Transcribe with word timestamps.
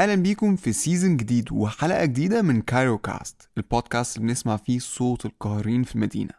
أهلا 0.00 0.14
بيكم 0.14 0.56
في 0.56 0.72
season 0.72 1.16
جديد 1.16 1.52
وحلقة 1.52 2.04
جديدة 2.04 2.42
من 2.42 2.62
Cairo 2.62 2.98
Cast 2.98 3.48
البودكاست 3.58 4.16
اللي 4.16 4.28
بنسمع 4.28 4.56
فيه 4.56 4.78
صوت 4.78 5.26
القاهرين 5.26 5.82
في 5.82 5.94
المدينة. 5.94 6.32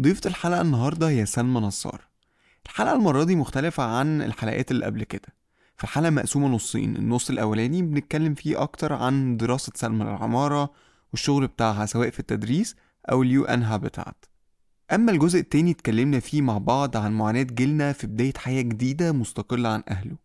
ضيفة 0.00 0.20
الحلقة 0.26 0.60
النهارده 0.60 1.08
هي 1.08 1.26
سلمى 1.26 1.60
نصار. 1.60 2.00
الحلقة 2.66 2.94
المرة 2.94 3.24
دي 3.24 3.36
مختلفة 3.36 3.82
عن 3.82 4.22
الحلقات 4.22 4.70
اللي 4.70 4.86
قبل 4.86 5.04
كده. 5.04 5.28
فالحلقه 5.76 6.10
مقسومة 6.10 6.48
نصين 6.48 6.96
النص 6.96 7.30
الأولاني 7.30 7.82
بنتكلم 7.82 8.34
فيه 8.34 8.62
أكتر 8.62 8.92
عن 8.92 9.36
دراسة 9.36 9.72
سلمى 9.74 10.04
للعماره 10.04 10.72
والشغل 11.12 11.46
بتاعها 11.46 11.86
سواء 11.86 12.10
في 12.10 12.20
التدريس 12.20 12.76
أو 13.10 13.22
ال 13.22 13.44
UN-Habitat. 13.44 14.24
أما 14.92 15.12
الجزء 15.12 15.40
التاني 15.40 15.70
اتكلمنا 15.70 16.20
فيه 16.20 16.42
مع 16.42 16.58
بعض 16.58 16.96
عن 16.96 17.12
معاناة 17.12 17.42
جيلنا 17.42 17.92
في 17.92 18.06
بداية 18.06 18.34
حياة 18.36 18.62
جديدة 18.62 19.12
مستقلة 19.12 19.68
عن 19.68 19.82
أهله. 19.88 20.16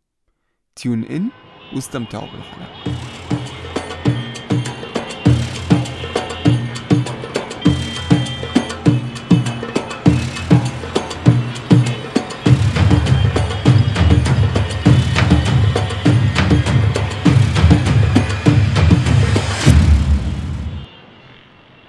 تيون 0.75 1.03
ان 1.03 1.29
واستمتعوا 1.73 2.27
بالحلقة 2.31 2.69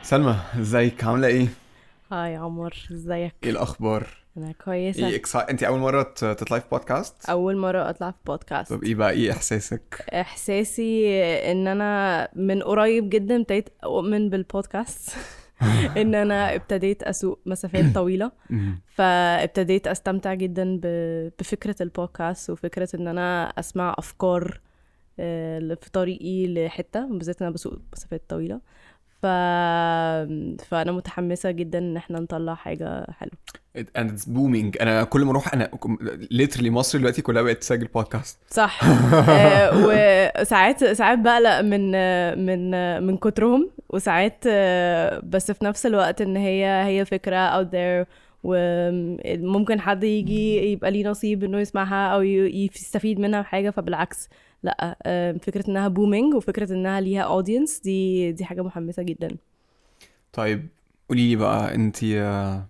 سلمى 0.02 0.36
ازيك 0.60 1.04
عاملة 1.04 1.26
إيه؟ 1.28 1.48
هاي 2.12 2.36
عمر 2.36 2.74
إزيك 2.92 3.34
إيه 3.44 3.50
الأخبار؟ 3.50 4.06
أنا 4.36 4.52
كويسة 4.64 5.08
إيه 5.08 5.16
اكسا... 5.16 5.50
أنت 5.50 5.62
أول 5.62 5.78
مرة 5.80 6.02
ت- 6.02 6.24
تطلعي 6.24 6.60
في 6.60 6.66
بودكاست؟ 6.72 7.30
أول 7.30 7.56
مرة 7.56 7.90
أطلع 7.90 8.10
في 8.10 8.16
بودكاست 8.26 8.72
طب 8.72 8.84
إيه 8.84 8.94
بقى 8.94 9.10
إيه 9.10 9.32
إحساسك؟ 9.32 10.04
إحساسي 10.12 11.22
إن 11.52 11.66
أنا 11.66 12.28
من 12.34 12.62
قريب 12.62 13.10
جدا 13.10 13.36
ابتديت 13.40 13.68
أؤمن 13.84 14.30
بالبودكاست 14.30 15.16
إن 15.96 16.14
أنا 16.14 16.54
ابتديت 16.54 17.02
أسوق 17.02 17.40
مسافات 17.46 17.84
طويلة. 17.98 18.32
فابتديت 18.94 19.86
أستمتع 19.86 20.34
جدا 20.34 20.80
ب- 20.82 21.32
بفكرة 21.38 21.76
البودكاست 21.80 22.50
وفكرة 22.50 22.88
إن 22.94 23.08
أنا 23.08 23.44
أسمع 23.58 23.94
أفكار 23.98 24.60
آه، 25.20 25.58
في 25.80 25.90
طريقي 25.90 26.54
لحتة 26.54 27.06
بالذات 27.18 27.42
أنا 27.42 27.50
بسوق 27.50 27.78
مسافات 27.92 28.22
طويلة 28.28 28.60
ف... 29.22 29.26
فأنا 30.64 30.92
متحمسة 30.92 31.50
جدا 31.50 31.78
إن 31.78 31.96
إحنا 31.96 32.20
نطلع 32.20 32.54
حاجة 32.54 33.06
حلوة. 33.10 33.32
And 33.78 34.10
it's 34.10 34.24
booming. 34.24 34.82
أنا 34.82 35.04
كل 35.04 35.24
ما 35.24 35.30
أروح 35.30 35.54
أنا 35.54 35.70
literally 36.34 36.66
مصر 36.70 36.98
دلوقتي 36.98 37.22
كلها 37.22 37.42
بقت 37.42 37.58
تسجل 37.58 37.86
بودكاست 37.86 38.38
صح. 38.50 38.80
آه، 39.28 39.70
وساعات 40.40 40.84
ساعات 40.84 41.18
بقلق 41.18 41.60
من 41.60 41.90
من 42.46 43.02
من 43.02 43.16
كترهم 43.16 43.70
وساعات 43.88 44.44
آه، 44.46 45.22
بس 45.24 45.50
في 45.50 45.64
نفس 45.64 45.86
الوقت 45.86 46.20
إن 46.20 46.36
هي 46.36 46.84
هي 46.84 47.04
فكرة 47.04 47.62
out 47.62 47.66
there 47.66 48.06
وممكن 48.44 49.80
حد 49.80 50.04
يجي 50.04 50.72
يبقى 50.72 50.90
ليه 50.90 51.04
نصيب 51.08 51.44
إنه 51.44 51.60
يسمعها 51.60 52.14
أو 52.14 52.22
يستفيد 52.22 53.20
منها 53.20 53.40
بحاجة 53.40 53.70
فبالعكس. 53.70 54.28
لا 54.62 54.96
آه، 55.02 55.32
فكرة 55.32 55.70
إنها 55.70 55.88
booming 55.88 56.34
وفكرة 56.34 56.72
إنها 56.72 57.00
ليها 57.00 57.22
audience 57.22 57.80
دي 57.80 58.32
دي 58.32 58.44
حاجة 58.44 58.62
محمسة 58.62 59.02
جدا 59.02 59.28
طيب 60.32 60.68
قولي 61.08 61.28
لي 61.28 61.36
بقى 61.36 61.74
أنت 61.74 61.96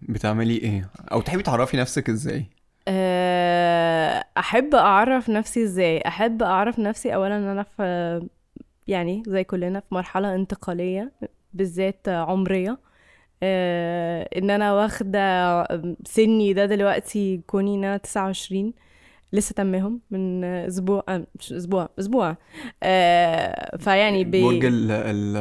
بتعملي 0.03 0.57
إيه؟ 0.57 0.91
أو 1.13 1.21
تحبي 1.21 1.43
تعرفي 1.43 1.77
نفسك 1.77 2.09
إزاي؟ 2.11 2.45
آه، 2.89 4.25
أحب 4.39 4.75
أعرف 4.75 5.31
نفسي 5.31 5.65
إزاي 5.65 5.99
أحب 6.07 6.43
أعرف 6.43 6.79
نفسي 6.79 7.15
اولا 7.15 7.37
إن 7.37 7.45
أنا 7.45 7.63
في 7.63 8.21
يعني 8.89 9.23
زي 9.27 9.45
كلنا 9.45 9.81
في 9.81 9.95
مرحلة 9.95 10.35
انتقالية 10.35 11.13
بالذات 11.55 12.09
عمرية 12.09 12.79
آه، 13.43 14.29
إن 14.37 14.51
أنا 14.51 14.73
واخدة 14.75 15.63
سني 16.07 16.53
ده 16.53 16.67
دلوقتي 16.67 17.41
كوني 17.47 17.75
إن 17.75 17.85
أنا 17.85 17.97
29 17.97 18.73
لسه 19.33 19.53
تمهم 19.53 20.01
من 20.11 20.45
أسبوع 20.45 21.05
آه، 21.09 21.27
مش 21.39 21.53
أسبوع 21.53 21.89
أسبوع. 21.99 22.37
آه، 22.83 23.77
فيعني 23.77 24.25
برج 24.25 24.65
ال... 24.65 24.91
ال... 24.91 25.37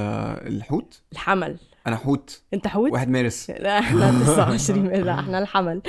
الحوت؟ 0.56 1.02
بالحمل 1.12 1.58
أنا 1.88 1.96
حوت. 1.96 2.44
أنت 2.54 2.68
حوت؟ 2.68 2.92
واحد 2.92 3.10
مارس. 3.10 3.52
لا 3.60 3.80
إحنا 3.80 4.12
29 4.12 4.88
لا 4.88 5.20
إحنا 5.20 5.40
الحمل. 5.40 5.82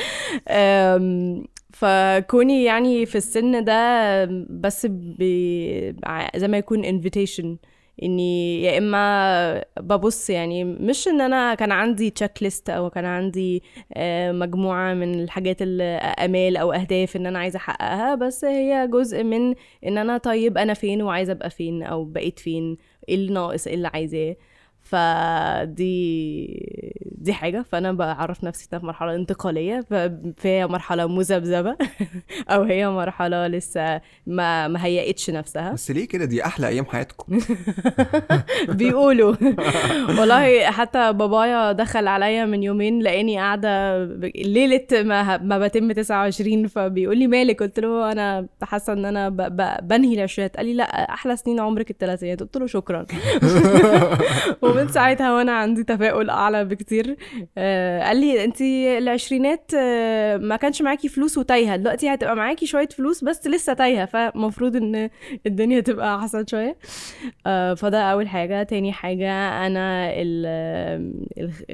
فكوني 1.73 2.65
يعني 2.65 3.07
في 3.07 3.19
السن 3.19 3.65
ده 3.65 4.25
بس 4.51 4.87
بي 4.87 5.95
زي 6.37 6.49
ما 6.49 6.59
يكون 6.59 6.83
invitation. 6.85 7.70
إني 8.03 8.63
يا 8.63 8.79
إما 8.79 9.65
ببص 9.81 10.31
يعني 10.31 10.65
مش 10.65 11.09
إن 11.09 11.21
أنا 11.21 11.55
كان 11.55 11.73
عندي 11.73 12.11
تشيك 12.11 12.43
ليست 12.43 12.71
أو 12.71 12.91
كان 12.91 13.05
عندي 13.05 13.63
آه، 13.95 14.33
مجموعة 14.33 14.95
من 14.95 15.21
الحاجات 15.23 15.57
الأمال 15.63 16.57
أو 16.57 16.73
أهداف 16.73 17.17
إن 17.17 17.27
أنا 17.27 17.39
عايزة 17.39 17.57
أحققها 17.57 18.15
بس 18.15 18.45
هي 18.45 18.89
جزء 18.93 19.23
من 19.25 19.55
إن 19.87 19.99
أنا 19.99 20.19
طيب 20.19 20.59
أنا 20.59 20.75
فين 20.75 21.03
وعايزة 21.03 21.33
أبقى 21.33 21.51
فين 21.51 21.83
أو 21.83 22.05
بقيت 22.05 22.39
فين 22.39 22.77
إيه 23.09 23.15
اللي 23.15 23.33
ناقص 23.33 23.67
إيه 23.67 23.75
اللي 23.75 23.89
عايزاه. 23.95 24.37
فدي 24.91 26.47
دي 27.19 27.33
حاجة. 27.33 27.65
فأنا 27.73 27.93
بعرف 27.93 28.45
نفسي 28.45 28.69
في 28.71 28.87
مرحلة 28.87 29.15
انتقالية. 29.15 29.85
فهي 30.37 30.67
مرحلة 30.67 31.07
مذبذبة. 31.07 31.77
أو 32.51 32.63
هي 32.63 32.89
مرحلة 32.89 33.47
لسه 33.47 34.01
ما 34.27 34.69
ما 34.69 34.85
هيئتش 34.85 35.31
نفسها. 35.31 35.73
بس 35.73 35.91
ليه 35.91 36.09
كده؟ 36.09 36.25
دي 36.25 36.45
أحلى 36.47 36.69
أيام 36.69 36.85
حياتكم. 36.85 37.39
بيقولوا. 38.79 39.35
والله 40.19 40.71
حتى 40.71 41.13
بابايا 41.13 41.73
دخل 41.73 42.07
عليا 42.09 42.45
من 42.45 42.63
يومين 42.63 43.03
لقاني 43.03 43.37
قاعدة 43.39 44.05
ليلة 44.35 44.87
ما 44.93 45.37
ما 45.39 45.59
بتم 45.59 45.93
29 45.93 46.67
فبيقول 46.67 47.19
لي 47.19 47.27
مالك؟ 47.27 47.63
قلت 47.63 47.81
له 47.81 48.13
أنا 48.13 48.47
حاسة 48.63 48.93
إن 48.93 49.05
أنا 49.05 49.29
ب- 49.29 49.57
ب- 49.57 49.89
بنهي 49.89 50.15
العشرينات. 50.15 50.57
قال 50.57 50.67
لي 50.67 50.75
لا 50.75 50.85
أحلى 51.15 51.37
سنين 51.37 51.61
عمرك 51.61 51.91
الثلاثينات 51.91 52.41
قلت 52.41 52.57
له 52.57 52.67
شكرا. 52.67 53.07
ومن 54.81 54.89
ساعتها 54.99 55.35
وأنا 55.35 55.53
عندي 55.53 55.85
تفاؤل 55.85 56.31
أعلى 56.31 56.65
بكتير. 56.65 57.17
آه 57.59 58.03
قال 58.03 58.17
لي 58.21 58.45
انت 58.45 58.61
العشرينات 58.99 59.71
آه 59.79 60.37
ما 60.37 60.57
كانش 60.57 60.83
معاكي 60.83 61.09
فلوس 61.09 61.39
وتايهة. 61.39 61.77
دلوقتي 61.77 62.09
هتبقى 62.15 62.37
معاكي 62.37 62.67
شوية 62.67 62.89
فلوس 62.89 63.25
بس 63.25 63.47
لسه 63.47 63.73
تايهة 63.73 64.05
فمفروض 64.07 64.77
إن 64.77 65.11
الدنيا 65.47 65.81
تبقى 65.81 66.17
أحسن 66.17 66.47
شوية. 66.47 66.77
آه 67.47 67.75
فده 67.75 68.03
أول 68.03 68.29
حاجة. 68.29 68.63
تاني 68.63 68.93
حاجة 68.93 69.31
أنا 69.67 70.11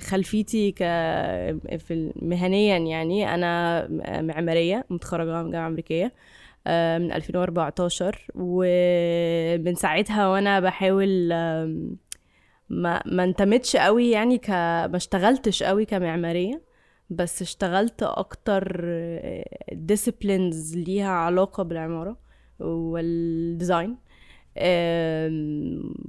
خلفيتي 0.01 0.73
ك 0.73 0.79
في 1.79 2.13
مهنيا 2.23 2.79
يعني 2.79 3.35
أنا 3.35 3.87
معمارية 4.23 4.85
متخرجة 4.91 5.43
من 5.43 5.51
جامعة 5.51 5.67
أمريكية 5.69 6.13
من 6.99 7.13
2014 7.13 8.27
ومن 8.35 9.75
ساعتها 9.75 10.29
وأنا 10.29 10.61
بحاول 10.61 11.33
ما 12.69 13.03
ما 13.07 13.25
انتمتش 13.25 13.77
قوي 13.77 14.11
يعني 14.11 14.39
ك 14.39 14.51
ما 14.51 14.97
اشتغلتش 14.97 15.63
قوي 15.63 15.85
كمعمارية 15.85 16.63
بس 17.11 17.43
اشتغلت 17.43 18.03
أكتر 18.03 18.85
disciplines 19.73 20.77
ليها 20.77 21.09
علاقة 21.11 21.63
بالعمارة 21.63 22.17
وال 22.61 22.95
design 22.95 23.97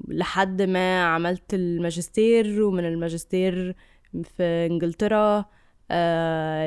لحد 0.07 0.61
ما 0.61 1.03
عملت 1.03 1.53
الماجستير 1.53 2.63
ومن 2.63 2.85
الماجستير 2.85 3.75
في 4.23 4.43
إنجلترا 4.43 5.45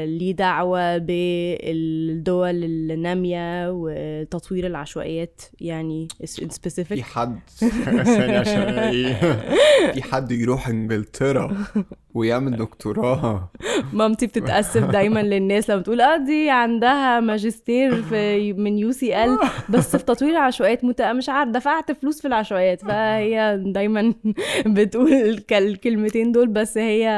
ليه 0.04 0.32
دعوة 0.32 0.98
بالدول 0.98 2.64
النامية 2.64 3.70
وتطوير 3.70 4.66
العشوائيات 4.66 5.42
يعني 5.60 6.08
in 6.22 6.48
في 6.82 7.02
حد 7.02 7.40
ثانية 8.04 8.38
عشان 8.38 8.78
إيه 8.78 9.14
في 9.94 10.02
حد 10.02 10.32
يروح 10.32 10.68
إنجلترا؟ 10.68 11.56
ويعمل 12.14 12.56
دكتوراه 12.56 13.50
مامتي 13.92 14.26
بتتأسف 14.26 14.84
دايما 14.84 15.22
للناس 15.22 15.70
لما 15.70 15.82
تقول 15.82 16.00
آه 16.00 16.16
دي 16.16 16.50
عندها 16.50 17.20
ماجستير 17.20 18.02
في 18.02 18.52
من 18.52 18.78
UCL 18.78 19.38
بس 19.68 19.96
في 19.96 20.04
تطوير 20.04 20.30
العشوائيات 20.32 20.84
مت... 20.84 21.02
مش 21.02 21.28
عارف 21.28 21.50
دفعت 21.50 21.92
فلوس 21.92 22.20
في 22.20 22.28
العشوائيات 22.28 22.82
فهي 22.84 23.62
دايما 23.66 24.14
بتقول 24.66 25.12
الك- 25.12 25.52
الكلمتين 25.52 26.32
دول 26.32 26.48
بس 26.48 26.78
هي 26.78 27.08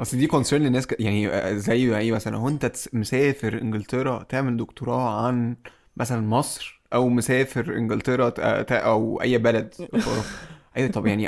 أصل 0.00 0.16
دي 0.18 0.26
concern 0.26 0.62
للناس 0.62 0.86
ك... 0.86 1.00
يعني 1.00 1.30
زي 1.58 1.96
إيه 1.98 2.12
مثلا 2.12 2.36
هو 2.36 2.48
أنت 2.48 2.72
مسافر 2.92 3.58
إنجلترا 3.62 4.22
تعمل 4.28 4.56
دكتوراه 4.56 5.26
عن 5.26 5.56
مثلا 5.96 6.26
مصر 6.28 6.80
أو 6.94 7.08
مسافر 7.08 7.76
إنجلترا 7.76 8.28
ت- 8.28 8.40
ت- 8.40 8.72
أو 8.72 9.20
أي 9.22 9.38
بلد. 9.38 9.74
أيوه 10.76 10.90
طب 10.90 11.06
يعني 11.06 11.26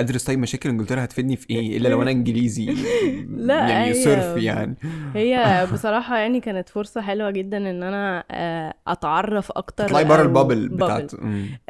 أدرس 0.00 0.24
طيب 0.24 0.38
مشاكل 0.38 0.68
إنجلترا 0.68 1.04
هتفيدني 1.04 1.36
في 1.36 1.50
إيه 1.50 1.76
إلا 1.76 1.88
لو 1.88 2.02
أنا 2.02 2.10
إنجليزي 2.10 2.66
لا، 3.36 3.68
يعني 3.68 3.90
هي- 3.90 3.94
صرف 4.04 4.36
يعني 4.42 4.76
هي 5.14 5.66
بصراحة 5.72 6.16
يعني 6.18 6.40
كانت 6.40 6.68
فرصة 6.68 7.00
حلوة 7.00 7.30
جدا 7.30 7.56
إن 7.56 7.82
أنا 7.82 8.24
آه، 8.30 8.74
أتعرف 8.86 9.52
أكتر 9.52 9.86
تطلعي 9.86 10.04
بره 10.04 10.22
ال 10.22 10.28
bubble. 10.28 10.68
بتاعت. 10.68 11.12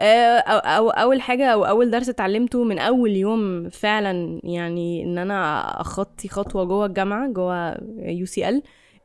آه، 0.01 0.39
أو, 0.39 0.59
أو 0.59 0.91
أول 0.91 1.21
حاجة 1.21 1.47
أو 1.47 1.65
أول 1.65 1.91
درس 1.91 2.09
اتعلمته 2.09 2.65
من 2.65 2.79
أول 2.79 3.11
يوم 3.11 3.69
فعلا 3.69 4.41
يعني 4.45 5.05
إن 5.05 5.19
أنا 5.19 5.61
أخطي 5.81 6.29
خطوة 6.29 6.65
جوه 6.65 6.87
الجامعة 6.87 7.29
جوه 7.33 7.77
UCL 7.99 8.63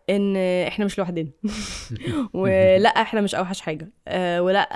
إن 0.09 0.37
إحنا 0.67 0.85
مش 0.85 0.97
لوحدنا 0.99 1.29
ولا 2.33 2.89
إحنا 2.89 3.21
مش 3.21 3.35
أوحش 3.35 3.61
حاجة 3.61 3.91
آه، 4.07 4.41
ولا 4.41 4.67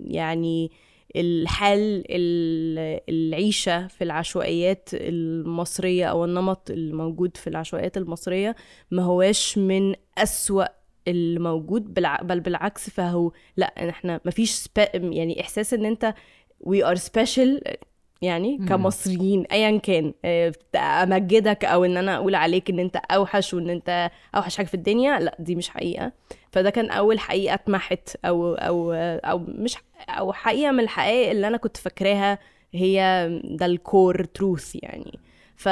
يعني 0.00 0.70
الحال 1.16 2.04
ال- 2.10 3.00
العيشة 3.08 3.86
في 3.86 4.04
العشوائيات 4.04 4.88
المصرية 4.92 6.04
أو 6.06 6.24
النمط 6.24 6.70
الموجود 6.70 7.36
في 7.36 7.46
العشوائيات 7.46 7.96
المصرية 7.96 8.56
ما 8.90 9.02
هواش 9.02 9.58
من 9.58 9.94
أسوأ 10.18 10.64
اللي 11.08 11.40
موجود 11.40 11.94
بالع... 11.94 12.16
بل 12.22 12.40
بالعكس 12.40 12.90
فهو 12.90 13.32
لأ 13.56 13.88
إحنا 13.90 14.20
مفيش 14.24 14.50
سبا... 14.50 14.88
يعني 14.96 15.40
إحساس 15.40 15.74
إن 15.74 15.84
أنت 15.84 16.14
we 16.68 16.76
are 16.84 16.98
special 16.98 17.60
يعني 18.22 18.58
مم. 18.58 18.66
كمصريين 18.66 19.44
ايا 19.52 19.78
كان 19.78 20.14
آه، 20.24 20.52
أمجدك 20.76 21.64
أو 21.64 21.84
إن 21.84 21.96
أنا 21.96 22.16
أقول 22.16 22.34
عليك 22.34 22.70
إن 22.70 22.78
أنت 22.78 22.96
أوحش 22.96 23.54
وإن 23.54 23.70
أنت 23.70 24.10
أوحش 24.34 24.56
حاجة 24.56 24.66
في 24.66 24.74
الدنيا 24.74 25.18
لأ 25.18 25.36
دي 25.38 25.54
مش 25.56 25.68
حقيقة. 25.68 26.12
فده 26.52 26.70
كان 26.70 26.90
أول 26.90 27.18
حقيقة 27.18 27.54
اتمحت 27.54 28.16
أو 28.24 28.54
أو 28.54 28.92
أو 28.92 29.38
مش 29.48 29.76
أو 30.08 30.32
حقيقة 30.32 30.70
من 30.72 30.80
الحقائق 30.80 31.30
اللي 31.30 31.46
أنا 31.48 31.56
كنت 31.56 31.76
فاكراها 31.76 32.38
هي 32.74 33.28
ده 33.44 33.66
ال 33.66 33.78
core 33.78 34.24
truth 34.24 34.74
يعني. 34.82 35.18
ف 35.56 35.66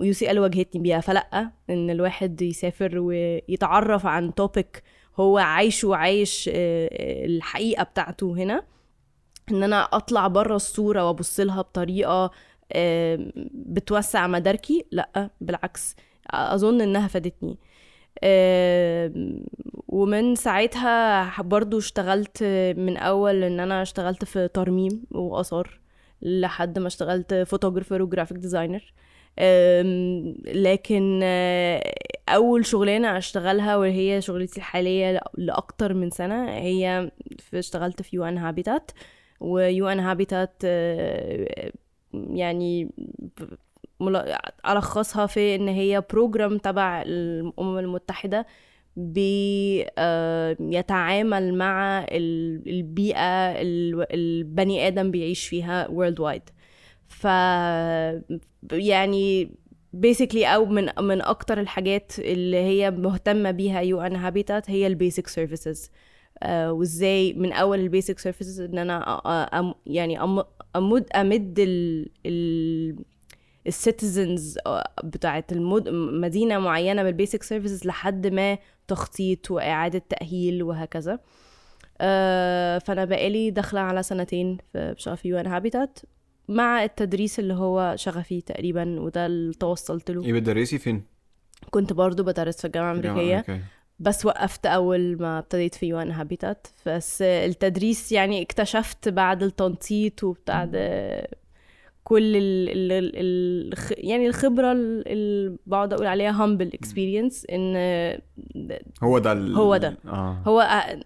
UCL 0.00 0.38
واجهتني 0.38 0.82
بيها. 0.82 1.00
فلأ 1.00 1.50
إن 1.70 1.90
الواحد 1.90 2.42
يسافر 2.42 2.98
ويتعرف 2.98 4.06
عن 4.06 4.34
topic 4.34 4.82
هو 5.20 5.38
عايشه 5.38 5.88
وعايش 5.88 6.50
آه، 6.54 6.88
آه، 6.92 7.26
الحقيقة 7.26 7.82
بتاعته 7.84 8.32
هنا. 8.36 8.62
إن 9.50 9.62
أنا 9.62 9.82
أطلع 9.82 10.28
بره 10.28 10.56
الصورة 10.56 11.06
وأبص 11.06 11.40
لها 11.40 11.62
بطريقة 11.62 12.30
بتوسع 13.54 14.26
مداركي 14.26 14.84
لأ 14.92 15.30
بالعكس 15.40 15.96
أظن 16.30 16.80
إنها 16.80 17.08
فادتني. 17.08 17.58
ومن 19.88 20.34
ساعتها 20.34 21.42
برضو 21.42 21.78
اشتغلت 21.78 22.42
من 22.76 22.96
أول 22.96 23.44
إن 23.44 23.60
أنا 23.60 23.82
اشتغلت 23.82 24.24
في 24.24 24.48
ترميم 24.48 25.04
وآثار 25.10 25.80
لحد 26.22 26.78
ما 26.78 26.86
اشتغلت 26.86 27.34
photographer 27.34 28.02
و 28.02 28.06
graphic 28.06 28.36
designer 28.38 28.92
لكن 30.54 31.20
آه، 31.22 31.94
أول 32.28 32.66
شغلانة 32.66 33.18
أشتغلها 33.18 33.76
وهي 33.76 34.20
شغلتي 34.20 34.56
الحالية 34.56 35.20
لأكتر 35.38 35.94
من 35.94 36.10
سنة 36.10 36.50
هي 36.50 37.10
في 37.38 37.58
اشتغلت 37.58 38.02
في 38.02 38.16
UN-Habitat 38.16 38.90
و 39.44 39.88
UN-Habitat 39.88 40.64
يعني 42.14 42.90
ألخصها 44.68 45.26
في 45.26 45.54
إن 45.54 45.68
هي 45.68 46.02
program 46.10 46.58
تبع 46.58 47.02
الأمم 47.02 47.78
المتحدة 47.78 48.46
بي 48.96 49.84
آه، 49.98 50.56
مع 51.54 52.04
ال- 52.04 52.68
البيئة 52.68 53.50
ال- 53.62 54.06
البني 54.14 54.86
آدم 54.86 55.10
بيعيش 55.10 55.48
فيها 55.48 55.86
world 55.88 56.18
wide 56.20 56.52
ف 57.08 57.26
يعني 58.72 59.50
basically 60.06 60.44
أو 60.44 60.64
من 60.66 60.88
من 61.00 61.22
أكتر 61.22 61.60
الحاجات 61.60 62.12
اللي 62.18 62.56
هي 62.56 62.90
مهتمة 62.90 63.50
بيها 63.50 63.80
UN-Habitat 63.80 64.70
هي 64.70 64.86
ال 64.86 64.93
basic 64.93 65.26
services 65.26 65.90
وازاي 66.50 67.32
من 67.32 67.52
أول 67.52 67.80
ال 67.80 67.86
basic 67.86 68.18
services 68.18 68.60
إن 68.60 68.78
أنا 68.78 69.20
أم 69.58 69.74
يعني 69.86 70.20
أم- 70.20 70.44
امد 70.76 71.06
أمد 71.16 71.54
ال 71.58 72.08
ال 72.26 72.96
ال 73.66 73.76
citizens 73.76 74.58
بتاعت 75.04 75.52
المد... 75.52 75.88
مدينة 75.88 76.58
معينة 76.58 77.02
بال 77.02 77.13
basic 77.13 77.42
services 77.42 77.86
لحد 77.86 78.26
ما 78.26 78.58
تخطيط 78.88 79.50
وإعادة 79.50 80.02
تأهيل 80.08 80.62
وهكذا. 80.62 81.18
آه، 82.00 82.78
فأنا 82.78 83.04
بقالي 83.04 83.50
داخلة 83.50 83.80
على 83.80 84.02
سنتين 84.02 84.58
في 84.72 84.94
بشغل 84.96 85.16
في 85.16 85.28
UN-Habitat 85.28 85.98
مع 86.48 86.84
التدريس 86.84 87.38
اللي 87.38 87.54
هو 87.54 87.94
شغفي 87.96 88.40
تقريبا 88.40 89.00
وده 89.00 89.26
اللي 89.26 89.54
توصلت 89.54 90.10
له. 90.10 90.24
إيه 90.24 90.32
بتدرسي 90.32 90.78
فين؟ 90.78 91.02
كنت 91.70 91.92
برضو 91.92 92.22
بدرس 92.22 92.56
في 92.56 92.66
الجامعة 92.66 92.92
الأمريكية. 92.92 93.44
بس 93.98 94.26
وقفت 94.26 94.66
أول 94.66 95.16
ما 95.20 95.38
ابتديت 95.38 95.74
في 95.74 95.86
UN-Habitat. 95.86 96.66
بس 96.86 97.22
التدريس 97.22 98.12
يعني 98.12 98.42
اكتشفت 98.42 99.08
بعد 99.08 99.42
التنطيط 99.42 100.24
وبعد 100.24 100.76
كل 102.04 102.36
ال 102.36 102.68
ال 102.92 102.92
ال 103.16 103.74
يعني 104.08 104.26
الخبرة 104.26 104.72
اللي 104.72 105.56
بقعد 105.66 105.92
أقول 105.92 106.06
عليها 106.06 106.32
humble 106.46 106.68
experience 106.70 107.44
إن 107.52 107.76
هو 109.02 109.18
ده 109.18 109.32
ال... 109.32 109.54
هو 109.56 109.76
ده. 109.76 109.96
آه. 110.06 110.42
هو 110.46 110.60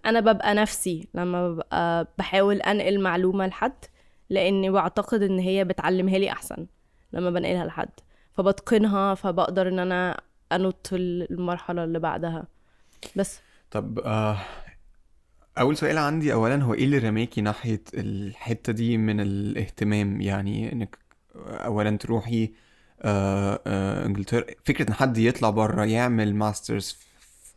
أنا 0.07 0.21
ببقى 0.21 0.55
نفسي 0.55 1.09
لما 1.15 1.49
ببقى 1.51 2.13
بحاول 2.19 2.57
أنقل 2.61 3.01
معلومة 3.01 3.47
لحد 3.47 3.85
لإني 4.31 4.71
بعتقد 4.71 5.23
إن 5.23 5.39
هي 5.39 5.65
بتعلمها 5.65 6.19
لي 6.19 6.31
أحسن 6.33 6.67
لما 7.13 7.31
بنقلها 7.31 7.65
لحد. 7.65 7.91
فبتقنها 8.33 9.15
فبقدر 9.15 9.69
إن 9.69 9.79
أنا 9.79 10.21
أنط 10.53 10.89
المرحلة 10.93 11.85
اللي 11.85 11.99
بعدها. 11.99 12.47
بس. 13.17 13.41
طب 13.71 13.99
آه 13.99 14.39
أول 15.59 15.77
سؤال 15.77 15.99
عندي 15.99 16.33
اولا 16.33 16.63
هو 16.63 16.75
إيه 16.75 16.85
اللي 16.85 16.99
رماكي 16.99 17.41
ناحية 17.41 17.83
الحتة 17.95 18.73
دي 18.73 18.97
من 18.97 19.21
الاهتمام؟ 19.21 20.21
يعني 20.21 20.73
إنك 20.73 20.99
اولا 21.37 21.97
تروحي 21.97 22.53
آه 23.03 23.61
آه 23.67 24.07
إنجلترا 24.07 24.45
فكرة 24.65 24.89
إن 24.89 24.95
حد 24.95 25.19
يطلع 25.19 25.51
بره 25.51 25.85
يعمل 25.85 26.35
masters 26.35 26.99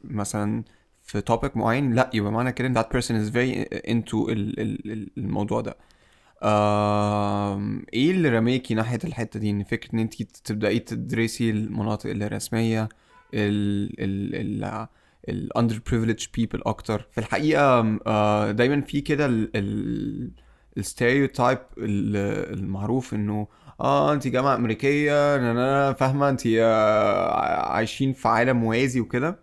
مثلا 0.04 0.64
في 1.04 1.22
topic 1.22 1.58
معين 1.58 1.94
لا 1.94 2.10
يبقى 2.14 2.32
معنى 2.32 2.52
كده 2.52 2.82
that 2.82 2.86
person 2.86 3.12
is 3.12 3.32
very 3.34 3.66
into 3.90 4.16
ال 4.16 4.60
ال 4.60 4.92
ال- 4.92 5.10
الموضوع 5.18 5.62
ده. 5.62 5.76
إيه 7.94 8.12
اللي 8.12 8.30
رماكي 8.30 8.74
ناحية 8.74 9.00
الحتة 9.04 9.40
دي؟ 9.40 9.50
إن 9.50 9.64
فكرة 9.64 9.94
إن 9.94 10.00
انت 10.00 10.24
تبدأي 10.24 10.80
تدرسي 10.80 11.50
المناطق 11.50 12.10
اللا 12.10 12.33
رسمية 12.33 12.90
ال 13.34 14.00
ال 14.04 14.64
ال 14.66 14.88
ال 15.30 15.50
underprivileged 15.58 16.26
people 16.40 16.60
أكتر 16.66 17.08
في 17.12 17.18
الحقيقة 17.18 17.98
آه، 18.08 18.52
دايما 18.52 18.82
في 18.82 19.02
كده 19.02 19.26
ال 19.26 19.52
ال 19.56 20.32
ال 20.80 20.87
stereotype 20.87 21.60
ال- 21.78 22.54
المعروف 22.60 23.14
انه 23.14 23.48
آه 23.82 24.14
انت 24.14 24.28
جامعة 24.28 24.56
امريكية 24.56 25.38
نا- 25.38 25.54
نا- 25.54 25.88
نا، 25.88 25.94
فاهمة 25.94 26.30
انت 26.30 26.42
آه، 26.48 27.72
عايشين 27.72 28.14
في 28.14 28.28
عالم 28.28 28.58
موازي 28.58 29.00
وكده 29.00 29.40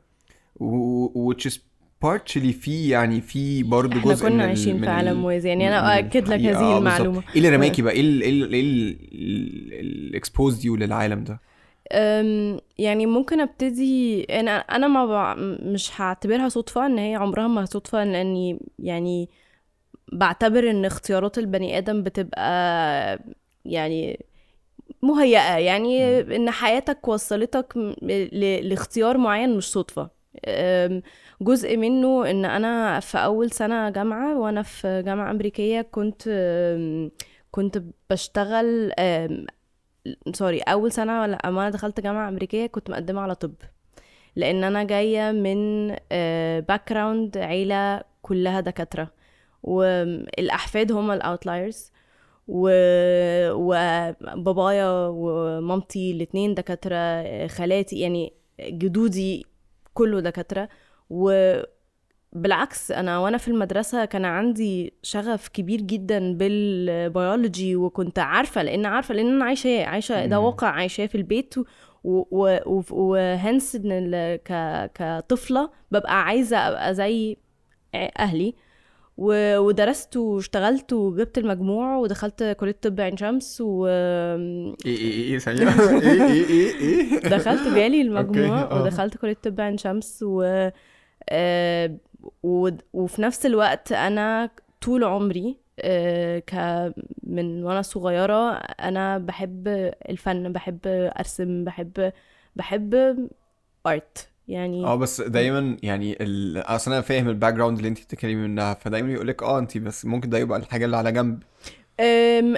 which 1.15 1.45
is 1.51 1.55
partially 2.05 2.53
في 2.61 2.89
يعني 2.89 3.21
في 3.21 3.63
برضه 3.63 3.99
إحنا 3.99 4.13
جزء 4.13 4.23
كنا 4.23 4.35
من 4.35 4.41
ال- 4.41 4.47
عايشين 4.47 4.79
في 4.81 4.87
عالم 4.87 5.09
ال- 5.09 5.17
موازي 5.17 5.49
يعني 5.49 5.69
أنا 5.69 5.97
اؤكد 5.99 6.29
لك. 6.29 6.41
آه، 6.41 6.59
هذه. 6.59 6.79
المعلومه 6.79 7.19
إيه 7.19 7.37
اللي 7.37 7.49
رماكي 7.57 7.83
بقى 7.83 7.93
إيه 7.93 8.01
ال- 8.01 8.23
إيه 8.23 8.31
ال- 8.31 8.53
إيه 8.55 8.63
اللي 9.81 10.17
exposed 10.19 10.65
you 10.65 10.77
للعالم 10.77 11.25
ده 11.25 11.41
يعني 12.79 13.07
ممكن 13.07 13.41
أبتدي 13.41 14.23
أنا 14.25 14.51
أنا 14.59 14.89
ما 14.89 15.07
بع... 15.07 15.35
مش 15.63 16.01
هعتبرها 16.01 16.49
صدفة 16.49 16.87
إن 16.87 16.99
هي 16.99 17.15
عمرها 17.15 17.49
ما 17.49 17.65
صدفة 17.65 18.05
لأني 18.05 18.61
يعني 18.79 19.29
بعتبر 20.13 20.71
إن 20.71 20.85
اختيارات 20.85 21.39
البني 21.39 21.79
آدم 21.79 22.03
بتبقى 22.03 23.19
يعني 23.65 24.27
مهيئة 25.03 25.59
يعني 25.59 26.21
إن 26.37 26.51
حياتك 26.51 27.09
وصلتك 27.09 27.77
ل... 28.03 28.69
لاختيار 28.69 29.19
معين 29.19 29.57
مش 29.57 29.73
صدفة. 29.73 30.11
جزء 31.43 31.77
منه 31.77 32.31
إن 32.31 32.45
أنا 32.45 33.01
في 33.01 33.19
أول 33.19 33.51
سنة 33.51 33.91
جامعة 33.91 34.39
وأنا 34.39 34.63
في 34.63 35.03
جامعة 35.07 35.31
أمريكية 35.31 35.81
كنت 35.83 36.23
كنت 37.51 37.83
بشتغل 38.11 38.93
سوري 40.33 40.61
أول 40.61 40.93
سنة 40.93 41.21
ولا 41.21 41.37
أما 41.37 41.63
أنا 41.63 41.71
دخلت 41.71 42.01
جامعة 42.01 42.29
أمريكية 42.29 42.67
كنت 42.67 42.91
مقدمة 42.91 43.21
على 43.21 43.35
طب. 43.35 43.53
لأن 44.37 44.65
أنا 44.65 44.85
جاية 44.85 45.33
من 45.33 45.89
background 46.61 47.39
عيلة 47.39 48.03
كلها 48.23 48.61
دكاترة. 48.61 49.11
والأحفاد 49.63 50.93
هم 50.93 51.11
ال 51.11 51.20
outliers 51.20 51.93
و... 52.49 52.71
وبابايا 53.53 55.07
ومامتي 55.09 56.13
الاتنين 56.13 56.55
دكاترة 56.55 57.47
خالاتي 57.47 58.01
يعني 58.01 58.33
جدودي 58.61 59.47
كله 59.95 60.21
دكاترة. 60.21 60.69
و 61.11 61.31
بالعكس 62.33 62.91
أنا 62.91 63.19
وأنا 63.19 63.39
في 63.39 63.49
المدرسة 63.49 64.05
كان 64.05 64.25
عندي 64.25 64.93
شغف 65.03 65.49
كبير 65.49 65.81
جدا 65.81 66.33
بالبيولوجي 66.35 67.77
وكنت 67.77 68.19
عارفة 68.19 68.63
لأن 68.63 68.87
عارفة 68.87 69.15
لأن 69.15 69.27
أنا 69.35 69.45
عايشة 69.45 69.85
عايشة 69.85 70.27
ده. 70.27 70.41
واقع 70.41 70.69
عايشاه 70.69 71.07
في 71.07 71.15
البيت 71.15 71.55
و- 71.59 71.65
و- 72.05 72.59
و- 72.67 72.83
وهنس 72.91 73.77
إن 73.77 74.37
كطفلة 74.95 75.71
ببقى 75.91 76.23
عايزة 76.25 76.57
أبقى 76.57 76.95
زي 76.95 77.37
أهلي 77.95 78.55
و- 79.17 79.59
ودرست 79.59 80.17
واشتغلت 80.17 80.93
وجبت 80.93 81.39
المجموع 81.39 81.97
ودخلت 81.97 82.57
كلية 82.61 82.77
طب 82.83 83.01
عين 83.01 83.17
شمس 83.17 83.61
ودخلت 83.65 84.87
إيه 84.87 84.97
إيه 84.97 85.13
إيه 85.33 85.39
ثانية 85.39 85.69
إيه 86.03 86.23
إيه 86.23 86.45
إيه 86.45 86.81
إيه 86.81 87.21
جالي 87.75 88.03
المجموع 88.09 88.61
آه. 88.63 88.83
ودخلت 88.83 89.17
كلية 89.17 89.37
طب 89.43 89.61
عين 89.61 89.79
شمس 89.79 90.19
و... 90.27 90.69
آه،. 91.29 91.99
وفي 92.93 93.23
نفس 93.23 93.47
الوقت 93.47 93.93
أنا 93.93 94.51
طول 94.81 95.05
عمري 95.05 95.57
آه، 95.81 96.39
ك 96.39 96.55
من 97.23 97.65
وأنا 97.65 97.83
صغيرة 97.83 98.55
أنا 98.57 99.19
بحب 99.19 99.69
الفن 100.09 100.53
بحب 100.53 100.81
أرسم 100.87 101.65
بحب 101.65 102.13
بحب 102.57 102.95
art 103.87 104.29
يعني 104.49 104.85
آه 104.85 104.95
بس 104.95 105.21
دايما 105.21 105.77
يعني 105.83 106.23
ال... 106.23 106.59
أصل 106.59 106.93
أنا 106.93 107.01
فاهم 107.01 107.29
ال 107.29 107.55
background 107.55 107.77
اللي 107.77 107.89
انت 107.89 107.99
بتتكلمي 107.99 108.49
منها 108.49 108.75
فدايما 108.75 109.13
يقول 109.13 109.29
لك 109.29 109.43
آه 109.43 109.59
انت 109.59 109.79
بس 109.79 110.05
ممكن 110.05 110.31
ده 110.31 110.39
يبقى 110.39 110.59
الحاجة 110.59 110.85
اللي 110.85 110.97
على 110.97 111.13
جنب 111.13 111.43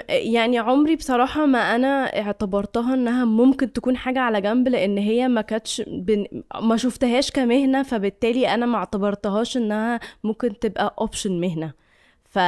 يعني 0.09 0.59
عمري 0.59 0.95
بصراحة 0.95 1.45
ما 1.45 1.75
أنا 1.75 2.21
اعتبرتها 2.21 2.93
إنها 2.93 3.25
ممكن 3.25 3.73
تكون 3.73 3.97
حاجة 3.97 4.19
على 4.19 4.41
جنب 4.41 4.67
لأن 4.67 4.97
هي 4.97 5.27
ما 5.27 5.41
كانتش 5.41 5.81
بن... 5.87 6.25
ما 6.61 6.77
شفتهاش 6.77 7.31
كمهنة 7.31 7.83
فبالتالي 7.83 8.53
أنا 8.53 8.65
ما 8.65 8.77
اعتبرتهاش 8.77 9.57
إنها 9.57 9.99
ممكن 10.23 10.59
تبقى 10.59 10.95
option 10.99 11.41
مهنة. 11.41 11.73
ف... 12.31 12.39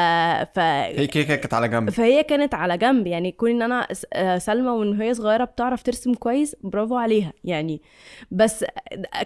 ف... 0.55 0.59
هي 0.59 1.07
كانت 1.07 1.53
على 1.53 1.67
جنب. 1.67 1.89
فهي 1.89 2.23
كانت 2.23 2.53
على 2.53 2.77
جنب 2.77 3.07
يعني 3.07 3.31
كون 3.31 3.49
إن 3.49 3.61
أنا 3.61 3.87
آه، 4.13 4.37
سلمى 4.37 4.69
وإن 4.69 5.01
هي 5.01 5.13
صغيرة 5.13 5.43
بتعرف 5.43 5.83
ترسم 5.83 6.13
كويس 6.13 6.55
برافو 6.63 6.95
عليها 6.95 7.33
يعني. 7.43 7.81
بس 8.31 8.65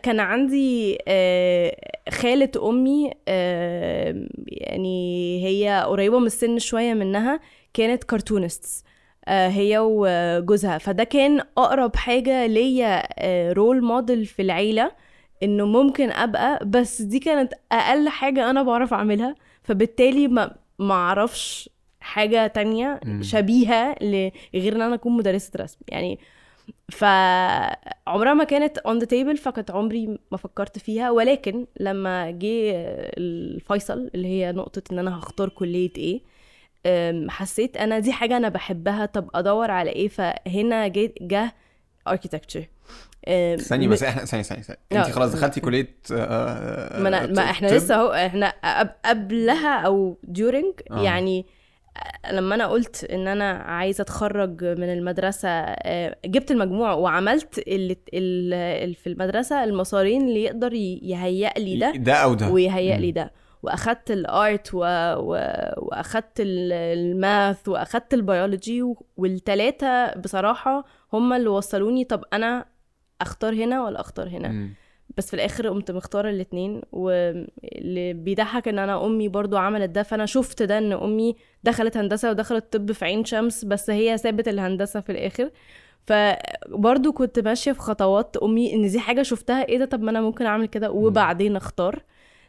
كان 0.04 0.20
عندي 0.20 0.98
آه، 1.08 1.76
خالة 2.10 2.70
أمي 2.70 3.12
آه، 3.28 4.28
يعني 4.48 5.46
هي 5.46 5.84
قريبة 5.88 6.20
من 6.20 6.26
السن 6.26 6.60
شوية 6.60 6.94
منها 6.94 7.40
كانت 7.78 8.04
cartoonist 8.04 8.84
هي 9.28 9.78
وجوزها. 9.80 10.78
فده 10.78 11.04
كان 11.04 11.42
أقرب 11.58 11.96
حاجة 11.96 12.46
ليا 12.46 13.04
role 13.54 13.84
model 13.84 14.26
في 14.26 14.42
العيلة 14.42 14.92
إنه 15.44 15.66
ممكن 15.66 16.12
أبقى 16.12 16.60
بس 16.66 17.02
دي 17.02 17.20
كانت 17.20 17.54
أقل 17.72 18.10
حاجة 18.10 18.50
أنا 18.50 18.64
بعرف 18.64 18.94
أعملها. 18.94 19.36
فبالتالي 19.64 20.28
ما 20.28 20.56
ما 20.80 20.94
أعرفش 20.94 21.70
حاجة 22.00 22.48
تانية. 22.48 23.00
شبيهة 23.22 23.96
غير 24.54 24.76
إن 24.76 24.82
أنا 24.82 24.96
أكون 24.96 25.18
مدرسة 25.18 25.52
رسم. 25.56 25.80
يعني 25.88 26.20
فعمرها 26.92 28.34
ما 28.34 28.44
كانت 28.44 28.78
on 28.78 29.00
the 29.00 29.06
table 29.06 29.38
فكنت 29.38 29.72
عمري 29.72 30.20
ما 30.32 30.38
فكرت 30.38 30.78
فيها. 30.80 31.12
ولكن 31.12 31.66
لما 31.80 32.32
جه 32.32 32.72
الفيصل 33.18 34.10
اللي 34.16 34.28
هي 34.28 34.52
نقطة 34.52 34.82
إن 34.92 35.00
أنا 35.00 35.20
هختار 35.20 35.50
كلية 35.50 35.92
إيه 35.98 36.37
حسيت 37.30 37.78
أنا 37.78 38.00
دي 38.00 38.12
حاجة 38.14 38.38
أنا 38.38 38.50
بحبها 38.50 39.06
طب 39.06 39.30
أدور 39.36 39.72
على 39.72 39.90
إيه 39.90 40.08
فهنا 40.08 40.88
جه 40.88 41.14
جه 41.22 41.54
architecture 42.08 42.66
ثانية 43.58 43.88
بس 43.88 44.04
إحنا 44.04 44.26
ثانية 44.26 44.44
ثانية 44.44 44.62
ثانية 44.64 44.80
انت 44.92 45.08
آه. 45.08 45.12
خلاص 45.12 45.32
دخلتي 45.36 45.60
كلية 45.60 45.96
آه، 46.14 47.00
ما, 47.02 47.08
أنا 47.10 47.26
ما 47.28 47.42
إحنا. 47.44 47.68
لسه 47.68 47.96
أهو 47.96 48.12
إحنا 48.14 48.54
قب- 48.64 48.96
قبلها 49.06 49.80
أو 49.80 50.18
during 50.38 50.92
آه. 50.92 51.02
يعني 51.02 51.46
لما 52.32 52.56
أنا 52.56 52.68
قلت 52.68 53.04
إن 53.04 53.28
أنا 53.28 53.52
عايزة 53.52 54.02
أتخرج 54.02 54.64
من 54.64 54.94
المدرسة 54.94 55.50
آه، 55.50 56.16
جبت 56.26 56.52
المجموع 56.52 56.94
وعملت 56.94 57.58
اللي 57.68 57.98
ال- 58.14 58.54
ال- 58.90 58.96
في 58.96 59.08
المدرسة 59.08 59.64
المسارين 59.64 60.22
اللي 60.28 60.44
يقدر 60.44 60.74
يهيئ 60.74 61.60
لي 61.60 61.80
ده 61.80 61.92
ده 61.92 62.14
أو 62.14 62.34
ده 62.34 62.50
ويهيئ 62.50 62.98
لي. 62.98 63.12
ده 63.12 63.32
وأخدت 63.64 64.12
ال 64.12 64.26
art 64.26 64.70
و... 64.74 64.80
و... 65.18 65.30
وأخدت 65.78 66.40
ال- 66.40 66.72
ال 66.74 66.93
math 66.93 67.68
وأخدت 67.68 68.14
البيولوجي. 68.14 68.84
والتلاتة 69.18 70.20
بصراحة 70.20 70.86
هم 71.14 71.34
اللي 71.34 71.48
وصلوني 71.50 72.04
طب 72.04 72.24
أنا 72.34 72.66
أختار 73.22 73.54
هنا 73.54 73.84
ولا 73.86 74.00
أختار 74.00 74.28
هنا 74.30 74.48
مم. 74.48 74.74
بس 75.18 75.28
في 75.28 75.34
الآخر 75.34 75.68
قمت 75.70 75.92
مختاره 75.92 76.30
الاتنين 76.30 76.82
واللي 76.92 78.14
بيضحك 78.14 78.68
إن 78.68 78.80
أنا 78.80 79.06
أمي 79.06 79.28
برضو 79.28 79.58
عملت 79.58 79.90
ده 79.90 80.04
فأنا 80.04 80.26
شفت 80.26 80.64
ده 80.64 80.78
إن 80.78 80.94
أمي 80.94 81.36
دخلت 81.64 81.98
هندسة 81.98 82.30
ودخلت 82.30 82.74
طب 82.78 82.92
في 82.92 83.06
عين 83.06 83.26
شمس 83.26 83.66
بس 83.66 83.90
هي 83.90 84.18
سابت 84.18 84.48
الهندسة 84.48 85.00
في 85.00 85.12
الآخر 85.12 85.52
فبرضو 86.08 87.12
كنت 87.14 87.40
ماشية 87.40 87.72
في 87.72 87.80
خطوات 87.80 88.38
أمي 88.38 88.74
إن 88.74 88.88
دي 88.88 89.00
حاجة 89.00 89.22
شفتها 89.22 89.64
إيه 89.68 89.78
ده 89.80 89.86
طب 89.86 90.02
ما 90.02 90.12
أنا 90.12 90.22
ممكن 90.22 90.46
أعمل 90.46 90.66
كده 90.66 90.92
وبعدين 90.92 91.56
أختار 91.56 92.04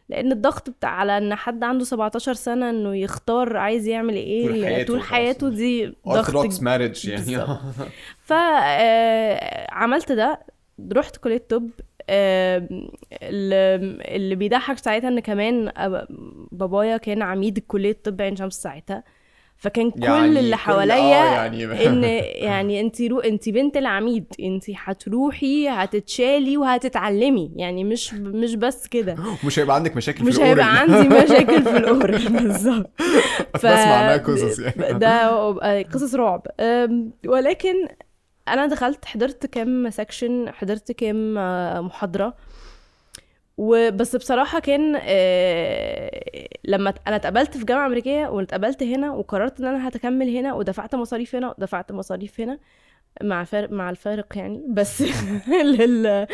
لأن 0.09 0.33
الضغط 0.33 0.71
بتاع 0.71 0.91
على 0.91 1.19
إن 1.19 1.35
حد 1.35 1.65
عنده 1.65 1.85
17 1.85 2.33
سنة 2.35 2.71
إنه 2.71 2.97
يختار 2.97 3.57
عايز 3.57 3.87
يعمل 3.87 4.15
إيه 4.15 4.47
طول 4.47 4.65
حياته 4.65 4.87
طول. 4.87 5.03
حياته 5.03 5.49
دي 5.49 5.95
ضغط 6.09 6.47
marriage 6.61 7.09
يعني. 7.09 7.47
فعملت 8.29 10.13
ده 10.13 10.41
رحت 10.93 11.17
كلية 11.17 11.45
طب 11.49 11.71
اللي 13.23 14.35
بيضحك 14.35 14.79
ساعتها 14.79 15.09
إن 15.09 15.21
كمان 15.21 15.73
بابايا 16.53 16.97
كان 16.97 17.23
عميد 17.23 17.59
كلية 17.59 17.97
طب 18.05 18.23
عين 18.23 18.37
شمس 18.37 18.63
ساعتها 18.63 19.05
فكان 19.61 19.91
كل 19.91 20.03
يعني 20.03 20.41
اللي 20.41 20.57
حواليا 20.57 20.95
آه 21.23 21.35
يعني 21.35 21.65
إن 21.87 22.03
يعني 22.45 22.81
أنت 22.81 23.03
رو 23.03 23.21
أنت 23.21 23.49
بنت 23.49 23.77
العميد 23.77 24.25
أنت 24.41 24.65
هتروحي 24.77 25.69
هتتشالي 25.69 26.57
وهتتعلمي. 26.57 27.53
يعني 27.57 27.85
مش 27.85 28.15
مش 28.15 28.55
بس 28.55 28.87
كده. 28.87 29.17
مش 29.47 29.59
هيبقى 29.59 29.77
عندك 29.77 29.97
مشاكل 29.97 30.25
مش 30.25 30.35
في 30.37 30.45
هيبقى 30.45 30.65
ال 30.67 30.72
oral. 30.72 30.95
عندي 31.03 31.09
مشاكل 31.25 31.63
في 31.63 31.77
ال 31.77 31.87
oral 31.87 32.29
بالظبط. 32.43 32.91
بسمع 33.55 33.71
عنها 33.71 34.17
قصص 34.17 34.59
يعني. 34.59 34.99
ده 34.99 35.83
قصص 35.83 36.15
رعب. 36.15 36.47
ولكن 37.27 37.75
أنا 38.49 38.67
دخلت 38.67 39.05
حضرت 39.05 39.47
كام 39.47 39.91
section 39.91 40.51
حضرت 40.53 40.93
كام 40.93 41.39
آه، 41.39 41.81
محاضرة. 41.81 42.35
وبس 43.59 44.17
بصراحة 44.17 44.59
كان 44.61 44.99
آه، 45.03 46.49
لما 46.65 46.95
أنا 47.07 47.17
اتقبلت 47.17 47.57
في 47.57 47.65
جامعة 47.65 47.87
أمريكية 47.87 48.27
واتقبلت 48.29 48.83
هنا 48.83 49.13
وقررت 49.13 49.61
إن 49.61 49.67
أنا 49.67 49.89
هتكمل 49.89 50.37
هنا 50.37 50.55
ودفعت 50.55 50.95
مصاريف 50.95 51.35
هنا 51.35 51.49
ودفعت 51.51 51.93
مصاريف 51.93 52.41
هنا 52.41 52.59
مع 53.23 53.45
فرق 53.45 53.71
مع 53.71 53.91
الفارق 53.91 54.39
يعني 54.39 54.63
بس 54.69 55.03
ال 55.63 56.27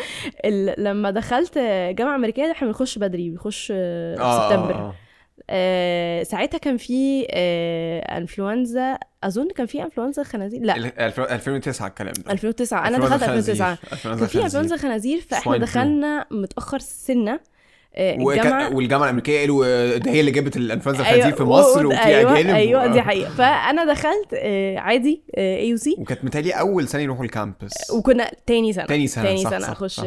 ال 0.45 0.83
لما 0.83 1.11
دخلت 1.11 1.57
جامعة 1.97 2.15
أمريكية 2.15 2.51
إحنا 2.51 2.67
بنخش 2.67 2.97
بدري 2.97 3.29
بنخش 3.29 3.67
في 3.67 4.15
آه، 4.19 4.49
سبتمبر. 4.49 4.93
آه 5.49 6.23
ساعتها 6.23 6.57
كان 6.57 6.77
في 6.77 7.27
آه 7.31 8.17
إنفلونزا 8.17 8.97
أظن 9.27 9.47
كان 9.55 9.65
في 9.65 9.83
انفلونزا 9.83 10.23
خنازير. 10.23 10.61
لا. 10.63 10.75
ال- 10.75 10.99
الف- 10.99 11.19
2009 11.19 11.87
الكلام 11.87 12.13
ده 12.25 12.31
2009 12.31 12.87
أنا 12.87 12.97
دخلت 12.97 13.23
خنازير. 13.23 13.53
2009 13.55 13.77
كان 14.17 14.27
في 14.27 14.43
انفلونزا 14.43 14.77
خنازير 14.77 15.21
فإحنا. 15.29 15.57
دخلنا 15.57 16.25
متأخر 16.31 16.79
سنة. 16.79 17.39
الجامعة 17.97 18.75
والجامعة 18.75 19.05
الأمريكية 19.05 19.39
قالوا 19.39 19.65
آه، 19.65 19.97
ده 19.97 20.11
هي 20.11 20.19
اللي 20.19 20.31
جابت 20.31 20.57
الانفلونزا 20.57 21.03
أيوة، 21.03 21.15
الخنازير 21.15 21.37
في 21.37 21.43
مصر 21.43 21.87
وفي 21.87 21.97
أيوه 22.05 22.39
أجانب. 22.39 22.55
أيوه 22.55 22.87
دي 22.87 23.01
حقيقة. 23.01 23.29
فأنا 23.29 23.85
دخلت 23.93 24.33
آه 24.33 24.77
عادي 24.77 25.21
AUC 25.37 25.95
وكانت 25.99 26.25
متهيألي 26.25 26.51
أول 26.51 26.87
سنة 26.87 27.01
يروحوا 27.01 27.25
ال 27.25 27.34
campus 27.34 27.91
وكنا 27.91 28.31
تاني 28.45 28.73
سنة. 28.73 28.85
تاني 28.85 29.07
سنة، 29.07 29.23
تاني 29.25 29.43
صح، 29.43 29.49
سنة 29.49 29.71
أخش. 29.71 30.01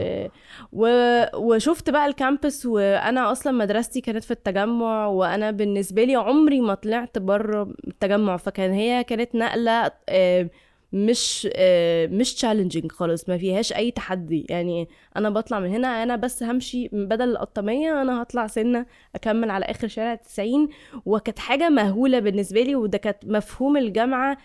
و... 0.73 0.89
وشفت 1.37 1.91
بقى 1.91 2.07
ال 2.07 2.15
campus 2.15 2.67
وأنا 2.67 3.33
أصلا 3.33 3.53
مدرستي 3.53 4.01
كانت 4.01 4.25
في 4.25 4.31
التجمع 4.31 5.07
وأنا 5.07 5.51
بالنسبة 5.51 6.05
لي 6.05 6.15
عمري 6.17 6.61
ما 6.61 6.75
طلعت 6.75 7.19
بره 7.19 7.69
التجمع. 7.89 8.37
فكان 8.37 8.73
هي 8.73 9.05
كانت 9.05 9.35
نقلة 9.35 9.91
آه، 10.09 10.49
مش 10.93 11.49
آه، 11.57 12.07
مش 12.07 12.35
challenging 12.35 12.93
خالص 12.93 13.29
ما 13.29 13.39
فيهاش 13.39 13.73
أي 13.73 13.91
تحدي. 13.91 14.47
يعني 14.49 14.89
أنا 15.17 15.31
بطلع 15.31 15.61
من 15.61 15.69
هنا 15.69 16.03
أنا 16.03 16.17
بس 16.17 16.43
همشي 16.43 16.89
بدل 16.93 17.31
القطاميه 17.31 18.03
أنا 18.03 18.23
هطلع 18.23 18.47
سنة 18.47 18.87
أكمل 19.15 19.51
على 19.51 19.65
آخر 19.65 19.89
شارع 19.89 20.15
90 20.15 20.69
وكانت 21.07 21.39
حاجة 21.39 21.69
مهولة 21.69 22.19
بالنسبة 22.19 22.63
لي 22.63 22.75
وده 22.77 22.99
كانت 22.99 23.19
مفهوم 23.25 23.77
الجامعة 23.77 24.39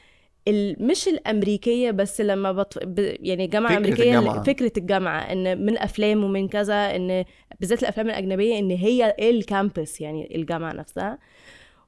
ال- 0.47 0.75
مش 0.87 1.07
الأمريكية 1.07 1.91
بس 1.91 2.21
لما 2.21 2.51
بط... 2.51 2.79
ب... 2.85 2.99
يعني 3.19 3.47
جامعة 3.47 3.69
فكرة 3.71 3.77
أمريكية 3.85 4.03
الجامعة. 4.19 4.43
فكرة 4.43 4.71
الجامعة 4.77 5.19
إن 5.31 5.65
من 5.65 5.77
أفلام 5.77 6.23
ومن 6.23 6.47
كذا 6.47 6.95
إن 6.95 7.25
بالذات 7.59 7.81
الأفلام 7.83 8.07
الأجنبية 8.09 8.59
إن 8.59 8.71
هي 8.71 9.15
ال 9.19 9.31
campus 9.31 10.01
يعني 10.01 10.35
الجامعة 10.35 10.73
نفسها. 10.73 11.17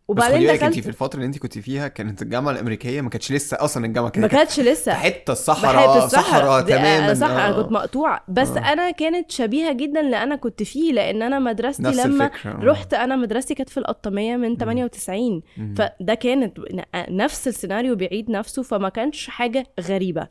وبعدين 0.07 0.39
بالك 0.39 0.49
انت 0.49 0.61
دخلت 0.61 0.79
في 0.79 0.89
الفترة 0.89 1.15
اللي 1.15 1.27
انت 1.27 1.37
كنت 1.37 1.57
فيها 1.57 1.87
كانت 1.87 2.21
الجامعة 2.21 2.51
الأمريكية 2.51 3.01
ما 3.01 3.09
كانتش 3.09 3.31
لسه 3.31 3.57
أصلا 3.59 3.85
الجامعة 3.85 4.07
ما 4.07 4.11
كانت 4.11 4.31
كانتش 4.31 4.59
لسه 4.59 4.93
حتة 4.93 5.31
الصحراء 5.31 6.07
صحراء 6.07 6.59
آه، 6.59 6.61
تماما 6.61 7.13
صح 7.13 7.29
أنا 7.29 7.49
آه. 7.49 7.61
كنت 7.61 7.71
مقطوعة 7.71 8.23
بس 8.27 8.49
آه. 8.49 8.73
أنا 8.73 8.91
كانت 8.91 9.31
شبيهة 9.31 9.73
جدا 9.73 9.99
اللي 9.99 10.23
أنا 10.23 10.35
كنت 10.35 10.63
فيه 10.63 10.93
لأن 10.93 11.21
أنا 11.21 11.39
مدرستي 11.39 11.83
نفس 11.83 11.99
لما 11.99 12.25
الفكرة 12.25 12.51
آه. 12.51 12.59
رحت 12.63 12.93
أنا 12.93 13.15
مدرستي 13.15 13.55
كانت 13.55 13.69
في 13.69 13.77
القطامية 13.77 14.35
من 14.35 14.57
98 14.57 15.41
مم. 15.57 15.75
فده 15.77 16.13
كانت 16.13 16.57
نفس 16.95 17.47
السيناريو 17.47 17.95
بيعيد 17.95 18.31
نفسه 18.31 18.63
فما 18.63 18.89
كانش 18.89 19.27
حاجة 19.27 19.67
غريبة 19.79 20.27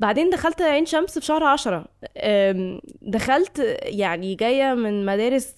وبعدين 0.00 0.30
دخلت 0.30 0.62
عين 0.62 0.86
شمس 0.86 1.18
في 1.18 1.26
شهر 1.26 1.44
عشرة. 1.44 1.84
دخلت 3.02 3.78
يعني 3.82 4.34
جاية 4.34 4.74
من 4.74 5.06
مدارس 5.06 5.54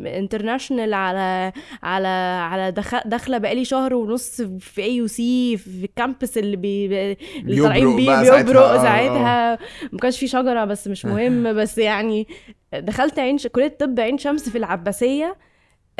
international 0.00 0.94
على 0.94 1.52
على 1.82 2.08
على 2.42 2.72
داخلة 3.04 3.38
بقالي 3.38 3.64
شهر 3.64 3.94
ونص 3.94 4.42
في 4.42 4.82
AUC 4.82 5.56
في 5.56 5.84
ال 5.84 5.92
campus 5.92 6.38
اللي 6.38 6.56
بي 6.56 6.86
اللي 6.86 7.62
طالعين 7.62 7.96
بيه 7.96 8.20
بيبرق 8.20 8.24
ساعتها، 8.24 8.74
آه، 8.74 8.82
ساعتها. 8.82 9.58
ما 9.92 9.98
كانش 9.98 10.18
في 10.18 10.26
شجرة 10.26 10.64
بس 10.64 10.88
مش 10.88 11.04
مهم. 11.04 11.52
بس 11.56 11.78
يعني 11.78 12.26
دخلت 12.74 13.18
عين 13.18 13.38
ش... 13.38 13.46
كلية 13.46 13.76
طب 13.80 14.00
عين 14.00 14.18
شمس 14.18 14.48
في 14.48 14.58
العباسية. 14.58 15.36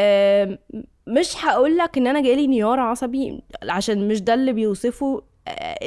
آم، 0.00 0.58
مش 1.06 1.44
هقول 1.44 1.76
لك 1.76 1.98
إن 1.98 2.06
أنا 2.06 2.20
جالي 2.22 2.44
انهيار 2.44 2.80
عصبي 2.80 3.42
عشان 3.68 4.08
مش 4.08 4.22
ده 4.22 4.34
اللي 4.34 4.52
بيوصفه. 4.52 5.16
آه، 5.16 5.29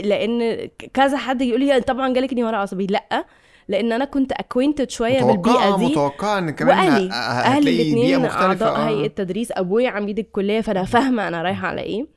لأن 0.03 0.69
كذا 0.93 1.17
حد 1.17 1.41
يقول 1.41 1.59
لي 1.59 1.81
طبعا 1.81 2.13
جالك 2.13 2.31
انهيار 2.31 2.55
عصبي 2.55 2.85
لأ 2.87 3.25
لأن 3.67 3.91
أنا 3.91 4.05
كنت 4.05 4.31
acquainted 4.31 4.89
شوية 4.89 5.23
بالبيئة 5.23 5.77
دي 5.77 5.85
متوقعه 5.85 6.39
إن 6.39 6.49
كمان 6.49 6.77
وأهلي 6.77 7.11
أهلي 7.13 7.81
الاثنين 7.81 8.25
اعضاء 8.25 8.75
آه. 8.75 8.87
هيئة 8.89 9.07
تدريس 9.07 9.51
أبويا 9.51 9.89
عميد 9.89 10.19
الكلية 10.19 10.61
فأنا 10.61 10.83
فاهمة 10.83 11.27
أنا 11.27 11.41
رايحة 11.41 11.67
على 11.67 11.81
إيه. 11.81 12.07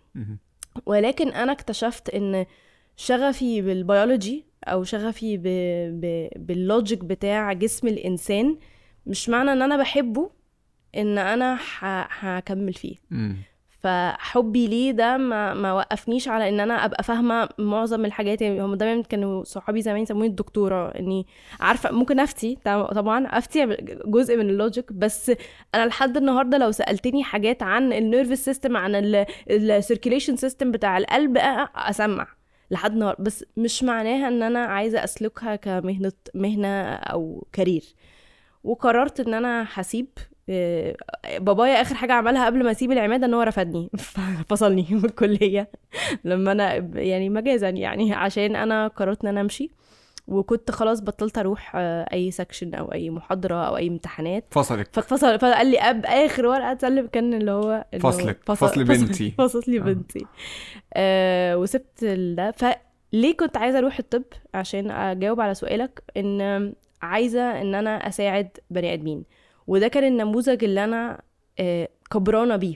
ولكن 0.87 1.29
أنا 1.29 1.53
اكتشفت 1.53 2.11
إن 2.11 2.47
شغفي 2.97 3.63
بالبيولوجي 3.63 4.45
أو 4.65 4.85
شغفي 4.85 5.37
ب... 5.37 5.43
ب... 6.01 6.29
بال 6.37 6.56
logic 6.56 7.05
بتاع 7.05 7.53
جسم 7.53 7.89
الإنسان 7.89 8.57
مش 9.07 9.29
معنى 9.29 9.53
إن 9.53 9.63
أنا 9.63 9.77
بحبه 9.77 10.31
إن 10.97 11.19
أنا 11.19 11.55
ه... 11.55 12.07
هكمل 12.21 12.73
فيه. 12.75 12.97
فحبي 13.87 14.67
ليه 14.67 14.91
ده 14.91 15.17
ما, 15.17 15.55
ما 15.55 15.73
وقفنيش 15.73 16.29
على 16.29 16.49
إن 16.49 16.61
أنا 16.61 16.85
أبقى 16.85 17.03
فاهمة 17.03 17.49
معظم 17.59 18.05
الحاجات. 18.05 18.43
يعني 18.43 18.63
هم 18.63 18.75
دايما 18.75 19.03
كانوا 19.03 19.45
صحابي 19.45 19.83
زمان 19.83 20.03
يسموني 20.03 20.27
الدكتورة. 20.27 20.89
اني 20.89 21.27
عارفة 21.61 21.93
ممكن 21.93 22.21
أفتي 22.21 22.59
طبعا 22.65 23.27
أفتي 23.27 23.67
جزء 24.07 24.37
من 24.37 24.51
ال 24.51 24.58
logic 24.58 24.93
بس 24.93 25.33
أنا 25.75 25.87
لحد 25.87 26.17
النهارده 26.17 26.59
لو 26.59 26.71
سألتني 26.71 27.25
حاجات 27.25 27.63
عن 27.63 27.93
ال 27.93 27.99
nervous 27.99 28.45
system 28.45 28.77
عن 28.77 29.25
ال 29.51 29.58
circulation 29.58 30.37
system 30.37 30.71
بتاع 30.71 30.99
القلب 30.99 31.39
أسمع. 31.77 32.27
لحد 32.71 32.93
النهارده 32.93 33.25
بس 33.25 33.45
مش 33.57 33.85
معناها 33.85 34.29
إن 34.29 34.43
أنا 34.43 34.59
عايزة 34.65 35.05
أسلكها 35.05 35.57
كمهنة 35.57 36.13
مهنة 36.35 36.93
أو 36.95 37.47
career. 37.53 37.83
وقررت 38.65 39.21
إن 39.21 39.35
أنا 39.35 39.67
هسيب 39.73 40.09
بابايا 41.39 41.81
آخر 41.81 41.95
حاجة 41.95 42.13
عملها 42.13 42.47
قبل 42.47 42.65
ما 42.65 42.71
أسيب 42.71 42.93
العمادة 42.93 43.27
إن 43.27 43.35
هو 43.35 43.43
رفدني. 43.43 43.91
فصلني 44.49 44.87
من 44.91 45.05
الكلية. 45.05 45.71
لما 46.25 46.53
أنا 46.53 46.75
يعني 46.95 47.29
مجازا 47.29 47.69
يعني 47.69 48.15
عشان 48.15 48.57
أنا 48.57 48.89
قررت 48.89 49.23
إن 49.23 49.29
أنا 49.29 49.41
أمشي. 49.41 49.71
وكنت 50.29 50.71
خلاص 50.71 51.01
بطلت 51.01 51.39
أروح 51.39 51.73
آه، 51.77 52.07
أي 52.13 52.31
section 52.31 52.75
أو 52.75 52.93
أي 52.93 53.11
محاضرة 53.11 53.55
أو 53.55 53.77
أي 53.77 53.89
امتحانات. 53.89 54.45
فصلك. 54.51 54.89
فاتفصل 54.93 55.39
فقال 55.39 55.67
لي 55.67 55.79
اب 55.79 56.07
آخر 56.07 56.47
ورقة 56.47 56.73
اتسلم 56.73 57.07
كان 57.07 57.35
اللي 57.35 57.51
هو 57.51 57.85
إنه 57.95 58.03
فصلك، 58.03 58.39
فصل 58.47 58.85
بنتي. 58.85 59.31
فصل 59.39 59.63
لي 59.69 59.79
آه. 59.79 59.83
بنتي. 59.83 60.27
آه 60.95 61.57
وسبت 61.57 62.05
ده. 62.05 62.51
فليه 62.51 63.37
كنت 63.37 63.57
عايزة 63.57 63.79
أروح 63.79 63.99
الطب؟ 63.99 64.23
عشان 64.55 64.91
أجاوب 64.91 65.41
على 65.41 65.55
سؤالك 65.55 66.03
إن 66.17 66.73
عايزة 67.03 67.61
إن 67.61 67.75
أنا 67.75 68.09
أساعد 68.09 68.49
بني 68.71 68.93
آدمين. 68.95 69.25
وده 69.67 69.89
كان 69.89 70.05
النموذج 70.05 70.65
اللي 70.65 70.85
أنا 70.85 71.21
آه 71.59 71.89
كبرانة 72.11 72.57
بيه 72.57 72.75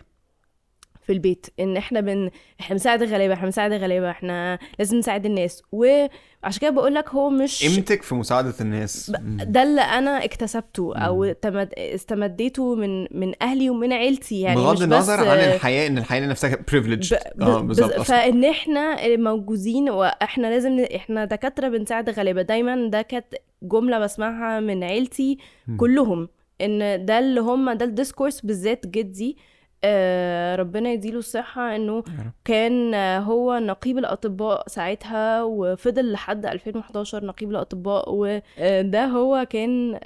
في 1.07 1.13
البيت 1.13 1.47
إن 1.61 1.77
إحنا 1.77 2.01
بن 2.01 2.31
إحنا 2.61 2.75
بنساعد 2.77 3.03
الغلابة 3.03 3.35
إحنا 3.35 3.45
بنساعد 3.45 3.73
الغلابة 3.73 4.11
إحنا 4.11 4.59
لازم 4.79 4.97
نساعد 4.99 5.27
الناس 5.27 5.63
وعشان 5.73 6.61
كده 6.61 6.71
بقول 6.71 6.95
لك 6.95 7.09
هو 7.09 7.31
مش 7.31 7.65
قيمتك 7.65 8.03
في 8.03 8.15
مساعدة 8.15 8.55
الناس. 8.61 9.11
ده 9.27 9.63
اللي 9.63 9.81
أنا 9.81 10.25
اكتسبته 10.25 10.97
أو 10.97 11.33
تمد... 11.33 11.69
استمديته 11.79 12.75
من 12.75 13.07
من 13.11 13.33
أهلي 13.43 13.71
ومن 13.71 13.93
عيلتي 13.93 14.41
يعني 14.41 14.57
بغض 14.57 14.83
النظر 14.83 15.21
بس 15.21 15.27
عن 15.27 15.39
الحياة 15.39 15.87
إن 15.87 15.99
الحياة 15.99 16.27
نفسها 16.27 16.57
privilege 16.73 17.15
ب... 17.15 17.43
آه 17.43 17.61
ب... 17.61 17.67
بالظبط 17.67 17.95
بز... 18.01 18.03
فإن 18.03 18.45
إحنا 18.45 19.17
موجودين 19.17 19.91
وإحنا 19.91 20.47
لازم. 20.47 20.87
إحنا 20.95 21.25
دكاترة 21.25 21.69
بنساعد 21.69 22.11
غلابه 22.11 22.43
دايما 22.43 22.89
ده 22.89 23.03
كانت 23.03 23.27
جملة 23.63 23.99
بسمعها 23.99 24.61
من 24.61 24.85
عيلتي. 24.85 25.39
كلهم 25.77 26.29
إن 26.61 27.05
ده 27.05 27.19
اللي 27.19 27.41
هم 27.41 27.73
ده 27.73 27.85
ال 27.85 27.90
discourse 27.90 28.41
بالذات 28.41 28.87
جدي 28.87 29.37
آه 29.85 30.57
ربنا 30.57 30.91
يديله 30.93 31.19
الصحة 31.19 31.77
إنه. 31.77 32.03
كان 32.45 32.95
آه، 32.95 33.19
هو 33.19 33.59
نقيب 33.59 33.99
الأطباء 33.99 34.69
ساعتها 34.69 35.43
وفضل 35.43 36.13
لحد 36.13 36.47
2011 36.47 37.25
نقيب 37.27 37.51
الأطباء 37.51 38.05
وده 38.15 39.07
هو 39.07 39.47
كان 39.51 39.99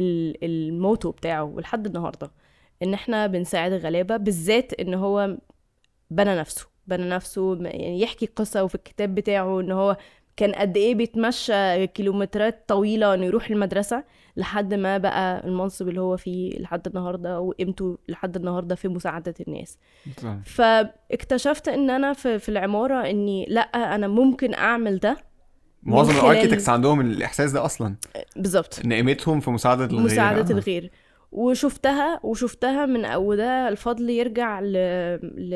ال- 0.00 0.44
الموتو 0.44 1.10
بتاعه 1.10 1.44
ولحد 1.44 1.86
النهارده 1.86 2.30
إن 2.82 2.94
إحنا 2.94 3.26
بنساعد 3.26 3.72
الغلابه 3.72 4.16
بالذات 4.16 4.72
إن 4.80 4.94
هو 4.94 5.36
بنى 6.10 6.36
نفسه 6.36 6.66
بنى 6.86 7.08
نفسه 7.08 7.56
يعني 7.62 8.00
يحكي 8.00 8.26
قصة 8.26 8.64
وفي 8.64 8.74
الكتاب 8.74 9.14
بتاعه 9.14 9.60
إن 9.60 9.70
هو 9.72 9.96
كان 10.40 10.52
قد 10.52 10.76
إيه 10.76 10.94
بيتمشى 10.94 11.86
كيلومترات 11.86 12.64
طويلة 12.68 13.14
إنه 13.14 13.26
يروح 13.26 13.50
المدرسة 13.50 14.04
لحد 14.36 14.74
ما 14.74 14.98
بقى 14.98 15.46
المنصب 15.46 15.88
اللي 15.88 16.00
هو 16.00 16.16
فيه 16.16 16.58
لحد 16.58 16.86
النهارده 16.86 17.40
وقيمته 17.40 17.98
لحد 18.08 18.36
النهارده 18.36 18.74
في 18.74 18.88
مساعدة 18.88 19.34
الناس. 19.48 19.78
فاكتشفت 20.44 21.68
إن 21.68 21.90
أنا 21.90 22.12
في, 22.12 22.38
في 22.38 22.48
العمارة 22.48 23.10
إني 23.10 23.46
لأ 23.48 23.60
أنا 23.94 24.08
ممكن 24.08 24.54
أعمل 24.54 24.98
ده 24.98 25.16
معظم 25.82 26.14
الاركيتكتس 26.14 26.68
عندهم 26.68 27.00
الإحساس 27.00 27.52
ده 27.52 27.64
أصلا. 27.64 27.96
بالظبط. 28.36 28.80
ان 28.84 28.92
قيمتهم 28.92 29.40
في 29.40 29.50
مساعدة 29.50 29.84
الغير. 29.84 30.04
مساعدة 30.04 30.54
آه. 30.54 30.58
الغير. 30.58 30.90
وشفتها 31.32 32.20
وشفتها 32.22 32.86
من 32.86 33.14
وده 33.14 33.68
الفضل 33.68 34.10
يرجع 34.10 34.60
ل... 34.60 34.72
ل... 35.22 35.54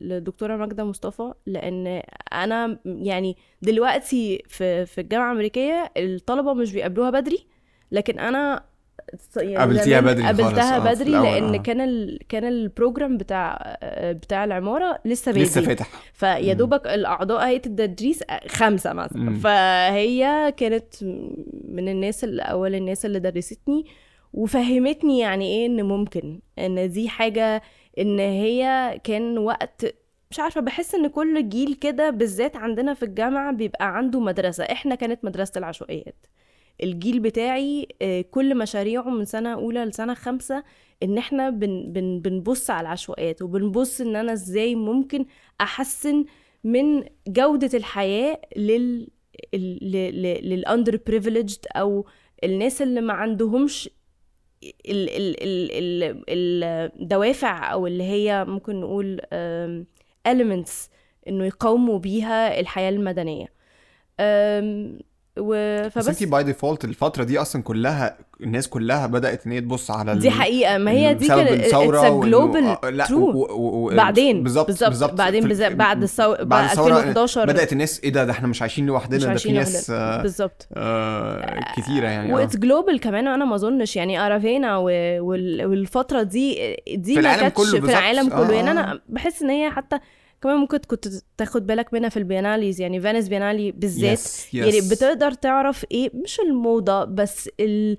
لدكتورة 0.00 0.56
ماجدة 0.56 0.84
مصطفى 0.84 1.32
لأن 1.46 2.02
أنا 2.32 2.78
يعني 2.84 3.36
دلوقتي 3.62 4.42
في 4.48 4.86
في 4.86 5.00
الجامعة 5.00 5.26
الأمريكية 5.26 5.92
الطلبة 5.96 6.54
مش 6.54 6.72
بيقابلوها 6.72 7.10
بدري 7.10 7.46
لكن 7.92 8.18
أنا 8.18 8.64
يعني 9.36 9.56
قابلتيها 9.56 10.00
بدري 10.00 10.22
خالص، 10.22 10.40
قابلتها 10.40 10.76
آه، 10.76 10.80
في 10.80 10.94
بدري 10.94 11.10
الأول، 11.10 11.26
لأن 11.26 11.54
آه. 11.54 11.62
كان 11.62 11.80
ال... 11.80 12.18
كان 12.28 12.44
ال 12.44 12.53
program 12.53 13.16
بتاع 13.16 13.76
بتاع 13.94 14.44
العمارة 14.44 14.98
لسه 15.04 15.32
بادي 15.32 15.44
لسه 15.44 15.60
فاتح 15.60 15.88
فيا 16.12 16.52
دوبك 16.52 16.86
الأعضاء 16.86 17.46
هيئة 17.46 17.66
التدريس 17.66 18.24
خمسة 18.48 18.92
مثلا. 18.92 19.38
فهي 19.38 20.54
كانت 20.56 20.94
من 21.68 21.88
الناس 21.88 22.24
اللي 22.24 22.42
أول 22.42 22.74
الناس 22.74 23.06
اللي 23.06 23.18
درستني 23.18 23.84
وفهمتني 24.34 25.18
يعني 25.18 25.44
إيه 25.46 25.66
إن 25.66 25.82
ممكن 25.84 26.40
إن 26.58 26.90
دي 26.90 27.08
حاجة 27.08 27.62
إن 27.98 28.18
هي 28.18 29.00
كان 29.04 29.38
وقت 29.38 29.94
مش 30.30 30.40
عارفة 30.40 30.60
بحس 30.60 30.94
إن 30.94 31.06
كل 31.06 31.48
جيل 31.48 31.74
كده 31.74 32.10
بالذات 32.10 32.56
عندنا 32.56 32.94
في 32.94 33.02
الجامعة 33.02 33.52
بيبقى 33.52 33.96
عنده 33.96 34.20
مدرسة. 34.20 34.64
إحنا 34.64 34.94
كانت 34.94 35.24
مدرسة 35.24 35.58
العشوائيات. 35.58 36.26
الجيل 36.82 37.20
بتاعي 37.20 37.88
آه، 38.02 38.20
كل 38.30 38.58
مشاريعه 38.58 39.02
من 39.10 39.24
سنة 39.24 39.52
أولى 39.54 39.84
لسنة 39.84 40.14
خمسة 40.14 40.64
إن 41.02 41.18
إحنا 41.18 41.50
بن 41.50 41.92
بن 41.92 42.20
بنبص 42.20 42.70
على 42.70 42.80
العشوائيات 42.86 43.42
وبنبص 43.42 44.00
إن 44.00 44.16
أنا 44.16 44.32
إزاي 44.32 44.74
ممكن 44.74 45.26
أحسن 45.60 46.24
من 46.64 47.04
جودة 47.28 47.70
الحياة 47.78 48.40
لل 48.56 49.08
لل 49.54 50.98
underprivileged 51.06 51.58
أو 51.76 52.06
الناس 52.44 52.82
اللي 52.82 53.00
ما 53.00 53.12
عندهمش 53.12 53.90
ال 54.86 55.08
ال 55.10 55.42
ال 55.42 56.02
ال 56.28 56.64
الدوافع 57.00 57.72
أو 57.72 57.86
اللي 57.86 58.04
هي 58.04 58.44
ممكن 58.44 58.80
نقول 58.80 59.20
elements 60.28 60.90
إنه 61.28 61.44
يقاوموا 61.44 61.98
بيها 61.98 62.60
الحياة 62.60 62.90
المدنية. 62.90 63.48
و... 65.38 65.82
بس 65.86 65.92
فبس. 65.92 66.08
انت 66.08 66.24
by 66.30 66.44
default 66.44 66.84
الفترة 66.84 67.24
دي 67.24 67.38
أصلا 67.38 67.62
كلها 67.62 68.16
الناس 68.40 68.68
كلها 68.68 69.06
بدأت 69.06 69.46
إن 69.46 69.52
هي 69.52 69.60
تبص 69.60 69.90
على 69.90 70.14
دي 70.18 70.30
حقيقة. 70.30 70.78
ما 70.78 70.90
هي 70.90 71.14
دي 71.14 71.28
كانت 71.28 71.50
الثورة 71.50 72.20
global 72.24 72.64
آه، 72.84 72.90
لا 72.90 73.06
true 73.06 73.30
و- 73.30 73.46
و- 73.52 73.86
و- 73.92 73.96
بعدين. 73.96 74.42
بالظبط 74.42 74.66
بالظبط. 74.66 75.12
بعدين 75.14 75.48
بالذات 75.48 75.72
بعد 75.72 76.02
الثوره 76.02 76.36
بعد 76.36 76.48
بعد 76.48 76.64
الثورة 76.70 76.86
2011 76.98 77.46
بدأت 77.46 77.72
الناس 77.72 78.00
إيه 78.04 78.10
ده؟ 78.12 78.24
ده 78.24 78.32
إحنا 78.32 78.48
مش 78.48 78.62
عايشين 78.62 78.86
لوحدنا 78.86 79.18
ده 79.32 79.34
في 79.34 79.52
ناس. 79.52 79.90
آه 79.90 80.22
بالظبط. 80.22 80.68
آه 80.74 81.60
كتيرة 81.76 82.06
يعني 82.08 82.32
آه. 82.32 82.34
و 82.36 82.40
it's 82.40 82.56
global 82.56 83.00
كمان 83.00 83.28
أنا 83.28 83.44
ما 83.44 83.54
أظنش 83.54 83.96
يعني 83.96 84.26
أرافينا 84.26 84.76
و... 84.76 84.84
وال... 85.20 85.66
والفترة 85.66 86.22
دي 86.22 86.76
دي 86.94 87.14
في 87.14 87.20
ما 87.20 87.20
العالم 87.20 87.40
كانتش 87.40 87.56
كله 87.70 87.80
في. 87.80 87.90
العالم 87.90 88.32
آه، 88.32 88.44
كله. 88.46 88.54
يعني 88.54 88.68
آه. 88.68 88.72
أنا 88.72 89.00
بحس 89.08 89.42
إن 89.42 89.50
هي 89.50 89.70
حتى 89.70 89.98
كمان 90.44 90.56
ممكن 90.56 90.78
كنت 90.78 91.08
تاخد 91.36 91.66
بالك 91.66 91.94
منها 91.94 92.08
في 92.08 92.16
ال 92.16 92.22
biennales 92.22 92.80
يعني 92.80 93.00
Venice 93.00 93.28
Biennale 93.28 93.72
بالذات 93.72 94.18
Yes, 94.18 94.22
yes. 94.22 94.54
يعني 94.54 94.80
بتقدر 94.90 95.32
تعرف 95.32 95.84
إيه 95.92 96.10
مش 96.14 96.40
الموضة 96.40 97.04
بس 97.04 97.50
ال 97.60 97.96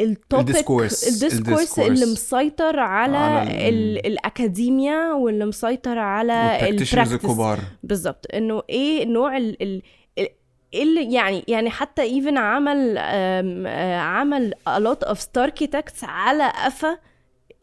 ال 0.00 0.08
topic 0.08 0.48
ال 0.48 0.54
discourse. 0.54 1.08
ال 1.24 1.29
discourse. 1.29 1.78
اللي 1.78 2.06
مسيطر 2.06 2.78
على, 2.78 3.16
على 3.16 3.68
ال- 3.68 3.98
ال... 3.98 4.06
الاكاديميا 4.06 5.12
واللي 5.12 5.44
مسيطر 5.46 5.98
على 5.98 6.32
ال 6.68 6.71
practices 6.71 6.94
الكبار 6.94 7.60
بالظبط 7.82 8.26
إنه 8.34 8.62
إيه 8.70 9.04
نوع 9.06 9.36
ال 9.36 9.62
ال 9.62 9.82
ال- 10.18 10.28
اللي 10.74 11.12
يعني 11.14 11.44
يعني 11.48 11.70
حتى 11.70 12.02
even 12.02 12.38
عمل 12.38 12.94
آه، 12.98 13.96
عمل 13.98 14.54
a 14.68 14.80
lot 14.80 15.08
of 15.08 15.18
architects 15.38 16.04
على 16.04 16.52
قفا 16.64 16.98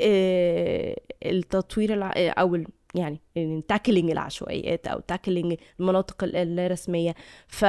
آه، 0.01 0.95
التطوير 1.25 1.93
الع... 1.93 2.13
آه، 2.17 2.29
أو 2.29 2.55
يعني 2.95 3.21
tackling 3.67 4.11
العشوائيات 4.11 4.87
أو 4.87 4.99
tackling 4.99 5.55
المناطق 5.79 6.23
ال- 6.23 6.35
اللا 6.35 6.67
رسميه 6.67 7.15
ف 7.47 7.65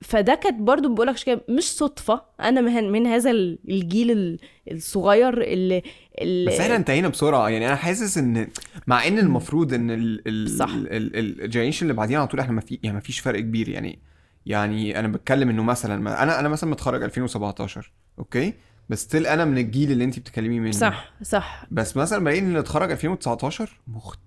فده 0.00 0.34
كانت 0.34 0.60
برضو 0.60 0.94
بقول 0.94 1.06
لك 1.06 1.42
مش 1.50 1.64
صدفة. 1.64 2.22
أنا 2.40 2.60
من, 2.60 2.92
من 2.92 3.06
هذا 3.06 3.30
ال- 3.30 3.58
الجيل 3.68 4.10
ال- 4.10 4.38
الصغير 4.70 5.42
اللي, 5.42 5.82
اللي 6.20 6.50
بس 6.50 6.60
إحنا 6.60 6.76
انتهينا 6.76 7.08
بسرعة. 7.08 7.48
يعني 7.48 7.66
أنا 7.66 7.76
حاسس 7.76 8.18
إن 8.18 8.48
مع 8.86 9.06
إن 9.06 9.18
المفروض 9.18 9.74
إن 9.74 9.90
ال 9.90 10.22
ال 10.28 10.50
صح. 10.50 10.70
ال 10.74 10.84
generation 10.84 11.82
اللي 11.86 11.94
بعدينا 11.94 12.18
على 12.20 12.28
طول 12.28 12.40
إحنا 12.40 12.52
ما 12.52 12.60
في 12.60 12.78
يعني 12.82 12.94
ما 12.94 13.00
فيش 13.00 13.20
فرق 13.20 13.40
كبير. 13.40 13.68
يعني 13.68 13.98
يعني 14.46 14.98
أنا 14.98 15.08
بتكلم 15.08 15.48
إنه 15.48 15.62
مثلا 15.62 16.00
ما 16.00 16.22
أنا 16.22 16.40
أنا 16.40 16.48
مثلا 16.48 16.70
متخرج 16.70 17.02
2017 17.02 17.92
أوكي؟ 18.18 18.54
بس 18.88 19.02
still 19.02 19.26
أنا 19.26 19.44
من 19.44 19.58
الجيل 19.58 19.92
اللي 19.92 20.04
انت 20.04 20.18
بتتكلمي 20.18 20.60
منه. 20.60 20.70
صح 20.72 21.12
صح. 21.22 21.66
بس 21.70 21.96
مثلا 21.96 22.24
بلاقي 22.24 22.38
إن 22.38 22.46
اللي 22.48 22.58
اتخرج 22.58 22.90
2019 22.90 23.80
مختلف 23.88 24.22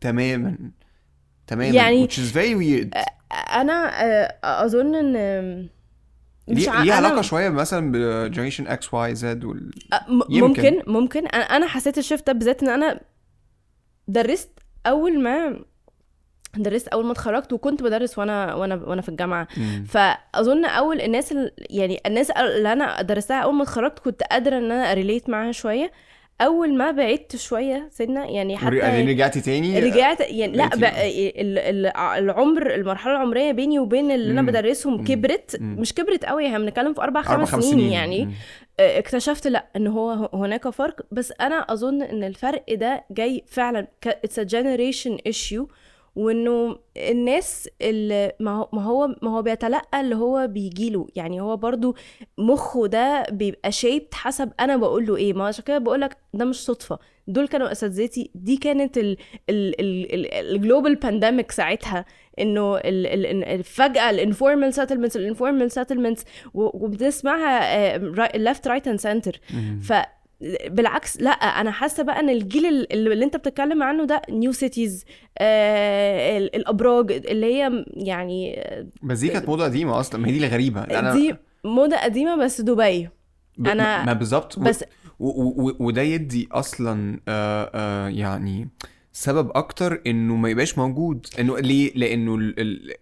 تماما. 0.00 0.56
تماما 1.46 1.74
يعني- 1.74 2.06
which 2.08 2.12
is 2.12 2.32
very 2.34 2.54
weird. 2.62 3.02
أنا 3.52 3.88
أظن 4.44 4.94
إن 4.94 5.68
مش 6.48 6.68
ليه 6.68 6.92
علاقة 6.92 7.20
شوية 7.22 7.48
مثلا 7.48 7.92
ب 7.92 7.99
generation 7.99 8.66
X 8.66 8.94
Y 8.94 9.14
Z 9.14 9.44
وال 9.44 9.70
يمكن. 10.30 10.62
ممكن 10.72 10.82
ممكن. 10.92 11.26
أنا 11.26 11.66
حسيت 11.66 11.98
ال 11.98 12.03
shift 12.03 12.26
ده 12.26 12.32
بالذات 12.32 12.62
إن 12.62 12.68
أنا 12.68 13.00
درست 14.08 14.58
أول 14.86 15.20
ما 15.22 15.60
درست 16.56 16.88
أول 16.88 17.04
ما 17.04 17.12
اتخرجت 17.12 17.52
وكنت 17.52 17.82
بدرس 17.82 18.18
وأنا 18.18 18.54
وأنا 18.54 18.74
وأنا 18.74 19.02
في 19.02 19.08
الجامعة. 19.08 19.48
مم. 19.56 19.84
فأظن 19.88 20.64
أول 20.64 21.00
الناس 21.00 21.32
ال- 21.32 21.52
يعني 21.70 22.00
الناس 22.06 22.30
اللي 22.30 22.72
أنا 22.72 23.02
درستها 23.02 23.40
أول 23.40 23.54
ما 23.54 23.62
اتخرجت 23.62 23.98
كنت 23.98 24.22
قادرة 24.22 24.58
إن 24.58 24.72
أنا 24.72 24.92
أ 24.92 24.97
relate 24.97 25.28
معاها 25.28 25.52
شوية. 25.52 25.92
أول 26.40 26.76
ما 26.76 26.90
بعدت 26.90 27.36
شوية 27.36 27.88
سنة 27.92 28.24
يعني 28.30 28.56
حتى 28.56 28.68
رجعتي 29.06 29.40
تاني 29.40 29.80
رجعت 29.80 30.20
يعني 30.20 30.56
لا 30.56 30.68
بقى 30.76 31.08
العمر 32.18 32.74
المرحلة 32.74 33.12
العمرية 33.12 33.52
بيني 33.52 33.78
وبين 33.78 34.10
اللي 34.10 34.32
أنا. 34.40 34.42
بدرسهم 34.42 34.96
مم. 34.98 35.04
كبرت 35.04 35.56
مم. 35.60 35.76
مش 35.80 35.94
كبرت 35.94 36.24
قوي 36.24 36.46
إحنا 36.46 36.58
بنتكلم 36.58 36.94
في 36.94 37.00
أربع 37.00 37.20
أربع 37.20 37.44
خمس 37.44 37.64
سنين 37.64 37.92
يعني 37.92 38.24
مم. 38.24 38.32
اكتشفت 38.80 39.46
لا 39.46 39.66
إن 39.76 39.86
هو 39.86 40.30
هناك 40.34 40.68
فرق 40.68 41.00
بس 41.12 41.32
أنا 41.40 41.56
أظن 41.72 42.02
إن 42.02 42.24
الفرق 42.24 42.64
ده 42.74 43.04
جاي 43.10 43.44
فعلا 43.46 43.86
it's 44.06 44.40
generation 44.40 45.18
issue 45.26 45.68
وانه 46.16 46.78
الناس 46.96 47.68
اللي 47.82 48.32
ما 48.40 48.66
هو 48.74 49.14
ما 49.22 49.30
هو 49.30 49.42
بيتلقى 49.42 50.00
اللي 50.00 50.16
هو 50.16 50.46
بيجيله. 50.46 51.06
يعني 51.16 51.40
هو 51.40 51.56
برضو 51.56 51.96
مخه 52.38 52.86
ده 52.86 53.26
بيبقى 53.30 53.72
shaped 53.72 54.14
حسب 54.14 54.52
أنا 54.60 54.76
بقول 54.76 55.06
له 55.06 55.16
إيه. 55.16 55.32
ما 55.32 55.46
عشان 55.46 55.64
كده 55.64 55.78
بقول 55.78 56.00
لك 56.00 56.16
ده 56.34 56.44
مش 56.44 56.64
صدفة. 56.64 56.98
دول 57.26 57.48
كانوا 57.48 57.72
أساتذتي. 57.72 58.30
دي 58.34 58.56
كانت 58.56 59.00
ال 59.50 59.71
global 59.71 60.94
pandemic 60.94 61.50
ساعتها. 61.52 62.04
إنه 62.40 62.78
فجأة 63.62 64.10
ال 64.10 64.17
informal 64.17 64.74
settlements 64.74 65.16
ال 65.16 65.22
informal 65.22 65.70
settlements 65.70 66.24
وبنسمعها 66.54 67.98
left 68.36 68.68
right 68.68 68.88
and 68.88 69.00
center. 69.00 69.40
ف 69.82 69.92
بالعكس 70.66 71.20
لا 71.20 71.30
أنا 71.30 71.70
حاسة 71.70 72.02
بقى 72.02 72.20
إن 72.20 72.28
الجيل 72.30 72.66
ال- 72.66 72.92
اللي 73.12 73.24
أنت 73.24 73.36
بتتكلم 73.36 73.82
عنه 73.82 74.04
ده 74.04 74.22
new 74.30 74.52
cities 74.52 75.04
آه 75.38 76.38
ال- 76.38 76.56
الأبراج 76.56 77.12
اللي 77.12 77.46
هي 77.54 77.84
يعني 77.88 78.62
بس 79.02 79.18
دي 79.18 79.28
كانت 79.28 79.48
موضة 79.48 79.64
قديمة 79.64 80.00
أصلا 80.00 80.20
ما 80.20 80.28
هي 80.28 80.32
دي 80.38 80.46
الغريبة. 80.46 80.80
أنا 80.82 81.12
دي 81.14 81.34
موضة 81.64 81.96
قديمة 81.96 82.36
بس 82.44 82.60
دبي. 82.60 83.08
ب... 83.58 83.68
أنا- 83.68 83.76
ما 84.06 84.12
بالظبط. 84.12 84.58
و- 84.58 84.60
بس 84.60 84.84
و... 85.18 85.28
و... 85.68 85.76
وده 85.80 86.02
يدي 86.02 86.48
أصلا 86.52 87.20
آه 87.28 87.70
آه 87.74 88.08
يعني 88.08 88.68
سبب 89.12 89.50
أكتر 89.54 90.02
إنه 90.06 90.36
ما 90.36 90.48
يبقاش 90.50 90.78
موجود. 90.78 91.26
إنه 91.38 91.58
ليه؟ 91.58 91.92
لإنه 91.94 92.34
ال... 92.34 92.60
ال... 92.60 92.94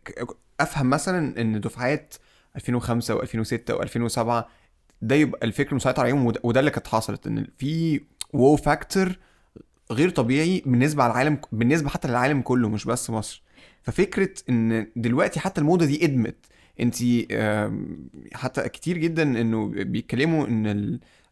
أفهم 0.61 0.91
مثلا 0.91 1.41
إن 1.41 1.61
دفعات 1.61 2.15
2005 2.57 3.19
و2006 3.19 3.73
و2007 3.73 4.45
ده 5.03 5.15
يبقى 5.15 5.47
الفكر 5.47 5.75
مسيطر 5.75 6.03
عليهم 6.03 6.27
وده, 6.27 6.61
اللي 6.61 6.71
كانت 6.71 6.87
حصلت 6.87 7.27
إن 7.27 7.47
في 7.59 8.01
وو 8.33 8.57
factor 8.57 9.19
غير 9.93 10.11
طبيعي 10.11 10.63
بالنسبة 10.67 11.03
على 11.03 11.13
العالم 11.13 11.39
بالنسبة 11.53 11.89
حتى 11.89 12.09
للعالم 12.09 12.41
كله 12.43 12.69
مش 12.69 12.85
بس 12.85 13.11
مصر. 13.11 13.43
ففكرة 13.83 14.31
إن 14.49 14.87
دلوقتي 14.97 15.41
حتى 15.41 15.61
الموضة 15.61 15.87
دي 15.87 16.05
ادمت 16.05 16.37
انت 16.81 16.97
حتى 18.35 18.69
كتير 18.69 18.99
جدا 18.99 19.23
إنه 19.23 19.67
بيتكلموا 19.69 20.47
إن 20.47 20.67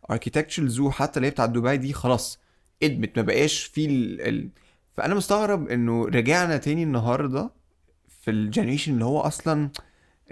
ال 0.04 0.09
architecture 0.09 0.66
زو 0.66 0.90
حتى 0.90 1.16
اللي 1.16 1.26
هي 1.26 1.30
بتاعت 1.30 1.50
دبي 1.50 1.76
دي 1.76 1.92
خلاص 1.92 2.38
ادمت 2.82 3.16
ما 3.16 3.22
بقاش 3.22 3.64
في 3.64 3.86
ال... 3.86 4.20
ال... 4.20 4.48
فأنا 4.96 5.14
مستغرب 5.14 5.68
إنه 5.68 6.04
رجعنا 6.04 6.56
تاني 6.56 6.82
النهارده 6.82 7.50
في 8.22 8.30
ال 8.30 8.36
generation 8.36 8.92
اللي 8.94 9.04
هو 9.04 9.20
أصلا 9.20 9.70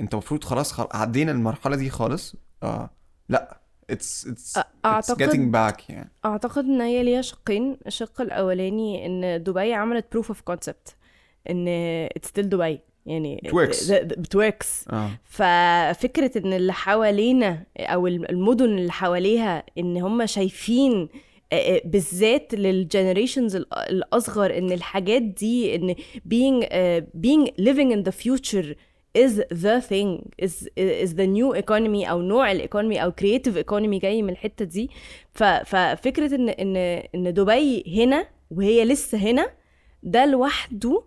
أنت 0.01 0.12
المفروض 0.14 0.45
خلاص 0.45 0.73
خل... 0.73 0.87
عدينا 0.92 1.33
المرحلة 1.33 1.77
دي 1.77 1.90
خالص. 1.90 2.37
آه. 2.62 2.90
لا 3.28 3.61
it's 3.90 4.26
it's 4.85 5.12
getting 5.12 5.52
back 5.54 5.82
يعني. 5.88 6.12
أعتقد 6.24 6.64
إن 6.64 6.80
هي 6.80 7.02
ليها 7.02 7.22
شقين. 7.22 7.76
الشق 7.87 8.20
الأولاني 8.20 9.06
إن 9.06 9.42
دبي 9.42 9.74
عملت 9.74 10.06
proof 10.12 10.28
of 10.28 10.40
concept 10.40 10.96
إن 11.50 11.68
it's 12.16 12.28
still 12.28 12.48
دبي. 12.48 12.80
يعني 13.06 13.40
works. 13.46 13.92
بت 13.92 14.20
works 14.20 14.88
آه. 14.88 15.11
ففكرة 15.24 16.38
إن 16.38 16.52
اللي 16.52 16.72
حوالينا 16.72 17.66
أو 17.78 18.06
المدن 18.06 18.78
اللي 18.78 18.92
حواليها 18.92 19.64
إن 19.78 19.96
هم 19.96 20.26
شايفين 20.26 21.08
آه، 21.52 21.54
آه، 21.54 21.82
بالذات 21.85 22.54
لل 22.55 22.70
generations 22.70 23.57
الأصغر 23.56 24.58
إن 24.58 24.72
الحاجات 24.72 25.22
دي 25.22 25.74
إن 25.74 25.94
being 26.28 26.64
uh, 26.64 27.04
being 27.26 27.50
living 27.64 27.92
in 27.96 28.08
the 28.08 28.14
future 28.24 28.74
is 29.18 29.33
the 29.64 29.81
thing. 29.90 30.11
Is 30.44 30.55
is 30.79 31.11
the 31.14 31.27
new 31.27 31.53
economy 31.62 32.09
أو 32.11 32.22
نوع 32.22 32.53
ال 32.52 32.59
economy 32.59 33.02
أو 33.03 33.11
creative 33.12 33.57
economy 33.64 34.01
جاي 34.03 34.22
من 34.22 34.31
الحتة 34.31 34.64
دي. 34.64 34.90
ف- 35.33 35.42
ففكرة 35.44 36.35
إن 36.35 36.48
إن 36.48 36.77
إن 37.14 37.35
دبي 37.35 37.85
هنا 38.05 38.27
وهي 38.51 38.85
لسه 38.85 39.18
هنا 39.18 39.46
ده 40.03 40.27
لوحده 40.27 41.03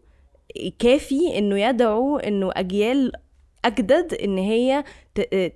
كافي 0.80 1.38
إنه 1.38 1.60
يدعو 1.60 2.18
إنه 2.18 2.50
أجيال 2.54 3.12
أجدد 3.66 4.14
إن 4.14 4.38
هي 4.38 4.84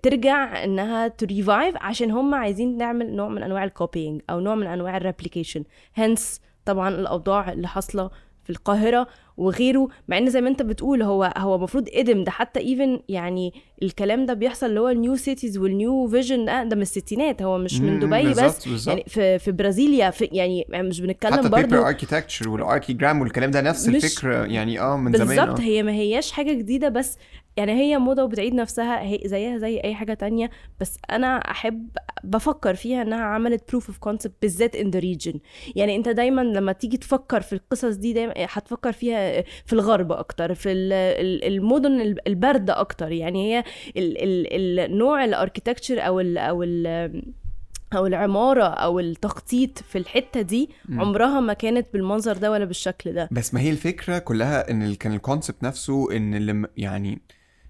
ترجع 0.04 0.64
إنها 0.64 1.08
ت 1.08 1.17
revive 1.17 1.76
عشان 1.78 2.12
هم 2.12 2.36
عايزين 2.36 2.78
نعمل 2.78 3.16
نوع 3.16 3.28
من 3.30 3.44
أنواع 3.44 3.64
ال 3.63 3.71
copying 3.71 4.22
أو 4.30 4.40
نوع 4.40 4.56
من 4.56 4.68
أنواع 4.68 4.98
ال 4.98 5.03
replication 5.03 5.63
hence 5.96 6.42
طبعا 6.66 6.90
الأوضاع 6.90 7.52
اللي 7.52 7.68
حاصلة 7.68 8.10
في 8.44 8.50
القاهرة 8.50 9.08
وغيره 9.39 9.88
مع 10.08 10.17
إن 10.17 10.30
زي 10.30 10.41
ما 10.41 10.49
أنت 10.49 10.62
بتقول 10.62 11.02
هو 11.02 11.34
هو 11.38 11.56
المفروض 11.56 11.89
إدم 11.93 12.23
ده. 12.23 12.32
حتى 12.32 12.60
even 12.60 13.00
يعني 13.10 13.54
الكلام 13.84 14.25
ده 14.25 14.34
بيحصل 14.34 14.65
اللي 14.65 14.80
هو 14.80 14.89
ال 14.89 14.96
new 14.96 15.15
cities 15.15 15.58
وال 15.58 15.78
new 15.78 16.08
vision 16.08 16.46
ده, 16.45 16.75
من 16.75 16.82
الستينات. 16.82 17.41
هو 17.41 17.58
مش 17.58 17.82
من 17.82 17.99
دبي 17.99 18.23
بالظبط، 18.23 18.45
بس. 18.45 18.67
بالظبط. 18.67 18.88
يعني 18.97 19.04
في 19.10 19.39
في 19.39 19.52
برازيليا 19.52 20.10
في 20.10 20.25
يعني 20.32 20.65
مش 20.73 21.02
بنتكلم 21.02 21.34
حتى 21.34 21.41
برضو 21.49 21.58
ال 21.58 21.62
paper 21.62 21.88
architecture 21.88 22.50
وال 22.50 22.63
Archigram 22.63 23.22
والكلام 23.21 23.52
ده 23.52 23.62
نفس 23.62 23.89
الفكرة 23.89 24.45
يعني 24.45 24.80
آه 24.80 24.97
من 24.97 25.13
زمان 25.13 25.28
بالظبط. 25.28 25.60
آه. 25.60 25.63
هي 25.63 25.84
ما 25.84 25.91
هياش 25.91 26.32
حاجة 26.32 26.54
جديدة 26.54 26.89
بس 26.89 27.17
يعني 27.60 27.72
هي 27.74 27.98
موضة 27.98 28.24
وبتعيد 28.24 28.54
نفسها 28.54 29.02
هي 29.02 29.19
زيها 29.26 29.58
زي 29.58 29.80
أي 29.80 29.95
حاجة 29.95 30.13
تانية 30.13 30.50
بس 30.80 30.98
أنا 31.12 31.38
أحب 31.38 31.89
بفكر 32.24 32.76
فيها 32.76 33.02
إنها 33.02 33.22
عملت 33.24 33.69
proof 33.70 33.88
of 33.88 33.98
concept 33.98 34.34
بالذات 34.41 34.76
in 34.76 34.89
the 34.89 35.00
region 35.00 35.34
يعني 35.76 35.95
أنت 35.95 36.10
دايما 36.10 36.41
لما 36.41 36.72
تيجي 36.72 36.98
تفكر 36.98 37.41
في 37.41 37.54
القصص 37.54 37.95
دي 37.95 38.13
دايما 38.13 38.34
هتفكر 38.38 38.91
فيها 38.91 39.41
في 39.65 39.74
الغرب 39.74 40.12
أكتر 40.12 40.54
في 40.54 40.72
ال- 40.72 40.93
ال- 40.93 41.43
المدن 41.43 42.02
ال- 42.02 42.28
الباردة 42.28 42.80
أكتر. 42.80 43.12
يعني 43.12 43.54
هي 43.56 43.63
ال- 43.98 44.17
ال- 44.17 44.80
النوع 44.91 45.26
الاركيتكتشر 45.26 46.00
أو 46.08 46.19
ال 46.19 46.38
أو 46.38 46.63
ال 46.63 46.88
أو 47.95 48.08
العمارة 48.08 48.63
أو 48.63 49.00
التخطيط 49.00 49.78
في 49.78 49.98
الحتة 49.98 50.41
دي. 50.41 50.69
عمرها 50.91 51.39
ما 51.39 51.54
كانت 51.54 51.88
بالمنظر 51.93 52.38
ده 52.38 52.52
ولا 52.52 52.65
بالشكل 52.65 53.13
ده. 53.13 53.30
بس 53.32 53.54
ما 53.54 53.62
هي 53.62 53.69
الفكرة 53.69 54.17
كلها 54.19 54.72
إن 54.72 54.93
كان 54.95 55.13
الكونسبت 55.13 55.63
نفسه 55.63 56.17
إن 56.17 56.34
اللي 56.34 56.67
يعني 56.78 57.22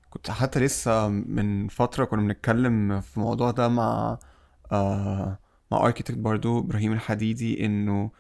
كنت 0.10 0.32
حتى 0.32 0.60
لسه 0.60 1.08
من 1.08 1.68
فترة 1.68 2.06
كنا 2.06 2.22
بنتكلم 2.22 3.02
في 3.02 3.18
الموضوع 3.18 3.52
ده 3.52 3.68
مع 3.68 4.18
آه 4.72 5.40
مع 5.72 5.86
اركيتكت 5.86 6.18
برضو 6.18 6.60
إبراهيم 6.60 6.92
الحديدي 6.94 7.66
إنه 7.66 8.12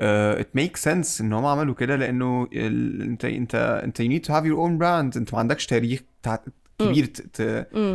آه 0.00 0.42
it 0.42 0.60
makes 0.60 0.80
sense 0.84 1.20
إن 1.20 1.32
هم 1.32 1.46
عملوا 1.46 1.74
كده 1.74 1.96
لأنه 1.96 2.48
ال... 2.52 3.02
أنت 3.02 3.24
أنت 3.24 3.54
أنت 3.84 4.02
you 4.02 4.06
need 4.06 4.28
to 4.28 4.34
have 4.34 4.44
your 4.44 4.58
own 4.66 4.78
brand 4.80 5.16
أنت 5.16 5.34
ما 5.34 5.38
عندكش 5.38 5.66
تاريخ 5.66 6.00
تع... 6.22 6.38
كبير 6.78 7.04
ت... 7.04 7.20
ت... 7.20 7.42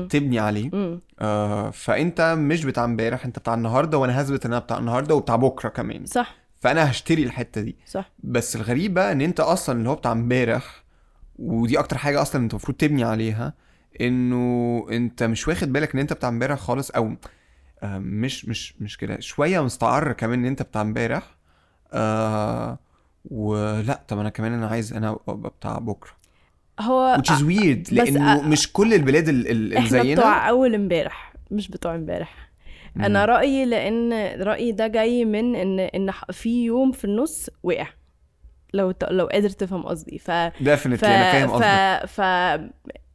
تبني 0.10 0.39
عليه. 0.39 1.00
آه 1.20 1.70
فأنت 1.70 2.36
مش 2.39 2.66
بتاع 2.66 2.84
امبارح 2.86 3.26
أنت 3.26 3.39
بتاع 3.39 3.54
النهارده 3.54 3.98
وأنا 3.98 4.22
هثبت 4.22 4.46
إن 4.46 4.54
أنا 4.54 4.62
بتاع 4.62 4.78
النهارده 4.78 5.16
وبتاع 5.16 5.36
بكرة 5.36 5.70
كمان. 5.70 6.06
صح. 6.06 6.36
فأنا 6.60 6.92
هشتري 6.92 7.24
الحتة 7.24 7.62
دي. 7.62 7.76
صح. 7.88 8.12
بس 8.24 8.56
الغريب 8.56 8.94
بقى 8.94 9.12
إن 9.12 9.22
أنت 9.22 9.39
أصلا 9.39 9.78
اللي 9.80 9.89
هو 9.89 9.96
بتاع 9.96 10.12
امبارح 10.12 10.83
ودي 11.39 11.80
أكتر 11.80 11.98
حاجة 11.98 12.22
أصلا 12.22 12.41
انت 12.43 12.52
المفروض 12.52 12.78
تبني 12.78 13.04
عليها 13.04 13.54
انه 14.02 14.86
انت 14.91 15.24
مش 15.24 15.48
واخد 15.48 15.74
بالك 15.74 15.93
ان 15.93 16.00
انت 16.00 16.13
بتاع 16.13 16.30
امبارح 16.30 16.60
خالص 16.60 16.91
أو 16.91 17.12
مش 17.84 18.46
مش 18.46 18.82
مش 18.82 18.98
كده 18.98 19.19
شوية 19.19 19.63
مستعر 19.63 20.12
كمان 20.12 20.39
ان 20.39 20.46
انت 20.46 20.62
بتاع 20.62 20.82
امبارح 20.82 21.36
آه 21.93 22.80
ولا 23.32 24.04
طب 24.08 24.19
أنا 24.19 24.30
كمان 24.30 24.54
أنا 24.54 24.67
عايز 24.67 24.93
أنا 24.93 25.17
ابقى 25.28 25.50
بتاع 25.60 25.78
بكرة. 25.80 26.12
هو 26.80 27.17
which 27.17 27.30
is 27.30 27.39
weird 27.41 27.93
لأنه 27.93 28.41
مش 28.41 28.72
كل 28.74 28.93
البلاد 28.93 29.30
ال- 29.30 29.39
ال- 29.48 29.52
اللي 29.52 29.78
إحنا 29.78 29.89
زينا 29.89 30.13
بتوع 30.22 30.50
أول 30.50 30.76
امبارح 30.76 31.34
مش 31.52 31.67
بتوع 31.67 31.96
امبارح. 31.96 32.50
أنا 32.98 33.26
رأيي 33.26 33.65
لأن 33.65 34.13
رأيي 34.41 34.72
ده 34.72 34.88
جاي 34.88 35.26
من 35.26 35.56
إن 35.56 35.80
إن 35.80 36.12
في 36.32 36.65
يوم 36.65 36.91
في 36.91 37.06
النص 37.06 37.50
وقع. 37.63 37.88
لو 38.74 38.94
لو 39.10 39.26
قادر 39.26 39.50
تفهم 39.50 39.84
قصدي. 39.86 40.18
ف 40.18 40.32
ديفنتلي 40.62 41.10
أنا 41.16 41.32
فاهم 41.32 41.48
ف... 41.48 41.54
قصدك. 41.54 42.06
ف... 42.10 42.22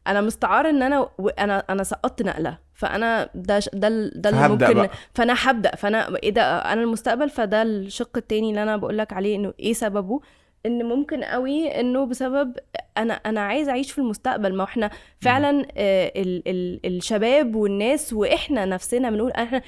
أنا 0.06 0.20
مستعار 0.20 0.70
إن 0.70 0.82
أنا 0.82 1.08
و... 1.18 1.28
أنا 1.28 1.64
أنا 1.70 1.82
سقطت 1.82 2.22
نقلة. 2.22 2.58
فأنا 2.74 3.28
ده 3.34 3.60
ش- 3.60 3.70
ده 3.72 3.88
ده 4.14 4.30
اللي 4.30 4.48
ممكن 4.48 4.74
بقى. 4.74 4.90
فأنا 5.14 5.34
هبدأ. 5.38 5.76
فأنا 5.76 6.16
إيه 6.22 6.30
ده 6.30 6.58
أنا 6.58 6.82
المستقبل 6.82 7.30
فده 7.30 7.62
الشق 7.62 8.16
التاني 8.16 8.50
اللي 8.50 8.62
أنا 8.62 8.76
بقول 8.76 8.98
لك 8.98 9.12
عليه 9.12 9.36
إنه 9.36 9.54
إيه 9.60 9.72
سببه. 9.72 10.20
إن 10.66 10.84
ممكن 10.84 11.24
قوي 11.24 11.80
إنه 11.80 12.04
بسبب 12.06 12.56
أنا 12.98 13.14
أنا 13.14 13.40
عايز 13.40 13.68
أعيش 13.68 13.92
في 13.92 13.98
المستقبل. 13.98 14.54
ما 14.54 14.64
إحنا 14.64 14.90
فعلا 15.20 15.66
آه، 15.76 16.12
ال 16.16 16.42
ال 16.48 16.80
الشباب 16.86 17.54
والناس 17.54 18.12
وإحنا 18.12 18.64
نفسنا 18.64 19.10
بنقول 19.10 19.30
إحنا 19.30 19.62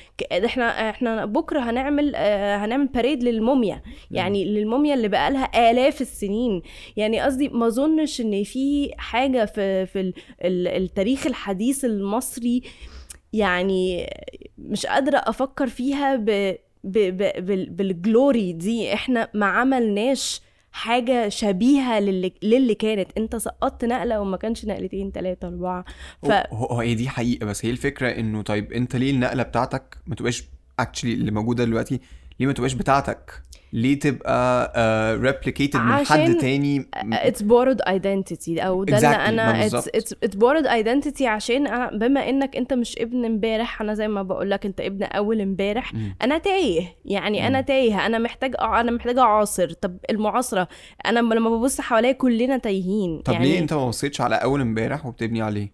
إحنا 0.44 0.90
إحنا 0.90 1.24
بكرة 1.24 1.60
هنعمل 1.60 2.12
آه، 2.16 2.56
هنعمل 2.56 2.86
باريد 2.86 3.22
للموميا. 3.22 3.82
يعني 4.10 4.44
للموميا 4.44 4.94
اللي 4.94 5.08
بقالها 5.08 5.70
آلاف 5.70 6.00
السنين. 6.00 6.62
يعني 6.96 7.20
قصدي 7.20 7.48
ما 7.48 7.66
أظنش 7.66 8.20
إن 8.20 8.44
في 8.44 8.90
حاجة 8.98 9.44
في 9.44 9.86
في 9.86 10.00
ال- 10.00 10.14
ال- 10.44 10.68
التاريخ 10.68 11.26
الحديث 11.26 11.84
المصري 11.84 12.62
يعني 13.32 14.06
مش 14.58 14.86
قادرة 14.86 15.18
أفكر 15.18 15.66
فيها 15.66 16.16
ب 16.16 16.24
ب 16.84 16.98
ب 16.98 17.46
بال- 17.46 17.70
بالجلوري 17.70 18.52
دي. 18.52 18.94
إحنا 18.94 19.28
ما 19.34 19.46
عملناش 19.46 20.40
حاجة 20.72 21.28
شبيهة 21.28 22.00
للي, 22.00 22.32
للي 22.42 22.74
كانت 22.74 23.08
انت 23.18 23.36
سقطت 23.36 23.84
نقلة 23.84 24.20
وما 24.20 24.36
كانش 24.36 24.64
نقلتين 24.64 25.10
ثلاثة 25.10 25.48
أربعة 25.48 25.84
ف 26.22 26.30
هو 26.52 26.80
هي 26.80 26.94
دي 26.94 27.08
حقيقة 27.08 27.46
بس 27.46 27.64
هي 27.64 27.70
الفكرة 27.70 28.08
إنه 28.08 28.42
طيب 28.42 28.72
أنت 28.72 28.96
ليه 28.96 29.10
النقلة 29.10 29.42
بتاعتك 29.42 29.98
ما 30.06 30.14
تبقاش 30.14 30.44
actually 30.78 31.14
اللي 31.14 31.30
موجودة 31.30 31.64
دلوقتي 31.64 32.00
ليه 32.40 32.46
ما 32.46 32.52
تبقاش 32.52 32.72
بتاعتك؟ 32.72 33.42
ليه 33.72 33.98
تبقى 33.98 34.72
replicated 35.16 35.80
من 35.80 35.92
حد 35.92 36.34
تاني؟ 36.34 36.86
it's 37.12 37.42
borrowed 37.42 37.88
identity. 37.88 38.60
أو 38.64 38.84
ده 38.84 38.96
Exactly، 38.98 39.04
اللي 39.28 39.42
أنا 39.42 39.68
it's 40.26 40.34
borrowed 40.36 40.66
identity 40.66 41.22
عشان 41.22 41.66
أنا 41.66 41.90
بما 41.90 42.28
إنك 42.28 42.56
أنت 42.56 42.72
مش 42.72 42.98
ابن 42.98 43.24
امبارح 43.24 43.80
أنا 43.82 43.94
زي 43.94 44.08
ما 44.08 44.22
بقول 44.22 44.50
لك 44.50 44.66
أنت 44.66 44.80
ابن 44.80 45.02
أول 45.02 45.40
امبارح 45.40 45.94
مم. 45.94 46.14
أنا 46.22 46.38
تايه. 46.38 46.82
يعني 47.04 47.46
أنا 47.46 47.58
مم. 47.58 47.64
تايه 47.64 48.06
أنا 48.06 48.18
محتاج 48.18 48.54
أنا 48.60 48.90
محتاج 48.90 49.18
أعاصر. 49.18 49.70
طب 49.72 49.96
المعاصرة 50.10 50.68
أنا 51.06 51.20
لما 51.20 51.50
ببص 51.50 51.80
حواليا 51.80 52.12
كلنا 52.12 52.56
تايهين. 52.56 53.20
طب 53.24 53.32
يعني 53.32 53.44
ليه 53.48 53.58
أنت 53.58 53.72
ما 53.74 53.88
بصيتش 53.88 54.20
على 54.20 54.34
أول 54.36 54.60
امبارح 54.60 55.06
وبتبني 55.06 55.42
عليه؟ 55.42 55.72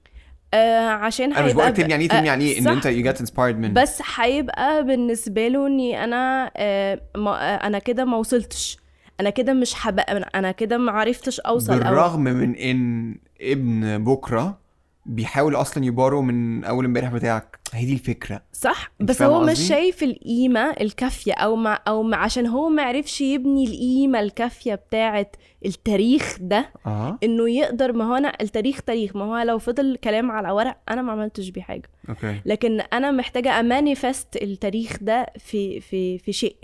آه 0.55 0.89
عشان 0.89 1.33
أنا 1.33 1.43
مش 1.43 1.51
هيبقى 1.51 1.55
بقولك 1.65 1.77
تبني 1.77 1.95
عليه 1.95 2.09
ب- 2.09 2.11
تبني 2.11 2.29
آه، 2.29 2.33
عليه 2.33 2.59
إن 2.59 2.65
صح. 2.65 2.71
أنت 2.71 2.87
you 2.89 3.07
get 3.17 3.27
inspired 3.27 3.39
منه 3.57 3.83
بس 3.83 4.03
هيبقى 4.17 4.85
بالنسبة 4.85 5.49
له 5.49 5.67
إني 5.67 6.05
أنا 6.05 6.51
آه 6.57 7.01
ما 7.17 7.31
آه 7.31 7.67
أنا 7.67 7.79
كده 7.79 8.05
ما 8.05 8.17
وصلتش 8.17 8.79
أنا 9.21 9.31
كده 9.31 9.53
مش 9.53 9.75
هبقى 9.87 10.29
أنا 10.35 10.53
كده 10.53 10.79
ما 10.79 10.93
عرفتش 10.93 11.41
أوصل 11.41 11.73
أو 11.73 11.79
بالرغم 11.79 12.21
من 12.21 12.55
إن 12.57 13.15
ابن 13.41 14.05
بكرة 14.05 14.59
بيحاول 15.09 15.55
أصلا 15.57 15.85
يبارو 15.85 16.23
من 16.23 16.65
أول 16.65 16.85
امبارح 16.85 17.13
بتاعك. 17.13 17.59
هي 17.73 17.87
دي 17.87 17.93
الفكرة. 17.93 18.43
صح 18.53 18.91
بس 19.01 19.23
هو 19.23 19.41
مش؟ 19.41 19.59
شايف 19.59 20.03
القيمة 20.03 20.71
الكافية 20.71 21.33
أو 21.33 21.57
مع 21.57 21.83
أو 21.89 22.03
مع 22.03 22.19
عشان 22.19 22.47
هو 22.47 22.69
ما 22.69 22.83
عرفش 22.83 23.21
يبني 23.21 23.65
القيمة 23.65 24.21
الكافية 24.21 24.75
بتاعه 24.75 25.27
التاريخ 25.67 26.37
ده 26.41 26.71
آه. 26.87 27.19
إنه 27.25 27.51
يقدر 27.51 27.93
ما 27.93 28.05
هو 28.05 28.15
أنا 28.15 28.33
التاريخ 28.41 28.83
تاريخ 28.83 29.17
ما 29.17 29.25
هو 29.25 29.39
لو 29.39 29.59
فضل 29.59 29.97
كلام 30.05 30.31
على 30.31 30.51
ورق 30.51 30.77
أنا 30.89 31.03
ما 31.03 31.13
عملتش 31.13 31.49
بيه 31.49 31.63
حاجة. 31.63 31.91
أوكي. 32.09 32.41
لكن 32.47 32.81
أنا 32.81 33.11
محتاجة 33.11 33.61
أ 33.61 33.69
manifest 33.69 34.37
التاريخ 34.43 34.97
ده 35.01 35.27
في 35.39 35.81
في 35.81 36.19
في 36.19 36.33
شيء 36.33 36.57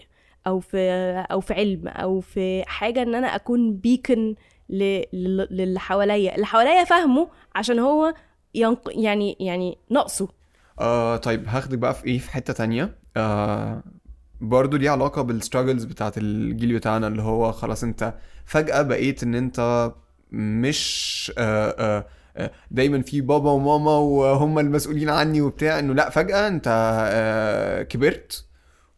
أو 0.46 0.61
في 0.61 0.78
أو 1.31 1.40
في 1.40 1.55
علم 1.55 1.88
أو 1.88 2.20
في 2.20 2.62
حاجة 2.66 3.02
إن 3.02 3.14
أنا 3.14 3.35
أكون 3.35 3.72
beacon 3.77 4.35
للي 4.70 5.81
حواليا. 5.81 6.35
اللي 6.35 6.46
حواليا 6.46 6.85
فاهمه 6.85 7.28
عشان 7.55 7.78
هو 7.78 8.14
ينق... 8.55 8.88
يعني 8.95 9.37
يعني 9.41 9.79
ناقصه 9.91 10.29
آه 10.81 11.17
طيب 11.17 11.49
هاخدك 11.49 11.79
بقى 11.79 11.95
في 11.95 12.05
إيه؟ 12.07 12.19
في 12.19 12.31
حتة 12.31 12.53
تانية. 12.53 12.97
آه 13.17 13.83
برضو 14.41 14.77
ليه 14.77 14.91
علاقة 14.91 15.23
بالستراجلز 15.23 15.85
بتاعت 15.85 16.19
الجيل 16.19 16.75
بتاعنا 16.77 17.07
اللي 17.07 17.23
هو 17.23 17.53
خلاص 17.53 17.85
انت 17.85 18.15
فجأة 18.45 18.83
بقيت 18.83 19.23
إن 19.23 19.35
انت 19.35 19.91
مش 20.33 21.33
آه 21.38 21.71
آه 21.79 22.07
آه، 22.37 22.51
دايما 22.71 23.03
في 23.03 23.21
بابا 23.21 23.51
وماما 23.51 23.91
وهم 23.99 24.59
المسؤولين 24.59 25.11
عني 25.11 25.41
وبتاع 25.41 25.79
إنه 25.79 25.95
لأ 25.95 26.11
فجأة 26.11 26.49
انت 26.49 26.65
آه 27.12 27.83
كبرت 27.83 28.47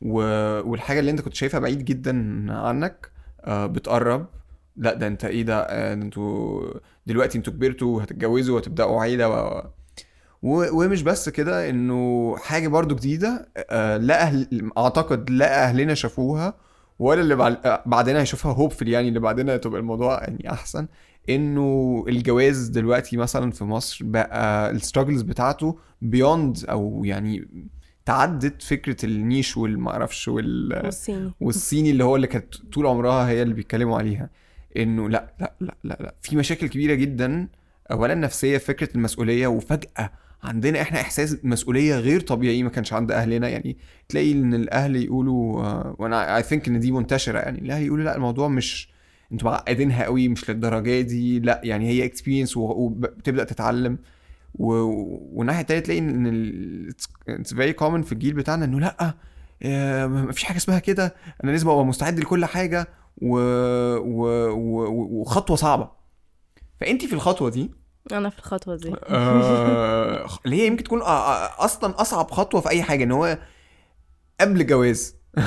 و... 0.03 0.19
والحاجة 0.71 1.01
اللي 1.01 1.11
انت 1.11 1.21
كنت 1.21 1.35
شايفها 1.35 1.61
بعيد 1.61 1.85
جدا 1.85 2.12
عنك 2.53 3.11
آه 3.45 3.67
بتقرب. 3.67 4.27
لأ 4.77 4.95
ده 4.95 5.07
انت 5.07 5.25
إيه 5.25 5.43
ده 5.43 5.61
أنتوا 5.93 6.62
دلوقتي 7.07 7.38
أنتوا 7.38 7.53
كبرتوا 7.53 7.97
وهتتجوزوا 7.97 8.55
وهتبدأوا 8.55 9.01
عيلة 9.03 9.29
و... 9.29 9.62
و... 10.43 10.83
ومش 10.85 11.03
بس 11.03 11.29
كده 11.29 11.71
انه 11.71 12.37
حاجة 12.37 12.69
برضو 12.69 12.95
جديدة 12.95 13.49
آه، 13.71 13.97
لا 13.97 14.23
أهل 14.23 14.71
أعتقد 14.79 15.31
لا 15.31 15.64
أهلنا 15.64 15.95
شافوها 15.95 16.55
ولا 16.99 17.21
اللي. 17.21 17.59
آه، 17.64 17.83
بعدنا 17.87 18.21
هيشوفها 18.21 18.53
hopefully 18.53 18.88
يعني 18.88 19.09
اللي 19.09 19.21
بعدنا 19.21 19.57
تبقى 19.57 19.81
الموضوع 19.81 20.23
يعني 20.23 20.53
أحسن 20.53 20.87
إنه 21.29 22.05
الجواز 22.09 22.69
دلوقتي 22.69 23.17
مثلا 23.17 23.51
في 23.51 23.64
مصر 23.64 24.05
بقى 24.05 24.71
ال 24.70 24.76
struggles 24.76 25.23
بتاعته 25.23 25.79
beyond 26.03 26.64
أو 26.71 27.03
يعني 27.05 27.49
تعدت 28.05 28.62
فكرة 28.62 29.07
النيش 29.07 29.57
والمعرفش 29.57 30.29
وال... 30.29 30.81
والصيني 30.85 31.33
والصيني 31.40 31.90
اللي 31.90 32.05
هو 32.05 32.17
اللي 32.17 32.27
كانت 32.27 32.55
طول 32.73 32.87
عمرها 32.87 33.29
هي 33.29 33.43
اللي 33.43 33.55
بيتكلموا 33.55 33.99
عليها 33.99 34.31
إنه 34.77 35.09
لا 35.09 35.35
لا 35.41 35.55
لا 35.61 35.77
لا 35.85 35.99
لا. 36.01 36.15
في 36.23 36.37
مشاكل 36.37 36.67
كبيرة 36.69 36.95
جدا 36.95 37.49
اولا 37.91 38.15
نفسية 38.15 38.59
فكرة 38.59 38.89
المسؤولية 38.95 39.47
وفجأة 39.47 40.11
عندنا 40.43 40.83
إحنا 40.83 41.01
إحساس 41.01 41.37
مسؤولية 41.45 41.99
غير 41.99 42.21
طبيعي 42.21 42.63
ما 42.63 42.71
كانش 42.71 42.93
عند 42.93 43.13
أهلنا. 43.13 43.49
يعني 43.49 43.77
تلاقي 44.09 44.33
إن 44.33 44.55
الأهل 44.55 44.97
يقولوا 44.97 45.63
آه، 45.65 45.97
وأنا 45.99 46.37
I 46.37 46.42
think 46.42 46.68
إن 46.69 46.81
دي 46.81 46.93
منتشرة. 46.93 47.39
يعني 47.39 47.59
الأهل 47.59 47.83
يقولوا 47.83 48.05
لا 48.05 48.17
الموضوع 48.17 48.49
مش 48.49 48.89
أنتوا 49.33 49.51
معقدينها 49.51 50.05
قوي 50.05 50.29
مش 50.29 50.51
للدرجة 50.51 51.01
دي. 51.01 51.41
لا 51.41 51.61
يعني 51.65 51.89
هي 51.89 52.05
experience 52.05 52.57
وبتبدأ 52.57 53.45
تتعلم. 53.45 53.99
و... 54.55 54.73
والناحية 55.39 55.61
التانية 55.61 55.81
تلاقي 55.83 55.99
إن 55.99 56.89
it's 57.29 57.55
very 57.55 57.73
common 57.73 58.03
في 58.03 58.13
الجيل 58.13 58.35
بتاعنا 58.35 58.65
إنه 58.65 58.81
لا 58.81 59.15
آه، 59.63 60.07
مفيش 60.07 60.45
حاجة 60.45 60.57
اسمها 60.57 60.79
كده. 60.79 61.15
أنا 61.45 61.51
لازم 61.51 61.69
أبقى 61.69 61.85
مستعد 61.85 62.21
لكل 62.21 62.45
حاجة. 62.45 62.89
و... 63.22 63.37
و... 63.96 64.50
و... 64.50 65.20
وخطوة 65.20 65.57
صعبة. 65.57 65.88
فأنت 66.81 67.05
في 67.05 67.12
الخطوة 67.12 67.50
دي 67.50 67.70
أنا 68.12 68.29
في 68.31 68.38
الخطوة 68.38 68.77
دي. 68.77 68.94
آه، 69.09 70.27
اللي 70.44 70.57
هي 70.62 70.66
يمكن 70.66 70.85
تكون 70.85 71.00
أصلا 71.03 72.00
أصعب 72.00 72.31
خطوة 72.31 72.61
في 72.61 72.68
أي 72.70 72.83
حاجة 72.83 73.05
إن 73.05 73.12
هو 73.12 73.38
قبل 74.40 74.61
الجواز 74.61 75.16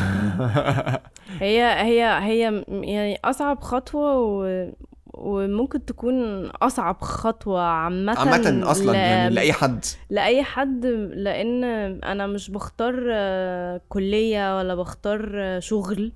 هي 1.39 1.63
هي 1.63 2.03
هي 2.23 2.63
يعني 2.69 3.19
أصعب 3.25 3.61
خطوة 3.63 4.19
و... 4.19 4.67
وممكن 5.13 5.85
تكون 5.85 6.45
أصعب 6.47 7.01
خطوة 7.01 7.61
عامة 7.61 8.19
عامة 8.19 8.71
أصلا 8.71 8.91
ل- 8.91 8.95
يعني 8.95 9.35
لأي 9.35 9.53
حد. 9.53 9.85
لأي 10.09 10.43
حد 10.43 10.85
لأن 11.15 11.63
أنا 12.03 12.27
مش 12.27 12.51
بختار 12.51 13.07
آه، 13.11 13.81
كلية 13.89 14.57
ولا 14.57 14.75
بختار 14.75 15.31
آه، 15.35 15.59
شغل. 15.59 16.11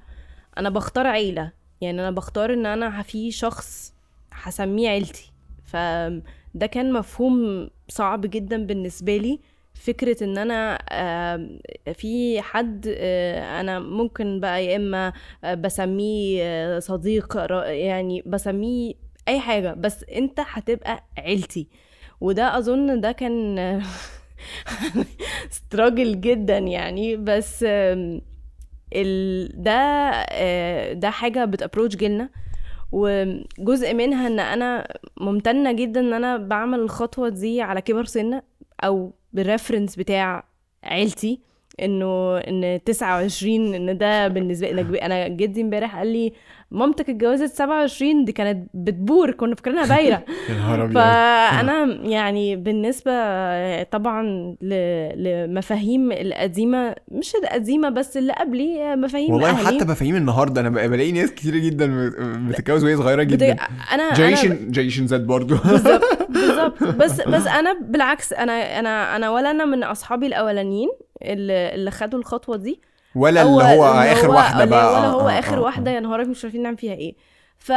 أنا 0.57 0.69
بختار 0.69 1.07
عيلة. 1.07 1.51
يعني 1.81 2.01
أنا 2.01 2.11
بختار 2.11 2.53
إن 2.53 2.65
أنا 2.65 3.01
في 3.01 3.31
شخص 3.31 3.93
هسميه 4.31 4.89
عيلتي. 4.89 5.31
فده 5.65 6.65
كان 6.71 6.93
مفهوم 6.93 7.69
صعب 7.89 8.21
جدا 8.21 8.65
بالنسبة 8.65 9.17
لي. 9.17 9.39
فكرة 9.73 10.23
إن 10.23 10.37
أنا 10.37 10.77
في 11.93 12.41
حد 12.41 12.95
آه، 12.97 13.61
أنا 13.61 13.79
ممكن 13.79 14.39
بقى 14.39 14.65
يا 14.65 14.75
إما 14.75 15.13
بسميه 15.53 16.41
آه، 16.43 16.79
صديق 16.79 17.37
يعني 17.65 18.23
بسميه 18.25 18.93
أي 19.27 19.39
حاجة 19.39 19.73
بس 19.73 20.03
أنت 20.03 20.39
هتبقى 20.45 21.03
عيلتي. 21.17 21.67
وده 22.21 22.57
أظن 22.57 23.01
ده 23.01 23.11
كان 23.11 23.57
ستراجل 25.49 26.21
جدا 26.21 26.57
يعني. 26.57 27.15
بس 27.15 27.65
ال... 28.93 29.63
ده 29.63 29.71
آه، 30.29 30.93
ده 30.93 31.09
حاجة 31.09 31.45
بتابروش 31.45 31.95
جيلنا. 31.95 32.29
وجزء 32.91 33.93
منها 33.93 34.27
إن 34.27 34.39
أنا 34.39 34.87
ممتنة 35.17 35.71
جدا 35.71 35.99
إن 35.99 36.13
أنا 36.13 36.37
بعمل 36.37 36.79
الخطوة 36.79 37.29
دي 37.29 37.61
على 37.61 37.81
كبر 37.81 38.05
سنة 38.05 38.41
أو 38.83 39.13
بالريفرنس 39.33 39.95
بتاع 39.95 40.43
عيلتي. 40.83 41.39
إنه 41.81 42.37
إن 42.37 42.79
29 42.85 43.75
إن 43.75 43.97
ده 43.97 44.27
بالنسبة 44.27 44.67
أنا- 44.71 45.03
أنا 45.03 45.27
جدي 45.27 45.61
امبارح 45.61 45.97
قال 45.97 46.07
لي 46.07 46.33
مامتك 46.71 47.09
اتجوزت 47.09 47.53
27 47.55 48.25
دي 48.25 48.31
كانت 48.31 48.67
بتبور 48.73 49.31
كنا 49.31 49.55
فاكرينها 49.55 49.85
بايرة. 49.95 50.23
فأنا 50.93 51.83
يعني 52.03 52.55
بالنسبة 52.55 53.11
طبعا 53.83 54.55
لمفاهيم 55.15 56.11
القديمة 56.11 56.95
مش 57.11 57.35
القديمة 57.35 57.89
بس 57.89 58.17
اللي 58.17 58.33
قبلي 58.33 58.95
مفاهيم 58.95 59.33
والله 59.33 59.55
حتى 59.55 59.85
مفاهيم 59.85 60.15
النهارده 60.15 60.61
أنا 60.61 60.69
بلاقي 60.69 61.11
ناس 61.11 61.31
كتير 61.31 61.57
جدا 61.57 62.11
بتتجوز 62.49 62.83
وهي 62.83 62.97
صغيرة 62.97 63.23
جدا. 63.23 63.55
أنا 63.93 64.13
جيشن 64.13 64.71
جيشن 64.71 65.25
برضو. 65.25 65.55
بالظبط 65.71 66.03
بالظبط. 66.29 66.83
بس 66.83 67.21
بس 67.21 67.47
أنا 67.47 67.73
بالعكس 67.81 68.33
أنا 68.33 68.79
أنا 68.79 69.15
أنا 69.15 69.29
ولا 69.29 69.51
أنا 69.51 69.65
من 69.65 69.83
أصحابي 69.83 70.27
الأولانيين. 70.27 70.89
اللي 71.23 71.73
اللي 71.75 71.91
خدوا 71.91 72.19
الخطوة 72.19 72.57
دي. 72.57 72.81
ولا 73.15 73.41
اللي 73.41 73.63
هو 73.63 73.83
آخر 73.85 74.27
هو- 74.27 74.33
واحدة 74.35 74.65
بقى. 74.65 74.93
ولا 74.93 75.05
آه، 75.05 75.09
هو 75.11 75.29
آه، 75.29 75.39
آخر 75.39 75.57
آه، 75.57 75.61
واحدة 75.61 75.91
آه. 75.91 75.93
يا 75.95 75.99
نهارك 75.99 76.27
مش 76.27 76.43
عارفين 76.45 76.61
نعمل 76.63 76.77
فيها 76.77 76.93
إيه. 76.93 77.15
ف... 77.57 77.71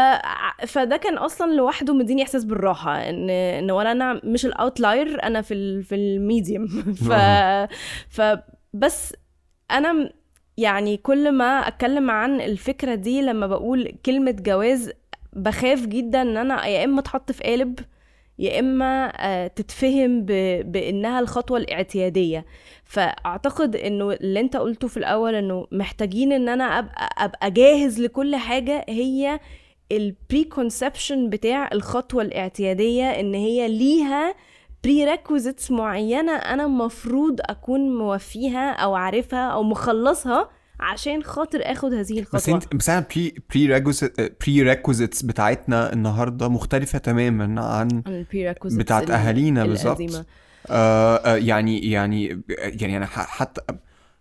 فده 0.67 0.97
كان 0.97 1.19
أصلا 1.19 1.53
لوحده 1.53 1.95
مديني 1.95 2.23
إحساس 2.23 2.45
بالراحة 2.45 3.09
ان 3.09 3.31
إن 3.31 3.71
ولا 3.71 3.93
أنا 3.93 4.21
مش 4.25 4.47
ال 4.47 4.56
outlier 4.56 5.23
أنا 5.23 5.43
في 5.43 5.55
ال... 5.55 5.83
في 5.85 5.95
ال 5.95 6.05
medium 6.05 6.67
ف 7.09 7.13
فبس 8.09 9.13
أنا 9.71 10.11
يعني 10.57 10.97
كل 10.97 11.33
ما 11.33 11.45
أتكلم 11.69 12.11
عن 12.11 12.41
الفكرة 12.41 12.95
دي 12.95 13.23
لما 13.23 13.47
بقول 13.47 13.95
كلمة 14.07 14.31
جواز 14.31 14.91
بخاف 15.33 15.87
جدا 15.87 16.23
إن 16.23 16.37
أنا 16.37 16.67
يا 16.67 16.85
إما 16.85 17.01
أتحط 17.01 17.33
في 17.33 17.43
قالب 17.43 17.79
يا 18.39 18.59
إما 18.61 19.13
آه، 19.17 19.47
تتفهم. 19.47 20.23
بإنها 20.63 21.21
الخطوة 21.21 21.59
الاعتيادية 21.59 22.45
فأعتقد 22.85 23.77
إنه 23.77 24.13
اللي 24.13 24.41
أنت 24.41 24.57
قلته 24.57 24.89
في 24.89 24.97
الأول 24.97 25.35
إنه 25.35 25.67
محتاجين 25.73 26.33
إن 26.33 26.49
أنا 26.49 26.65
أبقى 26.79 27.15
أبقى 27.19 27.51
جاهز 27.51 28.01
لكل 28.01 28.37
حاجة 28.37 28.85
هي 28.89 29.41
ال 29.93 30.45
preconception 30.45 31.31
بتاع 31.31 31.69
الخطوة 31.73 32.23
الاعتيادية 32.23 33.05
إن 33.21 33.35
هي 33.35 33.69
ليها 33.69 34.35
prerequisites 34.87 35.71
معينة 35.71 36.33
أنا 36.33 36.65
المفروض 36.65 37.41
أكون 37.41 37.99
موفيها 37.99 38.71
أو 38.73 38.95
عارفها 38.95 39.49
أو 39.49 39.63
مخلصها 39.63 40.49
عشان 40.81 41.23
خاطر 41.23 41.61
آخد 41.63 41.93
هذه 41.93 42.19
الخطوة. 42.21 42.39
بس 42.39 42.49
انت 42.49 42.75
بس 42.75 42.91
أنا 42.91 43.05
prerequisites 44.47 45.23
بتاعتنا 45.23 45.93
النهارده 45.93 46.49
مختلفة 46.49 46.99
تماما 46.99 47.63
عن 47.65 48.03
بتاعت 48.65 49.03
ال- 49.03 49.13
أهالينا 49.13 49.67
بالظبط. 49.67 50.27
آه 50.71 51.17
آه، 51.17 51.37
يعني 51.37 51.91
يعني 51.91 52.43
يعني 52.57 52.97
أنا 52.97 53.07
حتى 53.07 53.61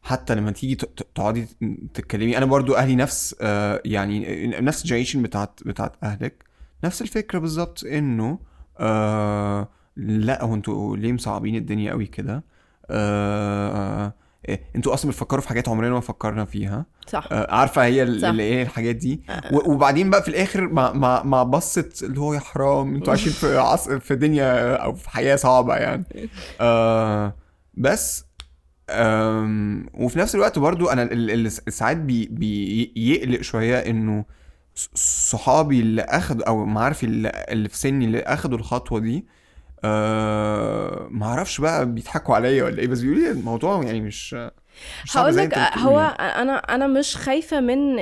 حتى 0.02 0.36
لما 0.36 0.52
تيجي 0.52 0.76
تقعدي 1.16 1.48
تتكلمي 1.94 2.38
أنا 2.38 2.46
برضو 2.46 2.76
أهلي 2.76 2.96
نفس 2.96 3.36
آه 3.42 3.82
يعني 3.86 4.48
نفس 4.48 4.84
ال 4.84 4.87
generation 4.87 5.24
بتاعت 5.24 5.60
بتاعت 5.66 5.94
أهلك 6.04 6.44
نفس 6.84 7.02
الفكرة 7.02 7.40
بالظبط 7.40 7.84
إنه 7.84 8.40
آه 8.80 9.70
لا 9.98 10.44
هو 10.44 10.54
أنتوا 10.56 10.98
ليه 10.98 11.12
مصعبين 11.14 11.56
الدنيا 11.56 11.92
قوي 11.92 12.06
كده؟ 12.06 12.44
آه 12.90 14.06
إيه، 14.06 14.14
أنتوا 14.76 14.94
أصلا 14.94 15.12
بتفكروا 15.12 15.42
في 15.42 15.50
حاجات 15.50 15.70
عمرنا 15.70 15.94
ما 15.94 16.00
فكرنا 16.00 16.46
فيها. 16.46 16.86
صح. 17.08 17.28
آه، 17.32 17.56
عارفة 17.56 17.84
هي. 17.84 18.04
اللي 18.04 18.44
إيه 18.44 18.64
الحاجات 18.64 18.96
دي. 18.96 19.22
و- 19.52 19.72
وبعدين 19.72 20.10
بقى 20.10 20.22
في 20.22 20.28
الآخر 20.28 20.68
مع 20.68 20.92
مع 20.94 21.24
مع 21.24 21.44
بصه 21.44 21.90
اللي 22.04 22.20
هو 22.20 22.34
يا 22.34 22.40
حرام 22.40 22.96
أنتوا 22.96 23.10
عايشين 23.14 23.32
في 23.32 23.58
عصر 23.72 24.00
في 24.00 24.16
دنيا 24.16 24.76
أو 24.76 24.94
في 24.96 25.10
حياة 25.10 25.36
صعبة 25.36 25.76
يعني. 25.76 26.04
آه 26.62 27.36
بس 27.74 28.26
آم، 28.90 29.86
وفي 29.94 30.20
نفس 30.20 30.36
الوقت 30.36 30.60
برضو 30.60 30.88
أنا 30.90 31.04
ال- 31.04 31.32
اللي 31.32 31.50
ساعات 31.50 31.98
بي 31.98 32.26
بيقلق 32.26 33.42
شوية 33.42 33.78
إنه 33.80 34.26
صحابي 34.96 35.80
اللي 35.80 36.02
أخدوا 36.02 36.48
أو 36.48 36.66
معارفي 36.66 37.06
اللي 37.06 37.46
اللي 37.50 37.70
في 37.70 37.78
سني 37.78 38.06
اللي 38.06 38.20
أخدوا 38.20 38.58
الخطوة 38.58 39.00
دي 39.00 39.26
آه 39.86 41.08
ما 41.12 41.26
أعرفش 41.26 41.62
بقى 41.62 41.86
بيضحكوا 41.86 42.36
عليا 42.36 42.64
ولا 42.64 42.80
إيه 42.80 42.88
بس 42.88 43.02
بيقولوا 43.02 43.24
لي 43.24 43.32
الموضوع 43.32 43.84
يعني 43.84 44.02
مش 44.02 44.36
هقول 45.16 45.36
لك 45.36 45.58
هو 45.58 46.00
يعني. 46.00 46.42
أنا 46.42 46.56
أنا 46.58 46.88
مش 46.88 47.18
خايفة 47.18 47.60
من 47.60 47.98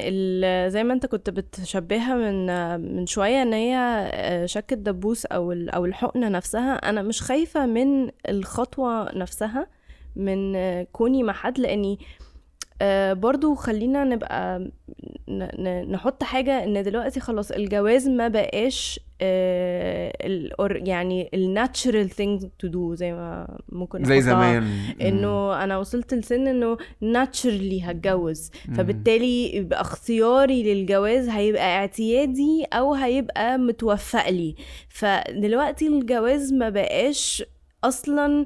زي 0.69 0.83
ما 0.83 0.93
أنت 0.93 1.05
كنت 1.05 1.29
بتشبهها 1.29 2.15
من 2.15 2.45
من 2.97 3.05
شوية 3.05 3.41
إن 3.41 3.53
هي 3.53 4.45
شك 4.45 4.73
الدبوس 4.73 5.25
أو 5.25 5.51
أو 5.51 5.85
الحقنة 5.85 6.29
نفسها 6.29 6.75
أنا 6.89 7.01
مش 7.01 7.21
خايفة 7.21 7.65
من 7.65 8.09
الخطوة 8.29 9.17
نفسها 9.17 9.67
من 10.15 10.53
كوني 10.83 11.23
مع 11.23 11.33
حد 11.33 11.59
لأني 11.59 11.99
آه، 11.99 12.30
برضو 13.13 13.55
خلينا 13.55 14.03
نبقى 14.03 14.71
نحط 15.91 16.23
حاجة 16.23 16.63
إن 16.63 16.83
دلوقتي 16.83 17.19
خلاص 17.19 17.51
الجواز 17.51 18.07
ما 18.07 18.27
بقاش 18.27 18.99
آه، 19.23 20.13
يعني 20.71 21.29
ال 21.33 21.65
natural 21.67 22.09
thing 22.09 22.43
to 22.45 22.69
do 22.71 22.93
زي 22.93 23.13
ما 23.13 23.57
ممكن 23.69 24.03
زي. 24.03 24.21
زمان 24.21 24.63
إنه 25.01 25.63
أنا 25.63 25.77
وصلت 25.77 26.13
لسن 26.13 26.47
إنه 26.47 26.77
naturally 27.03 27.83
هتجوز. 27.83 28.51
فبالتالي 28.77 29.55
يبقى 29.55 29.81
اختياري 29.81 30.63
للجواز 30.73 31.29
هيبقى 31.29 31.77
اعتيادي 31.77 32.65
أو 32.73 32.93
هيبقى 32.93 33.57
متوفق 33.57 34.29
لي 34.29 34.55
فدلوقتي 34.89 35.87
الجواز 35.87 36.53
ما 36.53 36.69
بقاش 36.69 37.43
أصلا 37.83 38.45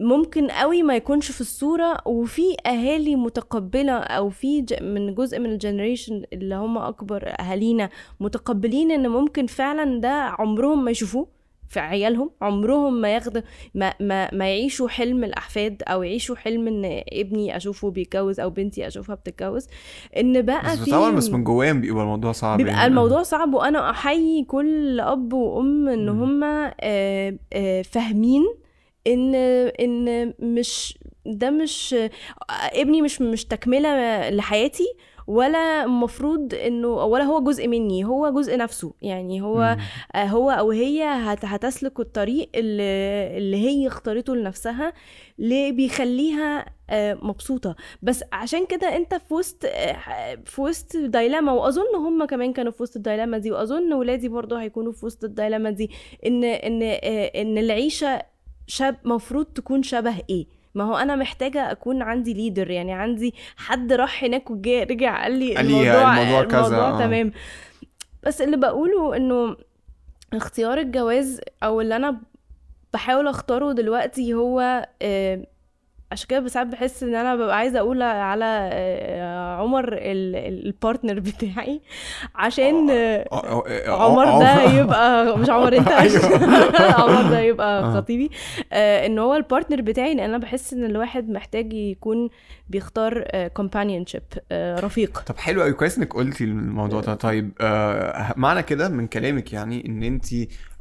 ممكن 0.00 0.48
قوي 0.50 0.82
ما 0.82 0.96
يكونش 0.96 1.30
في 1.30 1.40
الصورة 1.40 1.96
وفي 2.06 2.42
أهالي 2.66 3.16
متقبلة 3.16 3.92
أو 3.92 4.28
في 4.30 4.64
من 4.80 5.14
جزء 5.14 5.38
من 5.38 5.46
الجنريشن 5.52 6.22
اللي 6.32 6.54
هم 6.54 6.78
أكبر 6.78 7.34
أهالينا 7.40 7.88
متقبلين 8.20 8.90
إن 8.90 9.08
ممكن 9.08 9.46
فعلا 9.46 10.00
ده 10.00 10.08
عمرهم 10.12 10.84
ما 10.84 10.90
يشوفوه 10.90 11.36
في 11.68 11.80
عيالهم 11.80 12.30
عمرهم 12.42 13.00
ما 13.00 13.14
ياخدوا 13.14 13.42
ما, 13.74 13.94
ما, 14.00 14.34
ما 14.34 14.48
يعيشوا 14.48 14.88
حلم 14.88 15.24
الأحفاد 15.24 15.82
أو 15.88 16.02
يعيشوا 16.02 16.36
حلم 16.36 16.66
إن 16.68 17.02
ابني 17.12 17.56
أشوفه 17.56 17.90
بيتجوز 17.90 18.40
أو 18.40 18.50
بنتي 18.50 18.86
أشوفها 18.86 19.14
بتتجوز 19.14 19.66
إن 20.16 20.42
بقى 20.42 20.72
بس 20.72 20.90
طبعا 20.90 21.10
بس 21.16 21.30
من 21.30 21.44
جواهم 21.44 21.80
بيبقى 21.80 22.02
الموضوع 22.02 22.32
صعب 22.32 22.56
بيبقى 22.58 22.72
يعني. 22.72 22.86
الموضوع 22.86 23.22
صعب 23.22 23.54
وأنا 23.54 23.90
أحيي 23.90 24.44
كل 24.44 25.00
أب 25.00 25.32
وأم 25.32 25.88
إن. 25.88 26.08
هم 26.08 26.40
فاهمين 27.82 28.42
إن 29.06 29.34
إن 29.80 30.34
مش 30.38 30.98
ده 31.26 31.50
مش 31.50 31.94
ابني 32.50 33.02
مش 33.02 33.20
مش 33.22 33.44
تكمله 33.44 34.30
لحياتي 34.30 34.86
ولا 35.28 35.84
المفروض 35.84 36.54
إنه 36.54 36.88
ولا 36.88 37.24
هو 37.24 37.40
جزء 37.44 37.68
مني 37.68 38.04
هو 38.04 38.30
جزء 38.30 38.56
نفسه 38.56 38.92
يعني 39.02 39.42
هو 39.42 39.76
مم. 40.16 40.20
هو 40.28 40.50
أو 40.50 40.70
هي 40.70 41.02
هت- 41.04 41.44
هتسلك 41.44 42.00
الطريق 42.00 42.50
اللي, 42.54 42.82
اللي 43.38 43.56
هي 43.56 43.86
اختارته 43.86 44.36
لنفسها 44.36 44.92
اللي 45.38 45.72
بيخليها 45.72 46.66
آه، 46.90 47.18
مبسوطة 47.22 47.76
بس 48.02 48.24
عشان 48.32 48.66
كده 48.66 48.96
أنت 48.96 49.14
في 49.14 49.34
وسط 49.34 49.64
آه، 49.64 50.38
في 50.44 50.60
وسط 50.60 50.96
دايلاما 50.96 51.52
وأظن 51.52 51.94
هم 51.96 52.24
كمان 52.24 52.52
كانوا 52.52 52.72
في 52.72 52.82
وسط 52.82 52.96
الدايلاما 52.96 53.38
دي 53.38 53.50
وأظن 53.52 53.92
ولادي 53.92 54.28
برضه 54.28 54.60
هيكونوا 54.62 54.92
في 54.92 55.06
وسط 55.06 55.24
الدايلاما 55.24 55.70
دي 55.70 55.90
إن 56.26 56.44
إن 56.44 56.82
آه، 56.82 57.30
إن 57.42 57.58
العيشة 57.58 58.22
شاب 58.66 58.96
مفروض 59.04 59.46
تكون 59.46 59.82
شبه 59.82 60.14
إيه 60.30 60.46
ما 60.74 60.84
هو 60.84 60.96
أنا 60.96 61.16
محتاجة 61.16 61.70
أكون 61.70 62.02
عندي 62.02 62.34
leader 62.34 62.70
يعني 62.70 62.92
عندي 62.92 63.34
حد 63.56 63.92
راح 63.92 64.24
هناك 64.24 64.50
وجا 64.50 64.82
رجع 64.84 65.22
قال 65.22 65.32
لي 65.32 65.54
قال 65.54 65.66
لي 65.66 65.80
الموضوع 65.80 66.20
الموضوع 66.20 66.44
كذا، 66.44 66.66
الموضوع 66.66 66.88
آه. 66.88 66.98
تمام 66.98 67.32
بس 68.22 68.40
اللي 68.40 68.56
بقوله 68.56 69.16
إنه 69.16 69.56
اختيار 70.32 70.78
الجواز 70.78 71.40
أو 71.62 71.80
اللي 71.80 71.96
أنا 71.96 72.20
بحاول 72.92 73.28
أختاره 73.28 73.72
دلوقتي 73.72 74.34
هو 74.34 74.88
آه، 75.02 75.46
عشان 76.12 76.26
كده 76.28 76.48
ساعات 76.48 76.66
بحس 76.66 77.02
إن 77.02 77.14
أنا 77.14 77.36
ببقى 77.36 77.56
عايزة 77.56 77.78
أقول 77.78 78.02
على 78.02 78.44
آه، 78.72 79.56
عمر 79.56 79.92
ال- 79.92 80.36
ال- 80.36 80.66
ال 80.66 80.73
partner 80.73 81.20
بتاعي 81.20 81.80
عشان 82.34 82.90
آه، 82.90 83.24
عمر 83.88 84.38
ده 84.38 84.62
يبقى 84.62 85.26
مش 85.38 85.50
عمر 85.50 85.76
أنت. 85.76 85.88
عمر 87.00 87.30
ده 87.30 87.40
يبقى 87.40 87.80
آه. 87.84 87.94
خطيبي. 87.94 88.30
آه 88.72 89.06
إن 89.06 89.18
هو 89.18 89.34
ال 89.34 89.40
partner 89.40 89.80
بتاعي 89.80 90.14
لأن 90.14 90.24
أنا 90.28 90.38
بحس 90.38 90.72
إن 90.72 90.84
الواحد 90.84 91.28
محتاج 91.30 91.72
يكون 91.72 92.28
بيختار 92.68 93.24
companionship 93.54 94.22
رفيق. 94.52 95.18
طب 95.26 95.36
حلو 95.38 95.62
قوي 95.62 95.72
كويس 95.72 95.98
إنك 95.98 96.14
قلتي 96.14 96.44
الموضوع 96.44 97.00
ده. 97.00 97.14
طيب 97.14 97.52
آه 97.60 98.34
معنى 98.36 98.62
كده 98.62 98.88
من 98.88 99.06
كلامك 99.06 99.52
يعني 99.52 99.86
إن 99.86 100.02
انت 100.02 100.26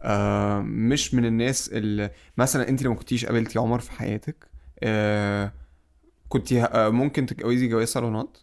آه 0.02 0.60
مش 0.66 1.14
من 1.14 1.26
الناس 1.26 1.70
اللي 1.74 2.10
مثلا 2.38 2.70
انت 2.70 2.84
لو 2.84 2.92
ما 2.92 2.98
كنتيش 2.98 3.26
قابلتي 3.26 3.60
عمر 3.60 3.80
في 3.80 3.92
حياتك؟ 3.92 4.55
آه 4.84 5.52
كنتي 6.30 6.64
آه 6.64 6.90
ممكن 6.90 7.26
تتجوزي 7.26 7.68
جواز 7.68 7.88
صالونات؟ 7.88 8.38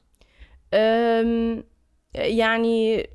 يعني 2.15 3.07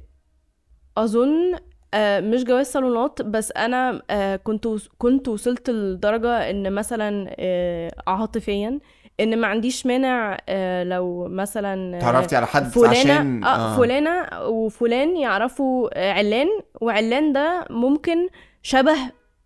أظن 0.98 1.56
آه، 1.94 2.20
مش 2.20 2.44
جواز 2.44 2.68
صالونات 2.68 3.22
بس 3.22 3.52
أنا 3.52 4.02
آه، 4.10 4.36
كنت 4.36 4.68
كنت 4.98 5.28
وصلت 5.28 5.70
لدرجة 5.70 6.50
إن 6.50 6.74
مثلا 6.74 7.36
آه، 7.40 7.92
عاطفيا 8.08 8.80
إن 9.20 9.40
ما 9.40 9.48
عنديش 9.48 9.86
مانع 9.86 10.38
آه، 10.50 10.84
لو 10.84 11.28
مثلا 11.28 11.98
آه، 11.98 12.00
تعرفتي 12.00 12.36
على 12.36 12.48
حد 12.48 12.64
فلانة 12.64 12.90
عشان 12.90 13.44
آه. 13.44 13.78
فلانة 13.78 14.28
وفلان 14.42 15.18
يعرفوا 15.18 15.90
آه، 15.94 16.14
علان 16.14 16.48
وعلان 16.82 17.34
ده 17.34 17.66
ممكن 17.70 18.28
شبه 18.62 18.98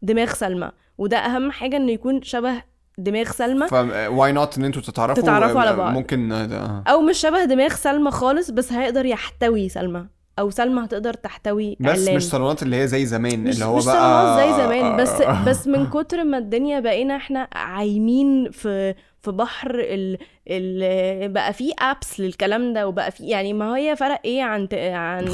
دماغ 0.01 0.33
سلمى 0.33 0.71
وده 0.97 1.17
أهم 1.17 1.51
حاجة 1.51 1.77
إنه 1.77 1.91
يكون 1.91 2.21
شبه 2.21 2.63
دماغ 2.97 3.31
سلمى. 3.31 3.67
ف 3.67 4.31
why 4.31 4.44
not 4.44 4.57
إن 4.57 4.63
أنتوا 4.65 4.81
تتعرفوا؟ 4.81 5.23
تتعرفوا 5.23 5.61
على 5.61 5.69
آه، 5.69 5.73
بعض. 5.75 5.93
ممكن 5.93 6.31
آه، 6.31 6.45
ده- 6.45 6.83
أو 6.87 7.01
مش 7.01 7.17
شبه 7.17 7.43
دماغ 7.45 7.69
سلمى 7.69 8.11
خالص 8.11 8.51
بس 8.51 8.73
هيقدر 8.73 9.05
يحتوي 9.05 9.69
سلمى. 9.69 10.05
أو 10.39 10.49
سلمى 10.49 10.85
هتقدر 10.85 11.13
تحتوي 11.13 11.77
بس 11.79 11.99
علان 12.01 12.15
مش 12.15 12.23
صالونات 12.29 12.63
اللي 12.63 12.75
هي 12.81 12.87
زي 12.87 13.05
زمان 13.05 13.39
مش 13.43 13.53
اللي 13.55 13.65
هو 13.65 13.77
مش 13.77 13.85
بقى 13.85 14.37
زي 14.47 14.63
زمان. 14.63 14.97
بس 14.97 15.21
آه، 15.21 15.45
بس 15.45 15.67
من 15.67 15.85
كتر 15.89 16.23
ما 16.23 16.37
الدنيا 16.37 16.79
بقينا 16.79 17.15
إحنا 17.15 17.47
عايمين 17.53 18.51
في 18.51 18.95
في 19.21 19.31
بحر 19.31 19.71
ال 19.79 20.17
ال 20.47 21.29
بقى 21.29 21.53
في 21.53 21.71
ابس 21.79 22.19
للكلام 22.19 22.73
ده 22.73 22.87
وبقى 22.87 23.11
في 23.11 23.23
يعني 23.23 23.53
ما 23.53 23.77
هي 23.77 23.95
فرق 23.95 24.19
إيه 24.25 24.43
عن 24.43 24.69
ت- 24.69 24.73
عن 24.73 25.27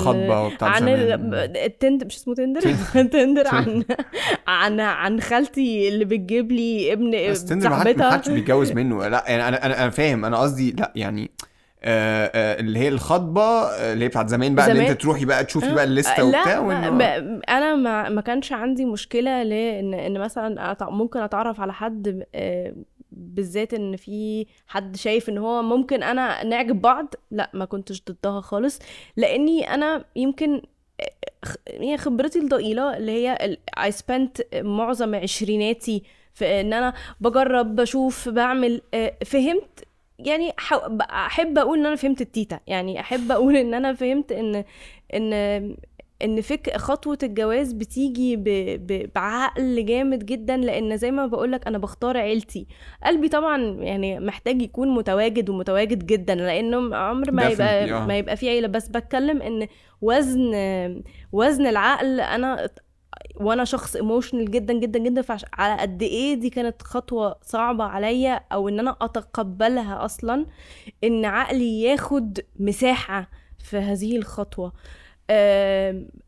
عن. 0.62 0.88
ال- 0.88 1.58
التند 1.58 2.04
مش 2.04 2.16
اسمه 2.16 2.36
تندر؟ 2.36 2.62
تندر 2.94 3.48
عن 3.48 3.84
عن 4.48 4.80
عن 4.80 5.20
خالتي 5.22 5.88
اللي 5.90 6.06
بتجيب 6.06 6.52
لي 6.52 6.94
ابن 6.94 7.30
بس 7.32 7.46
تندر 7.46 7.70
ما 7.70 7.76
حدش 8.12 8.30
بيتجوز 8.30 8.72
منه. 8.72 9.08
لا 9.08 9.24
يعني 9.28 9.48
أنا 9.48 9.66
أنا 9.66 9.90
فاهم. 9.90 10.26
أنا 10.26 10.38
قصدي 10.38 10.72
لا 10.72 10.92
يعني 10.96 11.32
آه 11.84 12.32
آه 12.34 12.60
اللي 12.60 12.80
هي 12.80 12.88
الخطبة 12.88 13.42
آه، 13.42 13.94
اللي 13.94 14.06
هي 14.06 14.10
بتاعت 14.10 14.30
زمان 14.30 14.56
بقى 14.56 14.66
اللي 14.66 14.78
زمان. 14.80 14.92
انت 14.92 15.02
تروحي 15.02 15.26
بقى 15.26 15.46
تشوفي 15.46 15.74
بقى 15.74 15.84
الليستة 15.84 16.24
لا 16.24 16.40
وبتاع 16.40 16.60
وإنه- 16.60 17.50
أنا 17.50 17.76
ما 17.76 18.10
ما 18.10 18.22
كانش 18.22 18.52
عندي 18.54 18.86
مشكلة 18.86 19.44
ليه 19.44 19.80
إن 19.80 20.20
مثلا 20.20 20.78
ممكن 20.82 21.20
أتعرف 21.20 21.62
على 21.62 21.74
حد 21.74 22.24
آه، 22.36 22.74
بالذات 23.12 23.74
إن 23.74 23.96
في 23.96 24.46
حد 24.68 24.96
شايف 24.96 25.30
إن 25.30 25.38
هو 25.38 25.62
ممكن 25.62 26.04
أنا 26.04 26.44
نعجب 26.44 26.82
بعض 26.82 27.14
لا 27.32 27.50
ما 27.54 27.66
كنتش 27.66 28.04
ضدها 28.10 28.42
خالص 28.42 28.80
لأني 29.18 29.74
أنا 29.74 30.06
يمكن 30.16 30.62
آه، 31.02 31.12
هي 31.70 31.98
خبرتي 31.98 32.40
الضئيلة 32.40 32.98
اللي 32.98 33.12
هي 33.12 33.58
I 33.80 33.92
spent 33.92 34.56
معظم 34.56 35.16
عشريناتي 35.16 36.04
في 36.34 36.62
إن 36.62 36.74
أنا 36.74 36.94
بجرب 37.22 37.76
بشوف 37.76 38.30
بعمل 38.30 38.82
آه، 38.94 39.14
فهمت 39.26 39.87
يعني 40.20 40.52
أحب 41.12 41.58
أقول 41.58 41.80
إن 41.80 41.86
أنا 41.86 41.96
فهمت 41.96 42.22
التيتا. 42.22 42.60
يعني 42.68 43.00
أحب 43.00 43.32
أقول 43.32 43.56
إن 43.56 43.74
أنا 43.74 43.94
فهمت 43.94 44.32
إن 44.32 44.64
إن 45.14 45.34
إن 46.24 46.42
فك 46.42 46.78
خطوة 46.78 47.18
الجواز 47.24 47.74
بتيجي 47.74 48.36
ب... 48.36 48.44
ب... 48.88 49.10
بعقل 49.16 49.86
جامد 49.86 50.26
جدا 50.26 50.58
لأن 50.58 50.98
زي 50.98 51.12
ما 51.12 51.26
بقولك 51.26 51.68
أنا 51.68 51.78
بختار 51.78 52.18
عيلتي. 52.18 52.68
قلبي 53.06 53.30
طبعا 53.30 53.58
يعني 53.80 54.20
محتاج 54.20 54.62
يكون 54.62 54.96
متواجد 54.96 55.50
ومتواجد 55.50 56.06
جدا 56.06 56.36
لأنه 56.36 56.96
عمر 56.96 57.32
ما 57.32 57.48
يبقى 57.50 57.92
آه. 57.92 58.06
ما 58.06 58.18
يبقى 58.18 58.38
في 58.38 58.50
عيلة. 58.50 58.68
بس 58.68 58.88
بتكلم 58.88 59.42
إن 59.42 59.68
وزن 60.02 60.52
وزن 61.32 61.68
العقل. 61.68 62.20
أنا 62.20 62.70
وأنا 63.36 63.66
شخص 63.66 63.96
ايموشنال 63.96 64.52
جدا 64.52 64.74
جدا 64.74 65.00
جدا 65.00 65.22
فعلى 65.22 65.82
قد 65.82 66.02
إيه 66.04 66.34
دي 66.36 66.50
كانت 66.50 66.82
خطوة 66.82 67.36
صعبة 67.42 67.84
عليا 67.84 68.42
أو 68.52 68.70
إن 68.70 68.80
أنا 68.80 68.96
أتقبلها 69.02 70.06
أصلا 70.06 70.46
إن 71.04 71.26
عقلي 71.26 71.82
ياخد 71.82 72.40
مساحة 72.60 73.30
في 73.60 73.78
هذه 73.78 74.18
الخطوة. 74.18 74.74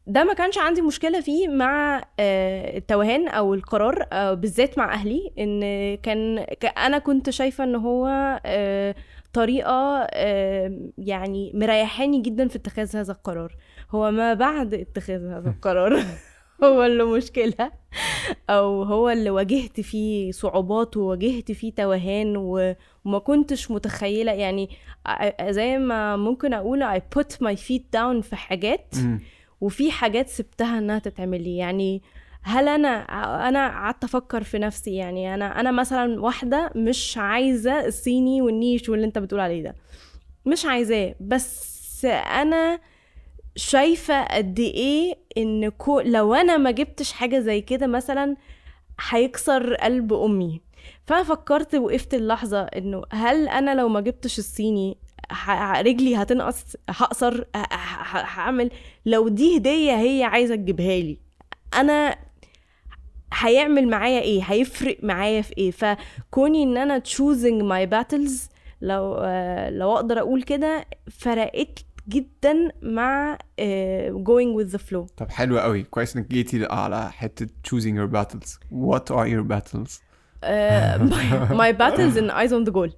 ده 0.08 0.24
ما 0.24 0.34
كانش 0.34 0.58
عندي 0.58 0.82
مشكلة 0.82 1.22
فيه 1.22 1.48
مع 1.48 2.04
آه، 2.20 2.78
التوهان 2.78 3.28
أو 3.28 3.54
القرار 3.54 4.06
آه، 4.12 4.34
بالذات 4.34 4.78
مع 4.78 4.94
أهلي 4.94 5.32
إن 5.40 5.62
كان 5.96 6.38
أنا 6.78 6.98
كنت 6.98 7.30
شايفة 7.30 7.64
إن 7.64 7.76
هو 7.76 8.08
آه، 8.46 8.96
طريقة 9.34 10.08
آه، 10.14 10.80
يعني 10.98 11.52
مريحاني 11.56 12.22
جدا 12.22 12.48
في 12.48 12.56
اتخاذ 12.56 12.96
هذا 12.98 13.12
القرار. 13.12 13.56
هو 13.92 14.12
ما 14.12 14.34
بعد 14.34 14.74
اتخاذ 14.74 15.26
هذا 15.26 15.50
القرار. 15.56 16.04
هو 16.64 16.84
اللي 16.84 17.04
مشكلة. 17.04 17.72
أو 18.50 18.84
هو 18.84 19.10
اللي 19.10 19.30
واجهت 19.30 19.82
فيه 19.82 20.32
صعوبات 20.32 20.98
وواجهت 20.98 21.52
فيه 21.52 21.72
توهان 21.74 22.34
وما 22.38 23.20
كنتش 23.20 23.72
متخيلة. 23.72 24.32
يعني 24.32 24.70
زي 25.50 25.78
ما 25.78 26.16
ممكن 26.18 26.54
أقول 26.54 26.84
I 26.84 27.02
put 27.20 27.36
my 27.46 27.56
feet 27.56 27.84
down 27.98 28.22
في 28.22 28.36
حاجات. 28.36 28.96
وفي 29.62 29.92
حاجات 29.92 30.30
سبتها 30.30 30.78
إنها 30.80 31.00
تتعمل 31.00 31.44
لي. 31.44 31.58
يعني 31.58 32.02
هل 32.42 32.68
أنا 32.68 32.90
أنا 33.50 33.68
قعدت 33.70 34.04
أفكر 34.04 34.44
في 34.44 34.60
نفسي. 34.60 34.96
يعني 34.96 35.34
أنا 35.34 35.60
أنا 35.60 35.72
مثلا 35.72 36.22
واحدة 36.22 36.72
مش 36.76 37.18
عايزة 37.18 37.86
الصيني 37.86 38.42
والنيش 38.42 38.90
واللي 38.90 39.06
أنت 39.06 39.18
بتقول 39.18 39.42
عليه 39.42 39.64
ده. 39.64 39.76
مش 40.46 40.66
عايزاه. 40.66 41.16
بس 41.20 42.06
أنا 42.42 42.80
شايفة 43.56 44.24
قد 44.24 44.60
إيه 44.60 45.14
إن 45.38 45.70
كو 45.70 46.00
لو 46.00 46.34
أنا 46.34 46.58
ما 46.58 46.72
جبتش 46.72 47.12
حاجة 47.12 47.40
زي 47.40 47.62
كده 47.62 47.88
مثلا 47.88 48.36
هيكسر 49.10 49.74
قلب 49.76 50.14
أمي. 50.14 50.62
فأنا 51.06 51.24
فكرت 51.24 51.76
وقفت 51.76 52.14
اللحظة 52.14 52.62
إنه 52.62 53.04
هل 53.12 53.48
أنا 53.48 53.76
لو 53.76 53.90
ما 53.90 54.02
جبتش 54.02 54.40
الصيني 54.40 54.98
رجلي 55.78 56.16
هتنقص 56.16 56.64
هقصر 56.90 57.44
هعمل؟ 58.14 58.72
لو 59.06 59.28
دي 59.28 59.58
هدية 59.58 59.96
هي 59.96 60.24
عايزة 60.24 60.56
تجيبها 60.56 61.00
لي 61.00 61.18
أنا 61.74 62.16
هيعمل 63.34 63.88
معايا 63.88 64.22
إيه؟ 64.22 64.42
هيفرق 64.44 64.98
معايا 65.04 65.42
في 65.42 65.58
إيه؟ 65.58 65.72
فكوني 65.72 66.64
إن 66.64 66.78
أنا 66.78 67.00
choosing 67.08 67.62
my 67.64 67.90
battles 67.96 68.50
لو 68.82 69.16
لو 69.70 69.94
أقدر 69.96 70.20
أقول 70.20 70.44
كده 70.44 70.86
فرقت 71.12 71.80
جدا 72.10 72.72
مع 72.82 73.38
آه، 73.60 74.10
going 74.12 74.62
with 74.62 74.72
the 74.72 74.80
flow. 74.80 75.08
طب 75.18 75.30
حلو 75.30 75.60
قوي. 75.60 75.84
كويس 75.84 76.18
إنك 76.18 76.30
جيتي 76.30 76.66
على 76.66 77.12
حتة 77.12 77.48
choosing 77.68 77.94
your 77.94 78.12
battles. 78.16 78.60
What 78.72 79.16
are 79.16 79.28
your 79.28 79.44
battles 79.44 80.02
battles 81.74 82.16
in 82.18 82.30
eyes 82.30 82.52
on 82.54 82.64
the 82.64 82.72
goal. 82.72 82.92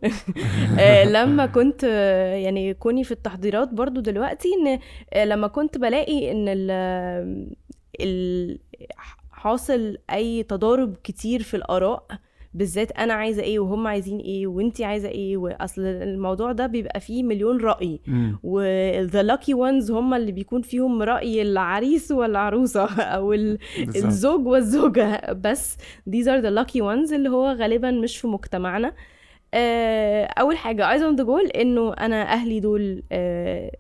آه، 0.80 1.03
لما 1.05 1.45
كنت 1.45 1.84
آه، 1.84 2.36
يعني 2.36 2.74
كوني 2.74 3.03
في 3.03 3.12
التحضيرات 3.12 3.70
برضو 3.70 4.01
دلوقتي 4.01 4.47
إن 4.47 4.80
آه، 5.14 5.26
لما 5.26 5.47
كنت 5.47 5.78
بلاقي 5.78 6.32
إن 6.32 6.45
ال 6.47 6.72
ال 8.01 8.59
حاصل 9.32 9.97
أي 10.12 10.43
تضارب 10.43 10.95
كتير 11.03 11.43
في 11.43 11.57
الآراء 11.57 12.05
بالذات 12.53 12.91
أنا 12.91 13.13
عايزة 13.13 13.43
إيه 13.43 13.59
وهم 13.59 13.87
عايزين 13.87 14.19
إيه 14.19 14.47
وإنتي 14.47 14.85
عايزة 14.85 15.09
إيه 15.09 15.37
وأصل 15.37 15.81
الموضوع 15.81 16.51
ده 16.51 16.67
بيبقى 16.67 16.99
فيه 16.99 17.23
مليون 17.23 17.61
رأي. 17.61 17.99
وذا 18.43 19.23
لاكي 19.23 19.53
وانز 19.53 19.91
هم 19.91 20.13
اللي 20.13 20.31
بيكون 20.31 20.61
فيهم 20.61 21.01
رأي 21.01 21.41
العريس 21.41 22.11
والعروسة 22.11 22.85
أو. 23.01 23.33
الزوج 23.95 24.47
والزوجة 24.47 25.33
بس 25.33 25.77
these 26.09 26.25
are 26.25 26.41
the 26.41 26.63
lucky 26.63 26.81
ones 26.81 27.13
اللي 27.13 27.29
هو 27.29 27.51
غالبا 27.51 27.91
مش 27.91 28.17
في 28.17 28.27
مجتمعنا 28.27 28.93
آه، 29.53 30.23
أول 30.25 30.57
حاجة 30.57 30.97
eyes 30.97 31.01
on 31.01 31.17
the 31.21 31.25
goal 31.25 31.57
إنه 31.59 31.93
أنا 31.93 32.23
أهلي 32.23 32.59
دول 32.59 33.03
آه، 33.11 33.71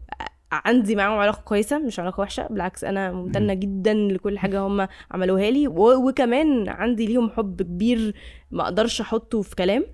عندي 0.51 0.95
معاهم 0.95 1.19
علاقة 1.19 1.41
كويسة 1.41 1.77
مش 1.79 1.99
علاقة 1.99 2.21
وحشة 2.21 2.47
بالعكس 2.47 2.83
أنا 2.83 3.11
ممتنة 3.11 3.53
جدا 3.53 3.93
لكل 3.93 4.39
حاجة 4.39 4.59
هم 4.59 4.87
عملوها 5.11 5.49
لي 5.49 5.67
وكمان 5.67 6.69
عندي 6.69 7.05
ليهم 7.05 7.29
حب 7.29 7.61
كبير 7.61 8.13
ما 8.51 8.63
أقدرش 8.63 9.01
أحطه 9.01 9.41
في 9.41 9.55
كلام 9.55 9.85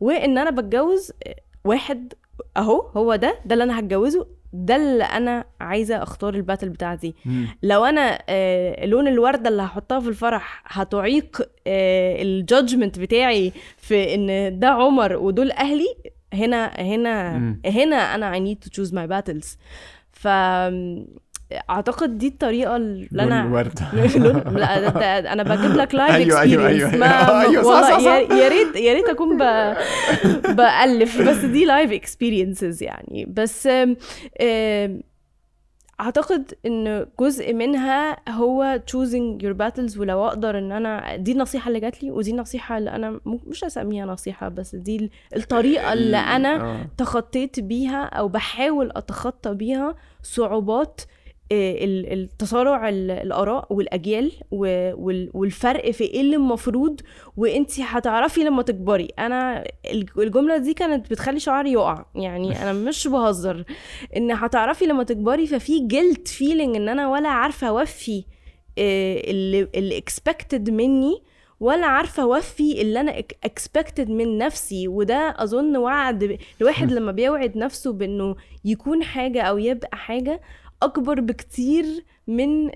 وإن 0.00 0.38
أنا 0.38 0.50
بتجوز 0.50 1.12
واحد 1.64 2.12
أهو 2.56 2.80
هو 2.80 3.14
ده 3.16 3.38
ده 3.46 3.52
اللي 3.54 3.64
أنا 3.64 3.78
هتجوزه 3.78 4.26
ده 4.52 4.76
اللي 4.76 5.04
أنا 5.04 5.44
عايزة 5.60 6.02
أختار 6.02 6.34
ال 6.34 6.39
battle 6.39 6.68
بتاعتي 6.68 7.14
مم. 7.24 7.46
لو 7.62 7.84
أنا 7.84 8.18
آه، 8.28 8.86
لون 8.86 9.08
الوردة 9.08 9.48
اللي 9.48 9.62
هحطها 9.62 10.00
في 10.00 10.08
الفرح 10.08 10.62
هتعيق 10.66 11.48
ال 11.66 11.81
judgment 11.81 12.98
بتاعي 12.98 13.52
في 13.76 14.14
إن 14.14 14.58
ده 14.58 14.68
عمر 14.68 15.16
ودول 15.16 15.50
أهلي 15.50 15.86
هنا 16.32 16.66
هنا 16.66 17.38
مم. 17.38 17.60
هنا 17.66 17.96
أنا 18.14 18.32
I 18.32 18.40
need 18.40 18.68
to 18.68 18.70
choose 18.70 18.90
my 18.92 19.06
battles 19.06 19.56
ف 20.26 20.28
أعتقد 21.70 22.18
دي 22.18 22.28
الطريقة 22.28 22.76
اللي 22.76 23.22
أنا 23.22 23.42
لا 24.58 24.80
ده, 24.80 24.88
ده 25.20 25.32
أنا 25.32 25.42
بجيب 25.42 25.76
لك 25.76 25.94
life 25.94 26.14
أيوة، 26.14 26.40
أيوة، 26.40 26.66
experience 26.66 26.94
أيوة، 26.94 26.96
ما 26.96 27.40
أيوة، 27.40 27.42
أيوة، 27.50 27.62
صح، 27.62 27.90
صح، 27.90 27.98
صح. 27.98 28.36
يا 28.36 28.48
ريت 28.48 28.76
يا 28.76 28.92
ريت 28.94 29.08
أكون 29.08 29.36
ب... 29.36 29.42
بألف 30.56 31.22
بس 31.28 31.36
دي 31.44 31.64
life 31.64 31.92
experiences 31.92 32.82
يعني 32.82 33.24
بس 33.28 33.68
أعتقد 36.00 36.54
إن 36.66 37.06
جزء 37.20 37.52
منها 37.54 38.16
هو 38.30 38.80
choosing 38.90 39.42
your 39.42 39.54
battles 39.56 39.98
ولو 39.98 40.26
أقدر 40.26 40.58
إن 40.58 40.72
أنا 40.72 41.16
دي 41.16 41.32
النصيحة 41.32 41.68
اللي 41.68 41.80
جات 41.80 42.02
لي 42.02 42.10
ودي 42.10 42.30
النصيحة 42.30 42.78
اللي 42.78 42.90
أنا 42.90 43.20
مش 43.26 43.64
هسميها 43.64 44.06
نصيحة 44.06 44.48
بس 44.48 44.74
دي 44.74 44.96
ال- 44.96 45.10
الطريقة 45.36 45.92
اللي 45.92 46.16
أنا 46.16 46.56
آه. 46.56 46.86
تخطيت 46.98 47.60
بيها 47.60 48.04
أو 48.04 48.28
بحاول 48.28 48.92
أتخطى 48.96 49.54
بيها 49.54 49.94
صعوبات 50.34 51.00
آه، 51.52 51.84
ال- 51.84 52.12
التصارع 52.12 52.88
ال- 52.88 53.10
الآراء 53.10 53.72
والأجيال 53.72 54.32
والفرق 55.34 55.90
في 55.90 56.04
إيه 56.04 56.20
اللي 56.20 56.36
المفروض 56.36 57.00
وانتي 57.36 57.82
هتعرفي 57.84 58.40
لما 58.44 58.62
تكبري. 58.62 59.08
أنا 59.18 59.64
الج- 59.92 60.18
الجملة 60.18 60.56
دي 60.56 60.74
كانت 60.74 61.10
بتخلي 61.10 61.40
شعري 61.40 61.72
يقع. 61.72 62.04
يعني 62.14 62.62
أنا 62.62 62.72
مش 62.88 63.08
بهزر. 63.08 63.64
إن 64.16 64.30
هتعرفي 64.32 64.86
لما 64.86 65.02
تكبري 65.04 65.46
ففي 65.46 65.80
guilt 65.86 66.28
feeling 66.28 66.76
إن 66.76 66.88
أنا 66.88 67.08
ولا 67.08 67.28
عارفة 67.28 67.66
أوفي 67.68 68.24
آه، 68.78 69.30
اللي 69.30 70.00
expected 70.10 70.70
مني 70.70 71.22
ولا 71.60 71.86
عارفة 71.86 72.22
أوفي 72.22 72.82
اللي 72.82 73.00
أنا 73.00 73.18
expected 73.44 74.10
من 74.10 74.38
نفسي 74.38 74.88
وده 74.88 75.34
أظن 75.38 75.76
وعد 75.76 76.38
الواحد 76.60 76.92
لما 76.92 77.12
بيوعد 77.12 77.56
نفسه 77.56 77.92
بإنه 77.92 78.36
يكون 78.64 79.02
حاجة 79.04 79.42
أو 79.42 79.58
يبقى 79.58 79.96
حاجة 79.96 80.40
أكبر 80.82 81.20
بكتير 81.20 81.84
من 82.26 82.70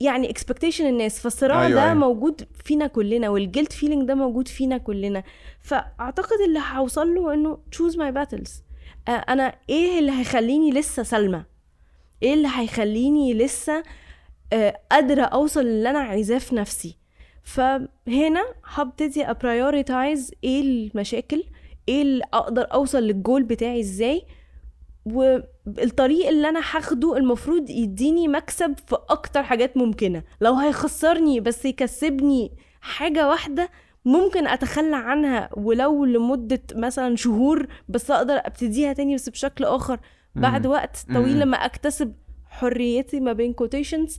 يعني 0.00 0.28
expectation 0.28 0.80
الناس. 0.80 1.20
فالصراع 1.20 1.66
أيوة، 1.66 1.74
ده 1.74 1.82
أيوة. 1.82 1.94
موجود 1.94 2.48
فينا 2.64 2.86
كلنا 2.86 3.28
وال 3.28 3.41
guilt 3.41 3.72
feeling 3.72 4.08
ده 4.08 4.14
موجود 4.14 4.48
فينا 4.48 4.78
كلنا. 4.78 5.22
فأعتقد 5.62 6.40
اللي 6.46 6.60
هوصل 6.74 7.14
له 7.14 7.34
إنه 7.34 7.58
my 7.76 8.12
battles. 8.14 8.50
آه، 9.08 9.10
أنا 9.10 9.54
إيه 9.68 9.98
اللي 9.98 10.12
هيخليني 10.12 10.70
لسه 10.70 11.02
سلمى 11.02 11.44
إيه 12.22 12.34
اللي 12.34 12.48
هيخليني 12.54 13.34
لسه 13.34 13.82
آه، 14.52 14.80
قادرة 14.90 15.22
أوصل 15.22 15.64
للي 15.64 15.90
أنا 15.90 15.98
عايزاه 15.98 16.38
في 16.38 16.54
نفسي؟ 16.54 16.97
فهنا 17.48 18.44
هبتدي 18.64 19.24
أ 19.30 19.39
prioritize 19.39 20.32
إيه 20.44 20.60
المشاكل 20.60 21.44
إيه 21.88 22.02
اللي 22.02 22.24
أقدر 22.34 22.66
أوصل 22.72 23.02
للجول 23.02 23.42
بتاعي 23.42 23.80
إزاي 23.80 24.22
والطريق 25.04 26.28
اللي 26.28 26.48
أنا 26.48 26.60
هاخده 26.60 27.16
المفروض 27.16 27.70
يديني 27.70 28.28
مكسب 28.28 28.74
في 28.86 28.96
أكتر 29.08 29.42
حاجات 29.42 29.76
ممكنة 29.76 30.22
لو 30.40 30.54
هيخسرني 30.54 31.40
بس 31.40 31.64
يكسبني 31.64 32.52
حاجة 32.80 33.28
واحدة 33.28 33.70
ممكن 34.04 34.46
أتخلى 34.46 34.96
عنها 34.96 35.50
ولو 35.56 36.04
لمدة 36.04 36.62
مثلا 36.74 37.16
شهور 37.16 37.66
بس 37.88 38.10
أقدر 38.10 38.34
أبتديها 38.34 38.92
تاني 38.92 39.14
بس 39.14 39.28
بشكل 39.28 39.64
آخر 39.64 40.00
بعد. 40.34 40.66
وقت 40.66 40.96
طويل. 41.14 41.40
لما 41.40 41.56
أكتسب 41.56 42.14
حريتي 42.46 43.20
ما 43.20 43.32
بين 43.32 43.52
كوتيشنز 43.52 44.18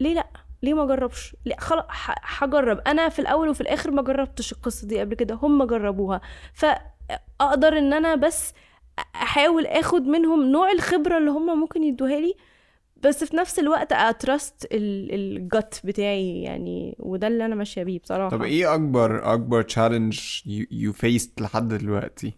ليه 0.00 0.14
لأ 0.14 0.26
ليه 0.64 0.74
ما 0.74 0.82
اجربش 0.84 1.36
ليه؟ 1.46 1.56
خلاص 1.58 1.84
هجرب. 2.22 2.78
أنا 2.86 3.08
في 3.08 3.18
الأول 3.18 3.48
وفي 3.48 3.60
الآخر 3.60 3.90
ما 3.90 4.02
جربتش 4.02 4.52
القصة 4.52 4.86
دي 4.86 5.00
قبل 5.00 5.14
كده. 5.14 5.34
هم 5.34 5.64
جربوها. 5.64 6.20
فاقدر 6.54 7.78
إن 7.78 7.92
أنا 7.92 8.14
بس 8.14 8.52
أحاول 9.14 9.66
آخد 9.66 10.02
منهم 10.02 10.52
نوع 10.52 10.72
الخبرة 10.72 11.18
اللي 11.18 11.30
هم 11.30 11.60
ممكن 11.60 11.84
يدوها 11.84 12.20
لي 12.20 12.34
بس 12.96 13.24
في 13.24 13.36
نفس 13.36 13.58
الوقت 13.58 13.92
ا 13.92 14.05
trust 14.05 14.68
ال 14.72 14.99
gut 14.99 15.80
بتاعي 15.84 16.42
يعني 16.42 16.96
وده 16.98 17.26
اللي 17.26 17.44
أنا 17.46 17.54
ماشية 17.54 17.82
بيه 17.82 17.98
بصراحة. 18.00 18.30
طب 18.30 18.42
إيه 18.42 18.74
أكبر 18.74 19.32
أكبر 19.34 19.62
challenge 19.62 20.20
you 20.70 20.92
faced 20.92 21.40
لحد 21.40 21.68
دلوقتي؟ 21.68 22.34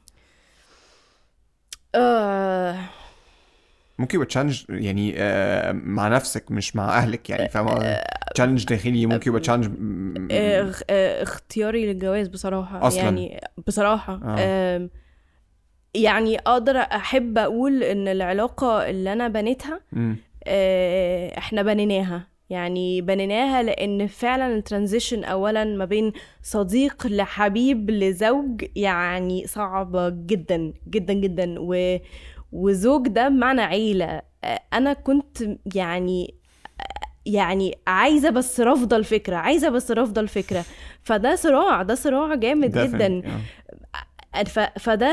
آه 1.95 2.79
ممكن 3.99 4.17
يبقى 4.17 4.27
challenge 4.27 4.65
يعني 4.69 5.15
آه 5.17 5.73
مع 5.73 6.09
نفسك 6.09 6.51
مش 6.51 6.77
مع 6.77 6.99
أهلك 6.99 7.31
يعني 7.31 7.49
فاهم 7.49 7.97
challenge 8.35 8.65
داخلي 8.65 9.07
ممكن 9.07 9.31
يبقى 9.31 9.41
challenge 9.41 9.67
آه، 10.33 10.71
اخ- 10.71 10.83
آه، 10.91 11.23
اختياري 11.23 11.87
للجواز 11.93 12.29
بصراحة 12.29 12.87
أصلاً. 12.87 13.03
يعني 13.03 13.41
بصراحة 13.67 14.15
آه. 14.15 14.37
آه. 14.39 14.89
يعني 15.95 16.39
أقدر 16.39 16.77
أحب 16.79 17.39
أقول 17.39 17.83
إن 17.83 18.09
العلاقة 18.09 18.91
اللي 18.91 19.13
أنا 19.13 19.29
بنيتها 19.29 19.81
آه، 20.47 21.39
إحنا 21.39 21.63
بنيناها 21.63 22.27
يعني 22.51 23.01
بنيناها 23.01 23.63
لأن 23.63 24.07
فعلا 24.07 24.55
ال 24.55 24.61
transition 24.61 25.25
اولا 25.25 25.65
ما 25.65 25.85
بين 25.85 26.13
صديق 26.43 27.07
لحبيب 27.07 27.91
لزوج 27.91 28.65
يعني 28.77 29.47
صعبة 29.47 30.09
جدا 30.09 30.73
جدا 30.89 31.13
جدا 31.13 31.55
و 31.59 31.97
وزوج 32.53 33.09
ده 33.09 33.29
بمعنى 33.29 33.61
عيلة 33.63 34.23
آه، 34.45 34.61
أنا 34.73 34.93
كنت 34.93 35.39
يعني 35.75 36.35
يعني 37.27 37.79
عايزة 37.87 38.31
بس 38.31 38.61
رافضة 38.61 38.97
الفكرة 38.97 39.37
عايزة 39.37 39.69
بس 39.69 39.91
رافضة 39.91 40.21
الفكرة 40.21 40.65
فده 41.03 41.35
صراع 41.37 41.83
ده 41.83 41.95
صراع 41.95 42.35
جامد 42.35 42.79
جدا. 42.79 43.23
فده 44.79 45.07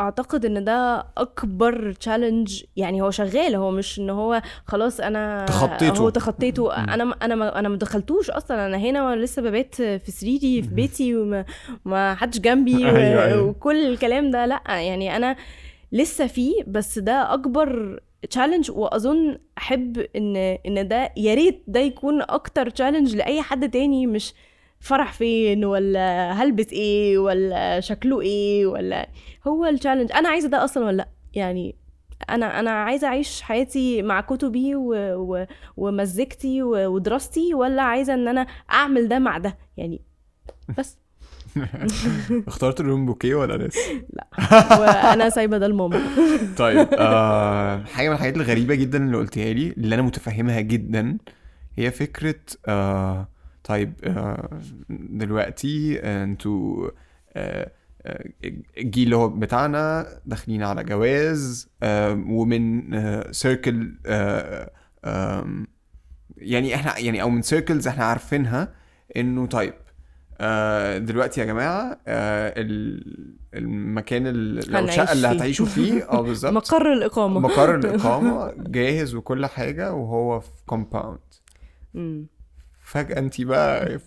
أعتقد 0.00 0.44
إن 0.44 0.64
ده 0.64 1.06
أكبر 1.16 1.92
تشالنج 1.92 2.64
يعني 2.76 3.02
هو 3.02 3.10
شغال 3.10 3.54
هو 3.56 3.70
مش 3.70 3.98
إن 3.98 4.10
هو 4.10 4.42
خلاص 4.66 5.00
أنا 5.00 5.44
تخطيته. 5.44 5.98
هو 6.00 6.08
تخطيته 6.08 6.76
أنا 6.76 7.04
ما- 7.04 7.16
أنا 7.22 7.34
ما 7.34 7.58
أنا 7.58 7.68
ما 7.68 7.76
دخلتوش 7.76 8.30
أصلا 8.30 8.66
أنا 8.66 8.76
هنا 8.76 9.16
لسه 9.16 9.42
ببات 9.42 9.74
في 9.74 10.10
سريري 10.10 10.62
في 10.62 10.68
بيتي 10.74 11.16
وما 11.16 11.44
ما 11.84 12.14
حدش 12.14 12.38
جنبي. 12.38 12.76
أيوة، 12.88 13.24
أيوة. 13.24 13.42
وكل 13.42 13.86
الكلام 13.86 14.30
ده 14.30 14.46
لأ 14.46 14.62
يعني 14.68 15.16
أنا 15.16 15.36
لسه 15.92 16.26
فيه 16.26 16.62
بس 16.66 16.98
ده 16.98 17.34
أكبر 17.34 18.00
challenge 18.30 18.70
وأظن 18.70 19.38
أحب 19.58 19.98
إن 20.16 20.36
إن 20.36 20.88
ده 20.88 21.12
يا 21.16 21.34
ريت 21.34 21.64
ده 21.66 21.80
يكون 21.80 22.22
أكتر 22.22 22.70
challenge 22.70 23.16
لأي 23.16 23.42
حد 23.42 23.70
تاني 23.70 24.06
مش 24.06 24.34
فرح 24.80 25.12
فين 25.12 25.64
ولا 25.64 26.32
هلبس 26.32 26.72
إيه 26.72 27.18
ولا 27.18 27.80
شكله 27.80 28.20
إيه 28.20 28.66
ولا 28.66 29.08
هو 29.46 29.64
ال 29.66 29.71
challenge 29.71 30.12
أنا 30.12 30.28
عايزة 30.28 30.48
ده 30.48 30.64
أصلا 30.64 30.86
ولا 30.86 30.96
لأ؟ 30.96 31.08
يعني 31.34 31.74
أنا 32.30 32.60
أنا 32.60 32.70
عايزة 32.70 33.06
أعيش 33.06 33.42
حياتي 33.42 34.02
مع 34.02 34.20
كتبي 34.20 34.74
و... 34.74 34.94
و... 35.16 35.46
ومزيكتي 35.76 36.62
و... 36.62 36.94
ودراستي 36.94 37.54
ولا 37.54 37.82
عايزة 37.82 38.14
إن 38.14 38.28
أنا 38.28 38.46
أعمل 38.70 39.08
ده 39.08 39.18
مع 39.18 39.38
ده؟ 39.38 39.58
يعني 39.76 40.00
بس. 40.78 40.98
اخترت 42.48 42.80
الروم 42.80 43.06
بوكيه 43.06 43.34
ولا 43.34 43.66
لسه؟ 43.66 43.80
وأنا 44.80 45.30
سايبة 45.30 45.58
ده 45.58 45.68
لماما 45.68 46.00
طيب 46.56 46.88
آه 46.92 47.84
حاجة 47.84 48.08
من 48.08 48.14
الحاجات 48.14 48.36
الغريبة 48.36 48.74
جدا 48.74 48.98
اللي 48.98 49.16
قلتها 49.16 49.52
لي 49.52 49.68
اللي 49.68 49.94
أنا 49.94 50.02
متفهمها 50.02 50.60
جدا 50.60 51.18
هي 51.76 51.90
فكرة 51.90 52.40
آه 52.66 53.28
طيب 53.64 53.92
آه 54.04 54.60
دلوقتي 54.90 56.00
آه، 56.00 56.24
أنتوا 56.24 56.90
آه 57.36 57.72
آه، 58.06 58.24
الجيل 58.78 59.04
اللي 59.04 59.16
هو 59.16 59.28
بتاعنا 59.28 60.06
داخلين 60.26 60.62
على 60.62 60.84
جواز 60.84 61.70
آه 61.82 62.12
ومن 62.12 62.92
circle 63.32 63.94
آه 64.06 64.70
يعني 66.36 66.74
إحنا 66.74 66.98
يعني 66.98 67.22
أو 67.22 67.30
من 67.30 67.42
circles 67.42 67.88
إحنا 67.88 68.04
عارفينها 68.04 68.74
إنه 69.16 69.46
طيب 69.46 69.74
آه 70.40 70.98
دلوقتي 70.98 71.40
يا 71.40 71.46
جماعة 71.46 71.98
آه 72.06 72.54
ال- 72.56 73.34
المكان 73.54 74.22
الشقه 74.26 75.12
اللي. 75.12 75.28
هتعيشوا 75.28 75.66
فيه 75.66 76.02
آه 76.10 76.20
بالظبط. 76.26 76.52
مقر 76.52 76.92
الإقامة. 76.92 77.40
مقر 77.40 77.74
الإقامة 77.74 78.52
جاهز 78.76 79.14
وكل 79.14 79.46
حاجة 79.46 79.92
وهو 79.92 80.40
في 80.40 80.50
compound. 80.66 81.18
فجأة 82.82 83.18
انت 83.18 83.40
بقى 83.40 83.98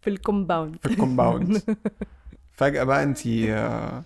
في 0.00 0.10
ال 0.10 0.17
compound. 0.17 0.76
في 0.82 0.86
ال 0.90 0.97
compound. 0.97 1.62
فجأة 2.58 2.84
بقى 2.84 3.02
انت 3.02 3.26
آه، 3.26 4.02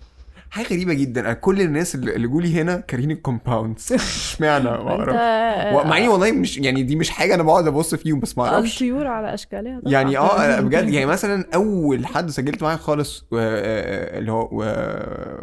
حاجة 0.51 0.65
غريبة 0.67 0.93
جدا. 0.93 1.21
أنا 1.21 1.33
كل 1.33 1.61
الناس 1.61 1.95
اللي 1.95 2.15
اللي 2.15 2.27
جولي 2.27 2.61
هنا 2.61 2.75
كارهين 2.79 3.11
ال 3.11 3.19
compounds 3.19 3.93
اشمعنى؟ 3.93 4.63
ما 4.63 4.99
أنت 4.99 5.09
أعرفش. 5.09 5.85
مع 5.89 5.97
إني 5.97 6.07
والله 6.07 6.31
مش 6.31 6.57
يعني 6.57 6.83
دي 6.83 6.95
مش 6.95 7.09
حاجة 7.09 7.35
أنا 7.35 7.43
بقعد 7.43 7.67
أبص 7.67 7.95
فيهم 7.95 8.19
بس 8.19 8.37
ما 8.37 8.47
أعرفش. 8.47 8.73
الطيور 8.73 9.07
على 9.07 9.33
أشكالها. 9.33 9.79
طبعاً. 9.79 9.93
يعني 9.93 10.17
آه 10.17 10.59
بجد. 10.59 10.89
يعني 10.89 11.05
مثلا 11.05 11.45
أول 11.55 12.05
حد 12.05 12.29
سجلت 12.29 12.63
معاه 12.63 12.75
خالص 12.75 13.25
و- 13.31 13.37
آه، 13.39 14.19
اللي 14.19 14.31
هو 14.31 14.49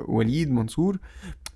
وليد 0.08 0.50
منصور 0.52 0.98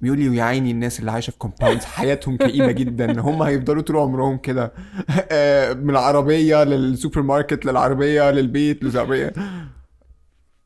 بيقول 0.01 0.19
لي 0.19 0.37
يا 0.37 0.43
عيني 0.45 0.71
الناس 0.71 1.01
اللي 1.01 1.11
عايشة 1.11 1.31
في 1.31 1.39
compounds 1.39 1.85
حياتهم 1.85 2.37
كئيبة 2.37 2.73
جدا. 2.73 3.21
هم 3.21 3.43
هيفضلوا 3.43 3.83
طول 3.83 3.97
عمرهم 3.97 4.37
كده. 4.39 4.73
آه، 5.33 5.73
من 5.73 5.91
العربية 5.91 6.65
للسوبر 6.65 7.23
ماركت 7.23 7.65
للعربية 7.67 8.31
للبيت 8.31 8.85
للعربية. 8.85 9.33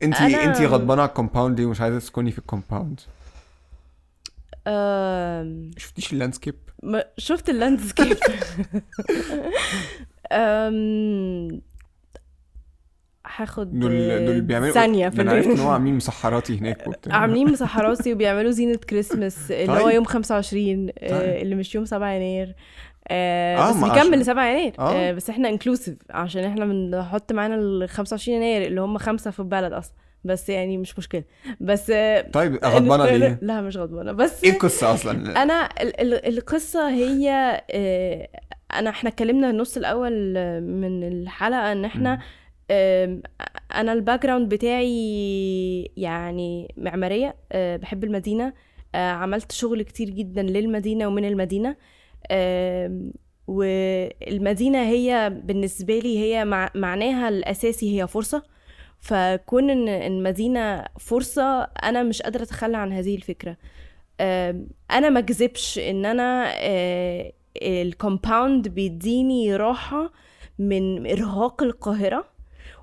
انت 0.03 0.15
أنا- 0.15 0.21
انت 0.21 0.61
غضبانة 0.61 1.03
على 1.03 1.09
ال 1.09 1.14
compound 1.14 1.61
ليه؟ 1.61 1.67
ومش 1.67 1.81
عايزة 1.81 1.99
تسكني 1.99 2.31
في 2.31 2.39
ال 2.39 2.45
compound. 2.45 3.01
أم... 4.67 5.71
شفتيش 5.77 6.13
ال 6.13 6.17
landscape 6.17 6.55
ما 6.83 7.05
شفت 7.19 7.51
ال 7.51 7.57
landscape 7.57 8.17
أم... 10.33 11.61
هاخد 13.37 13.79
دول 13.81 14.27
دول 14.27 14.41
بيعملوا 14.41 14.73
ثانية 14.73 15.09
في 15.09 15.21
أنا 15.21 15.33
عرفت 15.33 15.49
إن 15.49 15.59
هو 15.59 15.71
عاملين 15.71 15.95
مسحراتي 15.95 16.59
هناك 16.59 16.87
وبتاع. 16.87 17.17
عاملين 17.21 17.51
مسحراتي 17.53 18.13
وبيعملوا 18.13 18.51
زينة 18.51 18.77
كريسمس 18.77 19.51
اللي 19.51 19.73
هو 19.73 19.85
طيب. 19.85 19.95
يوم 19.95 20.05
25 20.05 20.89
آه، 20.99 21.09
طيب. 21.11 21.43
اللي 21.43 21.55
مش 21.55 21.75
يوم 21.75 21.85
7 21.85 22.11
يناير. 22.13 22.55
آه 23.09 23.57
آه، 23.57 23.71
بس 23.71 23.77
بيكمل 23.77 23.99
عشان- 23.99 24.15
ل 24.15 24.25
7 24.25 24.47
يناير. 24.47 24.73
آه. 24.79 24.93
آه 24.93 25.13
بس 25.13 25.31
إحنا 25.31 25.49
inclusive 25.49 25.97
عشان 26.11 26.45
إحنا 26.45 26.65
بنحط 26.65 27.33
معانا 27.33 27.55
ال 27.55 27.89
25 27.89 28.37
يناير 28.43 28.67
اللي 28.67 28.81
هم 28.81 28.99
خمسة 28.99 29.31
في 29.31 29.41
البلد 29.41 29.73
أصلا. 29.73 29.95
بس 30.25 30.49
يعني 30.49 30.79
مش 30.79 30.99
مشكلة. 30.99 31.25
بس 31.61 31.91
آه، 31.91 32.21
طيب 32.33 32.59
غضبانه 32.65 33.07
ليه؟ 33.17 33.39
لا 33.43 33.61
مش 33.61 33.77
غضبانة. 33.77 34.13
بس 34.13 34.45
إيه 34.45 34.51
القصة 34.51 34.95
أصلا؟ 34.95 35.43
أنا 35.43 35.69
ال- 35.83 36.01
ال- 36.01 36.27
القصة 36.39 36.89
هي 36.91 37.31
آه، 37.71 38.29
أنا 38.75 38.91
إحنا 38.91 39.11
اتكلمنا 39.11 39.51
النص 39.51 39.77
الأول 39.77 40.35
آه، 40.37 40.61
من 40.61 41.03
الحلقة 41.09 41.73
إن 41.73 41.85
إحنا 41.85 42.19
أنا 43.75 43.93
ال 43.93 44.23
background 44.23 44.55
بتاعي 44.55 45.93
يعني 45.97 46.75
معمارية 46.77 47.37
آه، 47.53 47.77
بحب 47.77 48.05
المدينة 48.05 48.53
آه، 48.95 49.11
عملت 49.11 49.53
شغل 49.53 49.83
كتير 49.83 50.11
جدا 50.11 50.43
للمدينة 50.43 51.07
ومن 51.07 51.25
المدينة. 51.25 51.77
آم، 52.31 53.13
والمدينة 53.47 54.83
هي 54.83 55.41
بالنسبة 55.45 55.99
لي 55.99 56.19
هي 56.19 56.45
مع 56.45 56.71
معناها 56.75 57.29
الأساسي 57.29 58.01
هي 58.03 58.07
فرصة. 58.07 58.43
فكون 59.01 59.71
ان 59.71 59.89
المدينة 59.89 60.85
فرصة 61.01 61.63
أنا 61.63 62.03
مش 62.03 62.23
قادرة 62.23 62.43
أتخلى 62.43 62.77
عن 62.77 62.93
هذه 62.93 63.15
الفكرة. 63.17 63.57
آم، 64.21 64.69
أنا 64.91 65.09
ما 65.09 65.19
اكذبش 65.19 65.79
إن 65.79 66.07
أنا 66.07 66.53
ال 67.63 67.74
compound 67.74 68.69
بيديني 68.69 69.57
راحة 69.57 70.13
من 70.59 71.11
إرهاق 71.11 71.63
القاهرة. 71.63 72.36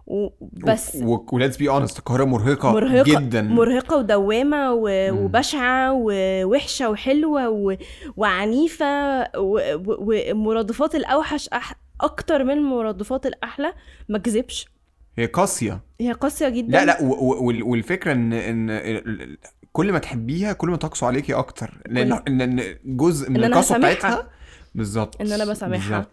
و- 0.07 0.29
بس 0.41 0.97
و 1.31 1.36
let's 1.36 1.57
be 1.57 1.69
honest 1.69 1.99
القاهرة 1.99 2.23
مرهقة, 2.25 2.71
مرهقة 2.71 3.03
جدا. 3.19 3.41
مرهقة 3.41 3.97
ودوامة 3.97 4.73
و- 4.73 5.11
مم. 5.11 5.17
وبشعة 5.17 5.93
ووحشة 5.93 6.89
وحلوة 6.89 7.49
و- 7.49 7.75
وعنيفة 8.17 9.19
و- 9.21 9.59
و- 9.75 10.31
ومرادفات 10.31 10.95
الأوحش 10.95 11.49
أح 11.49 11.73
أكتر 12.01 12.43
من 12.43 12.51
المرادفات 12.51 13.25
الأحلى. 13.25 13.73
ما 14.09 14.17
كذبش. 14.19 14.65
هي 15.17 15.25
قاسية. 15.25 15.81
هي 16.01 16.11
قاسية 16.11 16.49
جدا. 16.49 16.71
لا 16.71 16.85
لا 16.85 17.01
و- 17.01 17.05
و- 17.13 17.45
وال- 17.47 17.63
والفكرة 17.63 18.11
ان 18.11 18.33
إن 18.33 19.37
كل 19.71 19.91
ما 19.91 19.99
تحبيها 19.99 20.53
كل 20.53 20.69
ما 20.69 20.77
تقسو 20.77 21.05
عليكي 21.05 21.33
أكتر. 21.33 21.81
لأن 21.89 22.11
ان 22.27 22.41
إن 22.41 22.75
جزء 22.85 23.29
من 23.29 23.35
إن 23.37 23.43
أنا 23.43 23.55
القسوة. 23.55 23.77
بتاعتها 23.77 24.29
بالظبط 24.75 25.21
إن 25.21 25.31
أنا 25.31 25.45
بسامحها. 25.45 26.07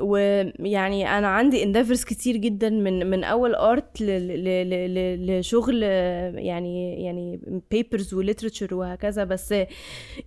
ويعني 0.00 1.18
أنا 1.18 1.28
عندي 1.28 1.62
endeavors 1.62 2.04
كتير 2.04 2.36
جدا 2.36 2.70
من 2.70 3.06
من 3.10 3.24
أول 3.24 3.54
art 3.54 3.96
لشغل 5.28 5.82
يعني 5.82 7.04
يعني 7.04 7.40
papers 7.70 8.14
و 8.14 8.19
literature 8.19 8.74
وهكذا. 8.74 9.24
بس 9.24 9.54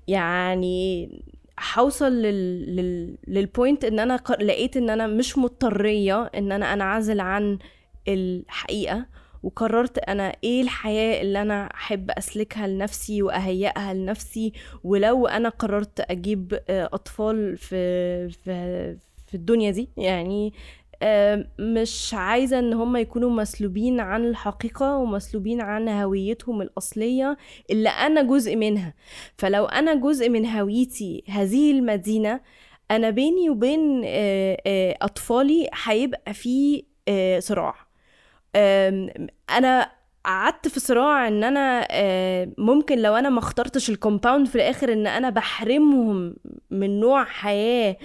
يعني 0.07 1.09
هوصل 1.77 2.11
لل 2.11 2.75
لل 2.75 3.17
لل 3.27 3.44
point 3.44 3.85
إن 3.85 3.99
أنا 3.99 4.19
لقيت 4.41 4.77
إن 4.77 4.89
أنا 4.89 5.07
مش 5.07 5.37
مضطرية 5.37 6.23
إن 6.23 6.51
أنا 6.51 6.73
أنعزل 6.73 7.19
عن 7.19 7.57
الحقيقة. 8.07 9.05
وقررت 9.43 9.97
أنا 9.97 10.35
إيه 10.43 10.61
الحياة 10.61 11.21
اللي 11.21 11.41
أنا 11.41 11.65
أحب 11.73 12.11
أسلكها 12.11 12.67
لنفسي 12.67 13.21
وأهيئها 13.23 13.93
لنفسي 13.93 14.53
ولو 14.83 15.27
أنا 15.27 15.49
قررت 15.49 15.99
أجيب 16.11 16.59
آه، 16.69 16.89
أطفال 16.93 17.57
في 17.57 18.29
في 18.29 18.97
في 19.27 19.33
الدنيا 19.35 19.71
دي. 19.71 19.89
يعني 19.97 20.53
آه، 21.03 21.45
مش 21.59 22.13
عايزة 22.13 22.59
إن 22.59 22.73
هم 22.73 22.97
يكونوا 22.97 23.29
مسلوبين 23.29 23.99
عن 23.99 24.25
الحقيقة 24.25 24.97
ومسلوبين 24.97 25.61
عن 25.61 25.89
هويتهم 25.89 26.61
الأصلية 26.61 27.37
اللي 27.71 27.89
أنا 27.89 28.21
جزء 28.23 28.55
منها. 28.55 28.93
فلو 29.37 29.65
أنا 29.65 29.93
جزء 29.95 30.29
من 30.29 30.45
هويتي 30.45 31.23
هذه 31.27 31.71
المدينة 31.71 32.41
أنا 32.91 33.09
بيني 33.09 33.49
وبين 33.49 34.01
آه، 34.05 34.97
أطفالي 35.01 35.69
هيبقى 35.83 36.33
في 36.33 36.83
صراع. 37.39 37.90
أنا 39.49 39.91
قعدت 40.25 40.67
في 40.67 40.79
صراع 40.79 41.27
إن 41.27 41.43
أنا 41.43 41.87
آه، 41.91 42.47
ممكن 42.57 42.99
لو 43.01 43.15
أنا 43.15 43.29
ما 43.29 43.39
اخترتش 43.39 43.89
ال 43.89 43.96
compound 43.96 44.47
في 44.47 44.55
الآخر 44.55 44.93
إن 44.93 45.07
أنا 45.07 45.29
بحرمهم 45.29 46.35
من 46.71 46.99
نوع 46.99 47.23
حياة 47.23 47.97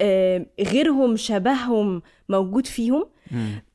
آه، 0.00 0.46
غيرهم 0.60 1.16
شبههم 1.16 2.02
موجود 2.28 2.66
فيهم. 2.66 3.06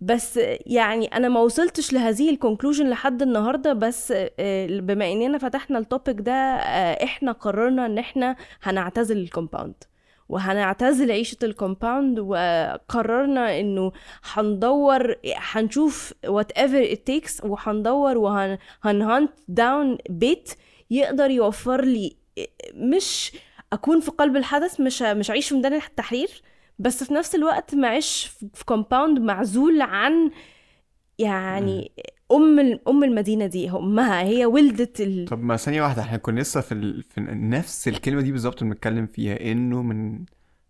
بس 0.02 0.40
يعني 0.66 1.06
أنا 1.08 1.30
ما 1.30 1.40
وصلتش 1.40 1.94
لهذه 1.94 2.30
ال 2.30 2.35
conclusion 2.35 2.90
لحد 2.90 3.22
النهارده. 3.22 3.74
بس 3.74 4.14
آه، 4.40 4.68
بما 4.80 5.12
إننا 5.12 5.38
فتحنا 5.38 5.80
ال 5.80 5.87
topic 5.87 6.22
ده 6.22 6.32
إحنا 7.04 7.32
قررنا 7.32 7.86
إن 7.86 7.98
إحنا 7.98 8.36
هنعتزل 8.64 9.18
ال 9.18 9.25
compound. 9.25 9.84
وهنعتزل 10.30 11.12
عيشة 11.12 11.38
ال 11.44 11.52
compound 11.52 12.20
وقررنا 12.20 13.60
إنه 13.60 13.92
هندور 14.34 15.16
هنشوف 15.38 16.14
whatever 16.28 16.94
it 16.94 17.00
takes 17.12 17.44
وهندور 17.46 18.18
وهن 18.18 18.67
hunt 18.67 19.32
down 19.48 19.98
بيت 20.10 20.50
يقدر 20.92 21.30
يوفر 21.32 21.82
لي 21.86 22.16
مش 22.74 23.32
أكون 23.74 24.00
في 24.00 24.12
قلب 24.12 24.36
الحدث 24.36 24.82
مش 24.82 25.02
مش 25.02 25.30
اعيش 25.30 25.50
في 25.50 25.56
ميدان 25.56 25.74
التحرير 25.74 26.42
بس 26.80 27.04
في 27.04 27.14
نفس 27.14 27.36
الوقت 27.36 27.76
ما 27.76 27.88
اعيش 27.88 28.32
في 28.54 28.66
compound 28.66 29.20
معزول 29.20 29.82
عن 29.82 30.32
يعني 31.20 31.92
أم 32.32 32.60
أم 32.88 33.04
المدينة 33.04 33.46
دي 33.48 33.70
امها 33.72 34.22
هي 34.24 34.46
ولدت 34.46 35.02
ال... 35.02 35.26
طب 35.26 35.44
ما 35.44 35.58
ثانية 35.58 35.82
واحدة 35.82 36.02
إحنا 36.02 36.18
كنا 36.18 36.40
لسه 36.40 36.62
في, 36.62 36.72
ال... 36.72 37.04
في 37.04 37.22
نفس 37.32 37.88
الكلمة 37.88 38.22
دي 38.22 38.32
بالظبط 38.32 38.64
بنتكلم 38.64 39.06
فيها 39.06 39.52
إنه 39.52 39.82
من 39.82 40.26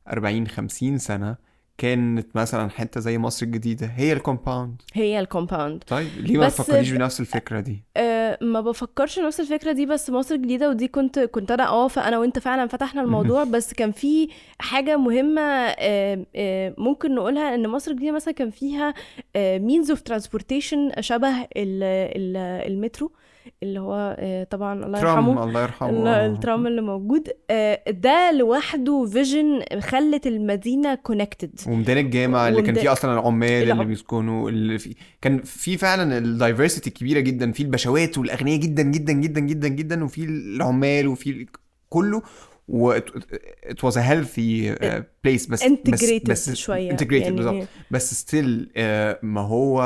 40 0.08 0.48
50 0.48 0.98
سنة 0.98 1.36
كانت 1.78 2.36
مثلا 2.36 2.70
حتة 2.70 3.00
زي 3.00 3.18
مصر 3.18 3.46
الجديدة 3.46 3.88
هي 3.96 4.14
الكومباوند 4.14 4.82
هي 4.94 5.20
الكومباوند 5.20 5.84
طيب 5.88 6.08
ليه 6.18 6.38
ما 6.38 6.50
تفكريش 6.50 6.92
بنفس 6.92 7.20
الفكرة 7.20 7.60
دي؟ 7.60 7.84
أه 7.98 8.38
ما 8.42 8.62
بفكرش 8.62 9.20
نفس 9.20 9.40
الفكرة 9.40 9.72
دي 9.72 9.86
بس 9.86 10.10
مصر 10.10 10.36
الجديدة 10.36 10.70
ودي 10.70 10.88
كنت 10.88 11.20
كنت 11.20 11.52
أنا 11.52 11.68
آه 11.68 11.88
فأنا 11.88 12.18
وأنت 12.20 12.40
فعلا 12.40 12.68
فتحنا 12.68 13.02
الموضوع. 13.02 13.44
بس 13.54 13.74
كان 13.74 13.92
في 13.92 14.28
حاجة 14.60 14.98
مهمة 14.98 15.42
أه 15.42 16.26
أه 16.36 16.74
ممكن 16.78 17.16
نقولها 17.16 17.56
إن 17.56 17.68
مصر 17.70 17.92
الجديدة 17.92 18.12
مثلا 18.12 18.34
كان 18.34 18.50
فيها 18.50 18.94
means 19.38 19.90
of 19.90 20.02
transportation 20.02 20.92
شبه 21.00 21.28
ال- 21.42 21.48
ال- 21.58 22.72
المترو. 22.72 23.12
اللي 23.64 23.80
هو 23.80 24.16
أه 24.20 24.44
طبعا 24.44 24.86
الله 24.86 25.00
ترام 25.00 25.18
يرحمه 25.18 25.44
الله 25.44 25.62
يرحمه. 25.62 26.10
آه. 26.10 26.26
الترام 26.28 26.68
اللي 26.68 26.82
موجود. 26.82 27.30
آه، 27.50 27.84
ده 27.92 28.32
لوحده 28.32 29.06
فيجن 29.06 29.64
خلت 29.80 30.28
المدينة 30.28 30.96
connected 30.96 31.60
وميدان 31.68 31.98
الجامعة 31.98 32.48
اللي 32.48 32.62
كان 32.62 32.76
فيه 32.76 32.92
أصلا 32.92 33.14
العمال 33.14 33.72
اللي 33.72 33.86
بيسكنوا 33.86 34.50
اللي 34.50 34.78
في 34.80 34.96
كان 35.22 35.42
في 35.44 35.78
فعلا 35.78 36.18
ال 36.18 36.25
diversity 36.25 36.90
كبيرة 36.90 37.20
جدا 37.20 37.52
في 37.52 37.64
البشوات 37.64 38.18
والأغنياء 38.18 38.60
جدا 38.60 38.84
جدا 38.84 39.14
جدا 39.14 39.40
جدا 39.40 39.68
جدا 39.68 40.04
وفي 40.04 40.24
العمال 40.26 41.08
وفي 41.08 41.48
كله. 41.90 42.22
و 42.68 43.00
it 43.70 43.78
was 43.88 43.96
a 43.96 44.02
healthy 44.02 44.76
uh, 44.82 45.02
place 45.28 45.50
بس 45.50 45.64
integrated 45.64 46.30
بس, 46.32 46.50
بس 46.50 46.56
شوية. 46.56 46.92
integrated 46.98 47.12
يعني 47.14 47.36
بالظبط. 47.36 47.68
بس 47.92 48.14
still 48.14 48.70
ما 49.24 49.42
هو 49.42 49.82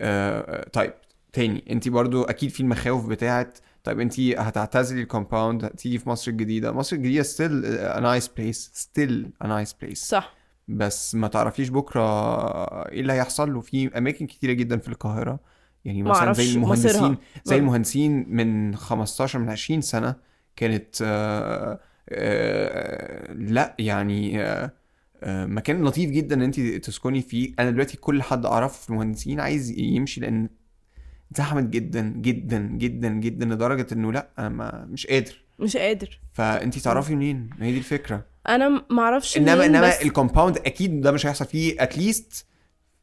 آه، 0.00 0.68
طيب. 0.72 0.92
تاني. 1.38 1.64
انت 1.70 1.88
برضو 1.88 2.22
أكيد 2.22 2.50
في 2.50 2.60
المخاوف 2.60 3.06
بتاعت 3.06 3.58
طيب 3.84 4.00
انت 4.00 4.20
هتعتزلي 4.20 5.02
ال 5.02 5.09
compound 5.09 5.64
هتيجي 5.64 5.98
في 5.98 6.08
مصر 6.08 6.30
الجديدة. 6.30 6.72
مصر 6.72 6.96
الجديدة 6.96 7.22
still 7.22 7.64
a 7.94 8.00
nice 8.00 8.26
place 8.28 8.82
still 8.82 9.26
a 9.44 9.46
nice 9.46 9.72
place. 9.84 9.94
صح. 9.94 10.34
بس 10.68 11.14
ما 11.14 11.28
تعرفيش 11.28 11.68
بكرة 11.68 12.02
إيه 12.88 13.00
اللي 13.00 13.12
هيحصل. 13.12 13.52
له 13.54 13.60
في 13.60 13.98
أماكن 13.98 14.26
كتيرة 14.26 14.52
جدا 14.52 14.76
في 14.78 14.88
القاهرة. 14.88 15.40
يعني 15.84 16.02
مثلا 16.02 16.32
زي 16.32 16.54
المهندسين 16.54 16.90
مصيرها. 16.90 17.18
زي 17.44 17.56
ما- 17.56 17.62
المهندسين 17.62 18.26
من 18.28 18.74
15 18.76 19.38
من 19.38 19.50
20 19.50 19.80
سنة 19.80 20.14
كانت 20.56 20.96
آه 21.02 21.80
آه 22.08 23.32
لا 23.32 23.76
يعني 23.78 24.42
آه 24.42 24.72
آه 25.22 25.46
مكان 25.46 25.84
لطيف 25.84 26.10
جدا 26.10 26.34
إن 26.36 26.42
انت 26.42 26.60
تسكني 26.60 27.22
فيه. 27.22 27.54
أنا 27.58 27.70
دلوقتي 27.70 27.96
كل 27.96 28.22
حد 28.22 28.46
أعرفه 28.46 28.82
في 28.82 28.90
المهندسين 28.90 29.40
عايز 29.40 29.70
يمشي 29.78 30.20
لأن 30.20 30.48
اتزحمت 31.30 31.64
جدا 31.70 32.00
جدا 32.16 32.58
جدا 32.58 33.08
جدا 33.08 33.46
لدرجة 33.46 33.86
إنه 33.92 34.12
لأ 34.12 34.28
أنا 34.38 34.48
ما 34.48 34.86
مش 34.90 35.06
قادر. 35.06 35.34
مش 35.58 35.76
قادر. 35.76 36.20
فانت 36.32 36.78
تعرفي 36.78 37.14
منين 37.16 37.50
ما 37.58 37.66
هي 37.66 37.72
دي 37.72 37.78
الفكرة. 37.78 38.24
أنا 38.48 38.68
م- 38.68 38.82
معرفش 38.90 39.36
إنما 39.36 39.66
إنما 39.66 39.88
بس 39.88 40.02
الكومباوند 40.02 40.56
أكيد 40.56 41.00
ده 41.00 41.12
مش 41.12 41.26
هيحصل 41.26 41.44
فيه 41.46 41.82
اتليست 41.82 42.46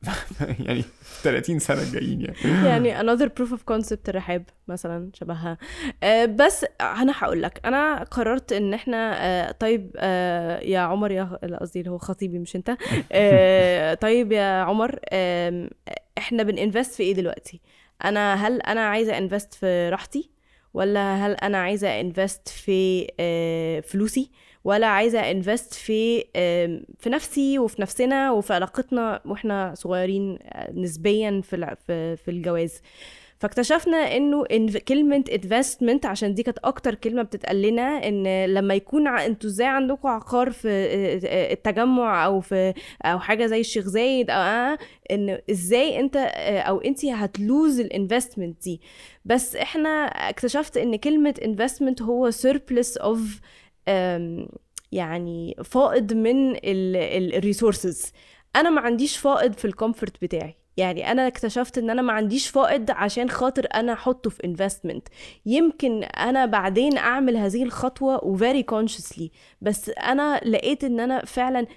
يعني 0.60 0.84
30 1.22 1.60
سنة 1.60 1.82
الجايين 1.82 2.22
يعني. 2.22 2.66
يعني 2.68 3.00
another 3.00 3.30
proof 3.40 3.50
of 3.52 3.60
concept 3.74 4.10
الرحاب 4.10 4.44
مثلا 4.68 5.10
شبهها. 5.14 5.58
آه، 6.04 6.26
بس 6.26 6.66
أنا 6.82 7.14
هقول 7.18 7.42
لك 7.44 7.62
أنا 7.66 8.04
قررت 8.04 8.52
إن 8.54 8.74
إحنا 8.74 9.14
آه، 9.26 9.52
طيب 9.52 9.92
آه، 9.98 10.60
يا 10.60 10.80
عمر 10.80 11.12
يا 11.12 11.24
قصدي 11.62 11.80
اللي 11.80 11.92
هو 11.92 11.98
خطيبي 11.98 12.40
مش 12.40 12.56
أنت. 12.56 12.70
طيب 14.02 14.32
يا 14.32 14.62
عمر 14.62 15.00
إحنا 16.18 16.44
بنinvest 16.44 16.92
في 16.96 17.04
إيه 17.04 17.14
دلوقتي؟ 17.14 17.62
أنا 18.04 18.48
هل 18.48 18.62
أنا 18.62 18.82
عايزة 18.82 19.18
invest 19.18 19.54
في 19.54 19.90
راحتي؟ 19.90 20.30
ولا 20.74 21.16
هل 21.16 21.32
أنا 21.32 21.58
عايزة 21.58 22.00
invest 22.02 22.48
في 22.50 23.08
آه، 23.20 23.80
فلوسي؟ 23.80 24.32
ولا 24.64 24.88
عايزة 24.88 25.32
انفست 25.32 25.74
في 25.74 26.24
في 27.00 27.10
نفسي 27.10 27.60
وفي 27.60 27.82
نفسنا 27.82 28.32
وفي 28.32 28.54
علاقتنا 28.54 29.22
وإحنا 29.26 29.74
صغيرين 29.76 30.40
آه، 30.44 30.72
نسبيا 30.72 31.42
في 31.42 32.16
في 32.16 32.32
الجواز. 32.32 32.82
فاكتشفنا 33.40 33.98
إنه 33.98 34.46
كلمة 34.88 35.24
investment 35.34 36.06
عشان 36.06 36.34
دي 36.34 36.44
كانت 36.44 36.58
أكتر 36.64 36.96
كلمة 36.96 37.22
بتتقال 37.24 37.62
لنا 37.62 38.08
إن 38.08 38.46
لما 38.46 38.74
يكون 38.74 39.08
أنتوا 39.08 39.50
إزاي 39.50 39.68
عندكم 39.68 40.08
عقار 40.08 40.52
في 40.52 40.68
آه، 40.70 41.20
آه، 41.28 41.54
التجمع 41.54 42.26
أو 42.26 42.40
في 42.40 42.74
أو 43.06 43.20
حاجة 43.20 43.46
زي 43.46 43.60
الشيخ 43.60 43.86
زايد 43.86 44.30
أو 44.30 44.42
آه 44.42 44.78
إن 45.12 45.40
إزاي 45.52 46.00
أنت 46.00 46.16
آه، 46.18 46.60
أو 46.60 46.82
انت 46.82 47.06
هت 47.06 47.31
lose 47.31 47.80
ال 47.80 47.87
investment 47.87 48.64
دي. 48.64 48.82
بس 49.26 49.56
إحنا 49.56 49.90
اكتشفت 50.06 50.78
إن 50.78 50.96
كلمة 50.96 51.34
investment 51.46 52.02
هو 52.02 52.32
of 53.00 53.20
أم، 53.88 54.48
يعني 54.92 55.56
فائض 55.64 56.14
من 56.14 56.56
ال 56.64 56.79
resources 56.79 58.12
أنا 58.56 58.70
ما 58.70 58.82
عنديش 58.82 59.18
فائض 59.18 59.54
في 59.54 59.66
ال 59.66 59.73
comfort 59.73 60.22
بتاعي. 60.22 60.58
يعني 60.78 61.12
أنا 61.12 61.28
اكتشفت 61.28 61.78
إن 61.78 61.90
أنا 61.90 62.02
ما 62.02 62.14
عنديش 62.14 62.48
فائض 62.50 62.92
عشان 62.92 63.30
خاطر 63.30 63.68
أنا 63.74 63.94
أحطه 63.94 64.30
في 64.30 64.44
investment 64.46 65.08
يمكن 65.46 66.04
أنا 66.04 66.46
بعدين 66.46 66.98
أعمل 66.98 67.38
هذه 67.38 67.64
الخطوة 67.64 68.26
و 68.26 68.33
very 68.33 68.64
consciously 68.64 69.32
بس 69.62 69.90
أنا 69.90 70.42
لقيت 70.46 70.84
إن 70.84 71.00
أنا 71.00 71.26
فعلا 71.26 71.68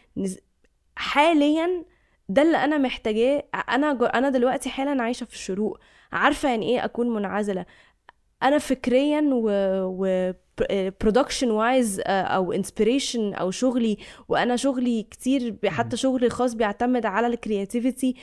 حاليا 0.97 1.85
ده 2.29 2.43
اللي 2.43 2.57
أنا 2.57 2.79
محتاجاه. 2.79 3.45
أنا 3.69 3.93
جو- 3.93 4.05
أنا 4.05 4.31
دلوقتي 4.31 4.71
حالا 4.71 5.03
عايشة 5.03 5.25
في 5.25 5.35
الشروق 5.35 5.79
عارفة 6.13 6.49
يعني 6.49 6.67
إيه 6.69 6.85
أكون 6.85 7.11
منعزلة؟ 7.11 7.67
أنا 8.43 8.59
فكريا 8.59 9.21
و, 9.33 9.51
و 9.85 10.33
production 11.03 11.51
wise 11.51 12.03
أو 12.07 12.53
inspiration 12.53 13.35
أو 13.35 13.51
شغلي 13.51 13.97
وأنا 14.29 14.57
شغلي 14.57 15.03
كتير 15.03 15.57
حتى 15.67 15.97
شغلي 15.97 16.31
خاص 16.31 16.55
بيعتمد 16.55 17.07
على 17.07 17.27
ال 17.27 17.35
creativity 17.35 18.15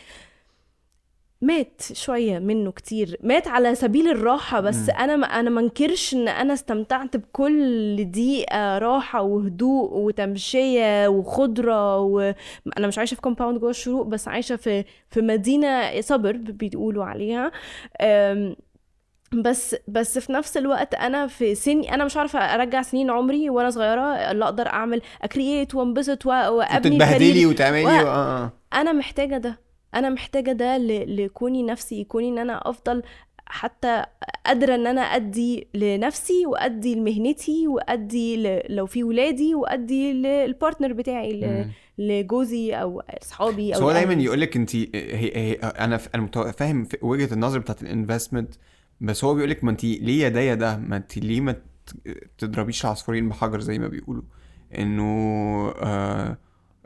مات 1.41 1.81
شوية 1.93 2.39
منه 2.39 2.71
كتير 2.71 3.17
مات 3.23 3.47
على 3.47 3.75
سبيل 3.75 4.07
الراحة 4.07 4.59
بس 4.61 4.75
مم. 4.89 4.95
أنا 4.99 5.15
ما 5.15 5.27
أنا 5.27 5.49
ما 5.49 5.61
انكرش 5.61 6.13
إن 6.13 6.27
أنا 6.27 6.53
استمتعت 6.53 7.17
بكل 7.17 8.05
دقيقة 8.11 8.77
راحة 8.77 9.21
وهدوء 9.21 9.93
وتمشية 9.93 11.07
وخضرة 11.07 11.99
وأنا 11.99 12.87
مش 12.87 12.97
عايشة 12.97 13.15
في 13.15 13.21
compound 13.21 13.59
جوه 13.59 13.69
الشروق 13.69 14.05
بس 14.05 14.27
عايشة 14.27 14.55
في 14.55 14.83
في 15.09 15.21
مدينة 15.21 16.01
سبرب 16.01 16.43
بيقولوا 16.43 17.05
عليها 17.05 17.51
بس 19.33 19.75
بس 19.87 20.19
في 20.19 20.31
نفس 20.31 20.57
الوقت 20.57 20.93
أنا 20.95 21.27
في 21.27 21.55
سني 21.55 21.93
أنا 21.93 22.05
مش 22.05 22.17
عارفة 22.17 22.39
أرجع 22.39 22.81
سنين 22.81 23.09
عمري 23.09 23.49
وأنا 23.49 23.69
صغيرة 23.69 24.01
اللي 24.31 24.45
أقدر 24.45 24.67
أعمل 24.67 25.01
اكرييت 25.21 25.75
وأنبسط 25.75 26.25
وأبني 26.25 26.79
تتبهدلي 26.97 27.45
وتعملي 27.45 27.83
و- 27.83 27.87
و... 27.87 27.89
آه. 27.89 28.43
آه. 28.43 28.51
أنا 28.73 28.91
محتاجة 28.91 29.37
ده 29.37 29.64
أنا 29.95 30.09
محتاجة 30.09 30.51
ده 30.51 30.77
لكوني 31.05 31.63
نفسي 31.63 32.03
كوني 32.03 32.29
إن 32.29 32.37
أنا 32.37 32.69
أفضل 32.69 33.03
حتى 33.47 34.03
قادرة 34.45 34.75
إن 34.75 34.87
أنا 34.87 35.01
أدي 35.01 35.67
لنفسي 35.73 36.45
وأدي 36.45 36.95
لمهنتي 36.95 37.67
وأدي 37.67 38.37
ل... 38.37 38.61
لو 38.75 38.85
في 38.85 39.03
ولادي 39.03 39.55
وأدي 39.55 40.13
للبارتنر 40.13 40.93
بتاعي 40.93 41.33
ل... 41.33 41.69
لجوزي 41.97 42.73
أو 42.73 43.03
أصحابي 43.21 43.75
أو 43.75 43.81
هو 43.81 43.91
دايما. 43.91 44.13
يقول 44.13 44.41
لك 44.41 44.55
انت 44.55 44.75
هي 44.75 44.87
هي 45.35 45.53
أنا 45.53 45.97
ف- 45.97 46.09
أنا 46.15 46.51
فاهم 46.51 46.87
وجهة 47.01 47.33
النظر 47.33 47.59
بتاعت 47.59 47.81
ال 47.83 47.90
investment 47.90 48.53
بس 49.01 49.23
هو 49.23 49.33
بيقول 49.33 49.49
لك 49.49 49.63
ما 49.63 49.71
انت 49.71 49.83
ليه 49.83 50.23
يا 50.23 50.29
ده 50.29 50.39
يا 50.39 50.55
ده؟ 50.55 50.77
ما 50.77 50.97
انت 50.97 51.17
ليه 51.17 51.41
ما 51.41 51.55
تضربيش 52.37 52.85
العصفورين 52.85 53.29
بحجر 53.29 53.59
زي 53.59 53.79
ما 53.79 53.87
بيقولوا؟ 53.87 54.23
إنه 54.77 55.03
آه 55.81 56.37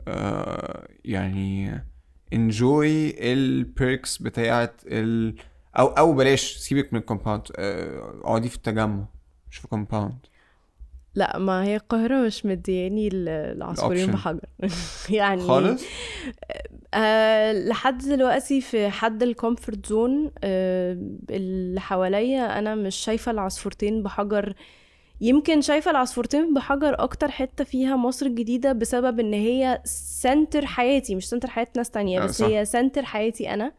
آه 0.08 0.88
يعني 1.04 1.70
enjoy 2.32 3.32
ال 3.32 3.46
perks 3.46 4.18
بتاعت 4.18 4.80
ال 4.86 5.34
أو 5.78 5.86
أو 5.86 6.12
بلاش 6.12 6.56
سيبك 6.56 6.92
من 6.92 7.00
ال 7.00 7.05
compound 7.05 7.42
آه، 7.56 8.20
اقعدي 8.24 8.48
في 8.48 8.56
التجمع 8.56 9.04
مش 9.50 9.56
في 9.56 9.68
compound 9.68 10.18
لا 11.14 11.38
ما 11.38 11.64
هي 11.64 11.76
القاهرة 11.76 12.26
مش 12.26 12.46
مدياني 12.46 13.08
ال- 13.08 13.28
العصفورين. 13.28 14.10
بحجر 14.10 14.40
يعني 15.18 15.40
خالص؟ 15.42 15.82
أه 16.94 17.52
لحد 17.52 17.98
دلوقتي 17.98 18.60
في 18.60 18.90
حد 18.90 19.22
ال 19.22 19.30
comfort 19.30 19.86
zone 19.86 20.30
أه 20.44 20.98
اللي 21.30 21.80
حواليا 21.80 22.58
أنا 22.58 22.74
مش 22.74 22.96
شايفة 22.96 23.32
العصفورتين 23.32 24.02
بحجر 24.02 24.54
يمكن 25.20 25.60
شايفة 25.60 25.90
العصفورتين 25.90 26.54
بحجر 26.54 26.94
أكتر 27.02 27.30
حتة 27.30 27.64
فيها 27.64 27.96
مصر 27.96 28.26
الجديدة 28.26 28.72
بسبب 28.72 29.20
إن 29.20 29.32
هي 29.32 29.80
center 29.84 30.66
حياتي 30.66 31.14
مش 31.14 31.28
center 31.28 31.50
حياة 31.50 31.66
ناس 31.76 31.90
تانية 31.90 32.22
آه، 32.22 32.24
بس 32.24 32.38
صح. 32.38 32.46
هي 32.46 32.64
center 32.64 33.04
حياتي 33.04 33.54
أنا 33.54 33.72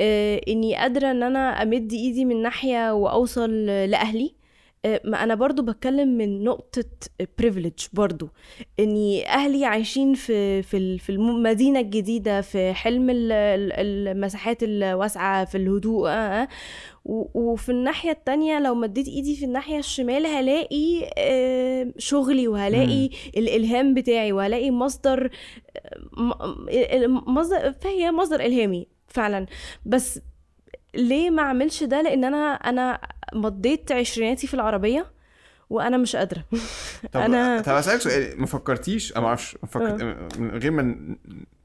أه 0.00 0.40
إني 0.48 0.76
قادرة 0.76 1.10
إن 1.10 1.22
أنا 1.22 1.62
أمد 1.62 1.92
إيدي 1.92 2.24
من 2.24 2.42
ناحية 2.42 2.92
وأوصل 2.94 3.66
لأهلي 3.66 4.24
أه، 4.26 4.39
ما 5.04 5.22
أنا 5.24 5.34
برضو 5.34 5.62
بتكلم 5.62 6.08
من 6.08 6.44
نقطة 6.44 6.84
privilege 7.42 7.88
برضو 7.92 8.28
إني 8.80 9.28
أهلي 9.28 9.64
عايشين 9.64 10.14
في 10.14 10.62
في 10.62 10.98
في 10.98 11.12
المدينة 11.12 11.80
الجديدة 11.80 12.40
في 12.40 12.72
حلم 12.72 13.10
ال- 13.10 13.32
ال- 13.32 13.72
المساحات 14.08 14.62
الواسعة 14.62 15.44
في 15.44 15.54
الهدوء 15.58 16.08
آه، 16.08 16.12
آه. 16.12 16.48
وفي 17.34 17.68
الناحية 17.68 18.10
التانية 18.10 18.58
لو 18.60 18.74
مديت 18.74 19.08
إيدي 19.08 19.36
في 19.36 19.44
الناحية 19.44 19.78
الشمال 19.78 20.26
هلاقي 20.26 21.10
آه، 21.18 21.92
شغلي 21.98 22.48
وهلاقي 22.48 23.10
الإلهام 23.36 23.94
بتاعي 23.94 24.32
وهلاقي 24.32 24.70
مصدر 24.70 25.30
مصدر 27.26 27.72
فهي 27.80 28.10
مصدر 28.12 28.40
إلهامي 28.40 28.86
فعلا 29.08 29.46
بس 29.86 30.20
ليه 30.94 31.30
ما 31.30 31.42
اعملش 31.42 31.82
ده؟ 31.82 32.02
لأن 32.02 32.24
أنا 32.24 32.52
أنا 32.54 33.00
مضيت 33.34 33.92
عشريناتي 33.92 34.46
في 34.46 34.54
العربية 34.54 35.06
وأنا 35.70 35.96
مش 35.96 36.16
قادرة. 36.16 36.44
طب 37.12 37.20
أنا- 37.20 37.62
طب 37.64 37.72
اسالك 37.72 38.00
سؤال 38.00 38.40
ما 38.40 38.46
فكرتيش؟ 38.46 39.12
أنا 39.12 39.20
ما 39.20 39.26
أعرفش 39.26 39.56
فكرت... 39.68 40.02
من 40.38 40.50
غير 40.50 40.70
ما 40.70 40.96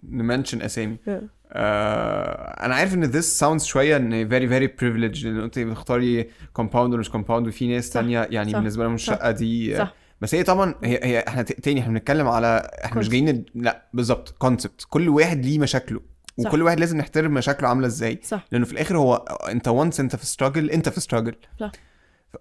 ن 0.10 0.16
mention 0.16 0.62
أسامي. 0.62 0.98
آه. 1.08 1.22
آه 1.52 2.66
أنا 2.66 2.76
عارف 2.76 2.94
إن 2.94 3.12
this 3.12 3.26
sounds 3.40 3.64
شوية 3.64 3.98
إن 3.98 4.30
very 4.30 4.50
very 4.50 4.70
privileged 4.82 5.26
إن 5.26 5.40
أنت 5.40 5.60
بتختاري 5.60 6.30
compound 6.54 6.92
ولا 6.94 7.00
مش 7.00 7.10
compound 7.10 7.48
وفي 7.48 7.68
ناس 7.68 7.90
تانية 7.90 8.28
يعني 8.32 8.52
صح، 8.52 8.58
بالنسبة 8.58 8.84
لهم 8.84 8.96
الشقة 8.96 9.32
دي 9.32 9.78
صح. 9.78 9.94
بس 10.22 10.36
هي 10.36 10.44
طبعا 10.44 10.76
هي, 10.84 11.00
هي 11.04 11.20
إحنا 11.28 11.42
تاني 11.42 11.80
إحنا 11.82 11.94
بنتكلم 11.94 12.28
على 12.28 12.70
إحنا 12.86 13.00
مش. 13.00 13.10
جايين 13.10 13.46
لا 13.56 13.86
بالظبط 13.94 14.30
concept 14.38 14.86
كل 14.90 15.10
واحد 15.10 15.46
ليه 15.46 15.60
مشاكله. 15.60 16.02
صح. 16.40 16.50
وكل 16.50 16.62
واحد 16.62 16.80
لازم 16.80 16.98
نحترم 16.98 17.34
مشاكله 17.34 17.70
عاملة 17.70 17.88
إزاي. 17.88 18.20
صح. 18.24 18.46
لأنه 18.52 18.66
في 18.66 18.72
الآخر 18.72 18.98
هو 18.98 19.16
أنت 19.50 19.68
once 19.68 20.00
أنت 20.00 20.16
في 20.16 20.26
struggle 20.26 20.70
أنت 20.70 20.90
في 20.90 21.00
struggle 21.00 21.36
صح. 21.60 21.72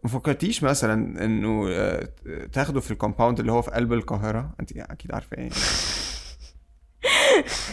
ما 0.04 0.10
فكرتيش 0.10 0.62
مثلا 0.62 1.24
إنه 1.24 1.68
آه، 1.70 2.08
تاخده 2.52 2.80
في 2.80 2.90
ال 2.90 2.96
compound 2.96 3.40
اللي 3.40 3.52
هو 3.52 3.62
في 3.62 3.70
قلب 3.70 3.92
القاهرة؟ 3.92 4.54
أنت 4.60 4.76
أكيد 4.76 5.12
عارفة 5.12 5.36
إيه. 5.38 5.50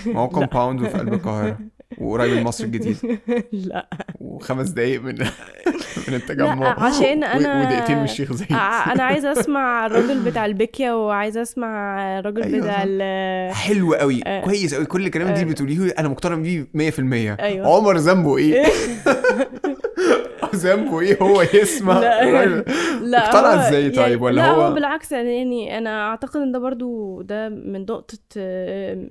ما 0.13 0.19
هو 0.19 0.29
compound 0.29 0.81
وفي 0.81 0.97
قلب 0.97 1.13
القاهرة. 1.13 1.59
وقريب 1.97 2.33
من 2.37 2.43
مصر 2.43 2.63
الجديد 2.63 2.97
لا 3.51 3.87
وخمس 4.19 4.69
دقايق 4.69 5.01
من 5.01 5.15
من 6.07 6.13
التجمع 6.13 6.53
لا، 6.53 6.83
عشان 6.83 7.23
أنا- 7.25 7.35
ودقيقتين 7.65 7.97
من 7.97 8.03
الشيخ 8.03 8.33
زايد 8.33 8.51
أنا 8.51 9.03
عايزة 9.03 9.31
أسمع 9.31 9.85
الراجل 9.85 10.19
بتاع 10.19 10.45
البيكيا 10.45 10.93
وعايزة 10.93 11.41
أسمع 11.41 11.99
الراجل 12.19 12.43
أيوة 12.43 12.59
بتاع. 12.65 12.83
ال 12.87 13.53
حلو 13.55 13.93
قوي 13.93 14.21
آه. 14.27 14.41
كويس 14.41 14.75
قوي 14.75 14.85
كل 14.85 15.05
الكلام 15.05 15.33
دي 15.33 15.41
آه. 15.41 15.45
بتقوليه 15.45 15.93
أنا 15.99 16.07
مقتنع 16.07 16.35
بيه 16.35 16.67
100% 16.73 17.39
أيوة. 17.39 17.75
عمر 17.77 17.97
ذنبه 17.97 18.37
إيه 18.37 18.65
ذنبه 20.55 20.99
إيه 20.99 21.17
هو 21.21 21.41
يسمع؟ 21.41 21.99
لا. 21.99 22.45
لا 23.01 23.25
اقتنع 23.25 23.67
إزاي 23.67 23.81
يعني 23.81 23.95
طيب 23.95 24.21
ولا 24.21 24.35
لا 24.35 24.49
هو 24.51 24.61
هو 24.61 24.73
بالعكس 24.73 25.11
يعني- 25.11 25.37
يعني 25.37 25.77
أنا 25.77 26.07
أعتقد 26.09 26.39
إن 26.41 26.51
ده 26.51 26.59
برضو 26.59 27.21
ده 27.21 27.49
من 27.49 27.81
نقطة 27.81 28.17
آه، 28.37 29.05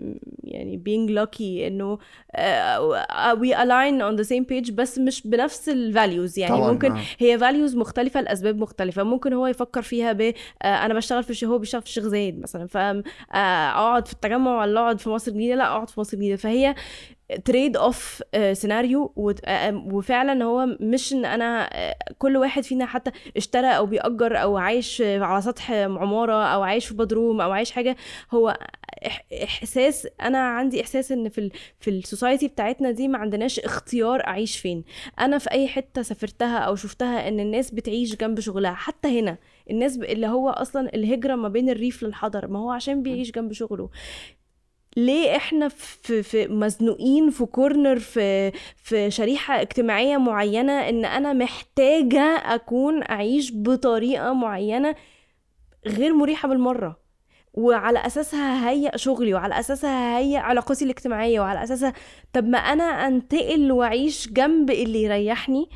يعني 0.45 0.83
being 0.89 1.11
lucky 1.25 1.41
إنه 1.67 1.99
آه، 2.33 3.35
we 3.35 3.55
align 3.55 4.03
on 4.03 4.23
the 4.25 4.29
same 4.29 4.45
page 4.53 4.73
بس 4.73 4.99
مش 4.99 5.27
بنفس 5.27 5.69
ال 5.69 5.93
values. 5.95 6.39
يعني 6.39 6.57
طبعاً، 6.57 6.73
ممكن 6.73 6.93
آه. 6.93 7.01
هي 7.19 7.39
values 7.39 7.77
مختلفة 7.77 8.21
لأسباب 8.21 8.59
مختلفة. 8.59 9.03
ممكن 9.03 9.33
هو 9.33 9.47
يفكر 9.47 9.83
فيها 9.83 10.13
ب 10.13 10.21
آه، 10.21 10.67
أنا 10.67 10.95
بشتغل 10.95 11.23
في 11.23 11.47
هو 11.47 11.59
بيشتغل 11.59 11.83
في 11.83 11.89
الشيخ 11.89 12.05
زايد 12.05 12.41
مثلا. 12.43 12.67
فاقعد 12.67 14.07
في 14.07 14.13
التجمع 14.13 14.61
ولا 14.61 14.81
أقعد 14.81 15.01
في 15.01 15.11
مصر 15.11 15.31
الجديدة؟ 15.31 15.55
لا 15.55 15.65
أقعد 15.67 15.91
في 15.91 16.01
مصر 16.01 16.17
الجديدة. 16.17 16.37
فهي 16.37 16.75
تريد 17.45 17.77
of 17.77 18.23
scenario 18.53 19.13
وفعلا 19.93 20.45
هو 20.45 20.67
مش 20.81 21.13
إن 21.13 21.25
أنا 21.25 21.71
آه، 21.73 21.97
كل 22.19 22.37
واحد 22.37 22.63
فينا 22.63 22.87
حتى 22.87 23.11
اشترى 23.37 23.67
أو 23.67 23.87
بيأجر 23.87 24.43
أو 24.43 24.57
عايش 24.57 25.03
على 25.03 25.43
سطح 25.43 25.71
عمارة 25.71 26.45
أو 26.45 26.63
عايش 26.63 26.87
في 26.87 26.95
بدروم 26.95 27.41
أو 27.41 27.51
عايش 27.53 27.71
حاجة. 27.71 27.97
هو 28.31 28.59
إحساس 29.43 30.09
أنا 30.21 30.39
عندي 30.39 30.81
إحساس 30.81 31.13
إن 31.13 31.29
في 31.29 31.39
ال 31.39 31.51
في 31.81 31.91
ال 31.91 31.98
society 31.98 32.49
بتاعتنا 32.49 32.91
دي 32.91 33.09
ما 33.09 33.19
عندناش 33.19 33.61
اختيار 33.61 34.27
أعيش 34.27 34.59
فين. 34.59 34.85
أنا 35.21 35.39
في 35.39 35.51
أي 35.51 35.69
حتة 35.69 36.03
سافرتها 36.03 36.59
أو 36.59 36.75
شفتها 36.75 37.29
إن 37.29 37.41
الناس 37.41 37.71
بتعيش 37.71 38.17
جنب 38.17 38.41
شغلها. 38.41 38.73
حتى 38.75 39.21
هنا 39.21 39.37
الناس 39.71 39.97
اللي 39.97 40.27
هو 40.27 40.51
أصلا 40.51 40.95
الهجرة 40.95 41.35
ما 41.35 41.49
بين 41.49 41.71
الريف 41.71 42.03
للحضر 42.03 42.49
ما 42.49 42.59
هو 42.59 42.71
عشان 42.71 43.03
بيعيش 43.03 43.31
جنب 43.31 43.53
شغله. 43.53 43.91
ليه 44.97 45.37
إحنا 45.37 45.69
في, 45.69 46.23
في 46.23 46.47
مزنوقين 46.49 47.31
في 47.31 47.45
كورنر 47.47 47.99
في 47.99 48.53
في 48.77 49.11
شريحة 49.11 49.61
اجتماعية 49.61 50.17
معينة 50.17 50.73
إن 50.89 51.05
أنا 51.05 51.33
محتاجة 51.33 52.23
أكون 52.55 53.03
أعيش 53.03 53.53
بطريقة 53.55 54.33
معينة 54.33 54.95
غير 55.87 56.15
مريحة 56.15 56.49
بالمرة؟ 56.49 57.01
وعلى 57.55 57.99
أساسها 58.07 58.69
ههيئ 58.69 58.99
شغلي 58.99 59.35
وعلى 59.35 59.59
أساسها 59.59 60.19
ههيئ 60.19 60.37
علاقاتي 60.39 60.85
الاجتماعية 60.85 61.41
وعلى 61.41 61.63
أساسها 61.63 61.93
طب 62.33 62.45
ما 62.45 62.59
أنا 62.59 62.85
أنتقل 62.85 63.73
وأعيش 63.73 64.29
جنب 64.33 64.71
اللي 64.71 65.03
يريحني. 65.03 65.69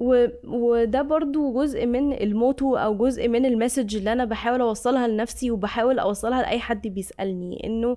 و... 0.00 0.26
وده 0.44 1.02
برضو 1.02 1.52
جزء 1.62 1.86
من 1.86 2.12
الموتو 2.12 2.76
أو 2.76 2.96
جزء 2.96 3.28
من 3.28 3.46
المسج 3.46 3.96
اللي 3.96 4.12
أنا 4.12 4.24
بحاول 4.24 4.60
أوصلها 4.60 5.06
لنفسي 5.08 5.50
وبحاول 5.50 5.98
أوصلها 5.98 6.42
لأي 6.42 6.58
حد 6.58 6.88
بيسألني 6.88 7.66
إنه 7.66 7.96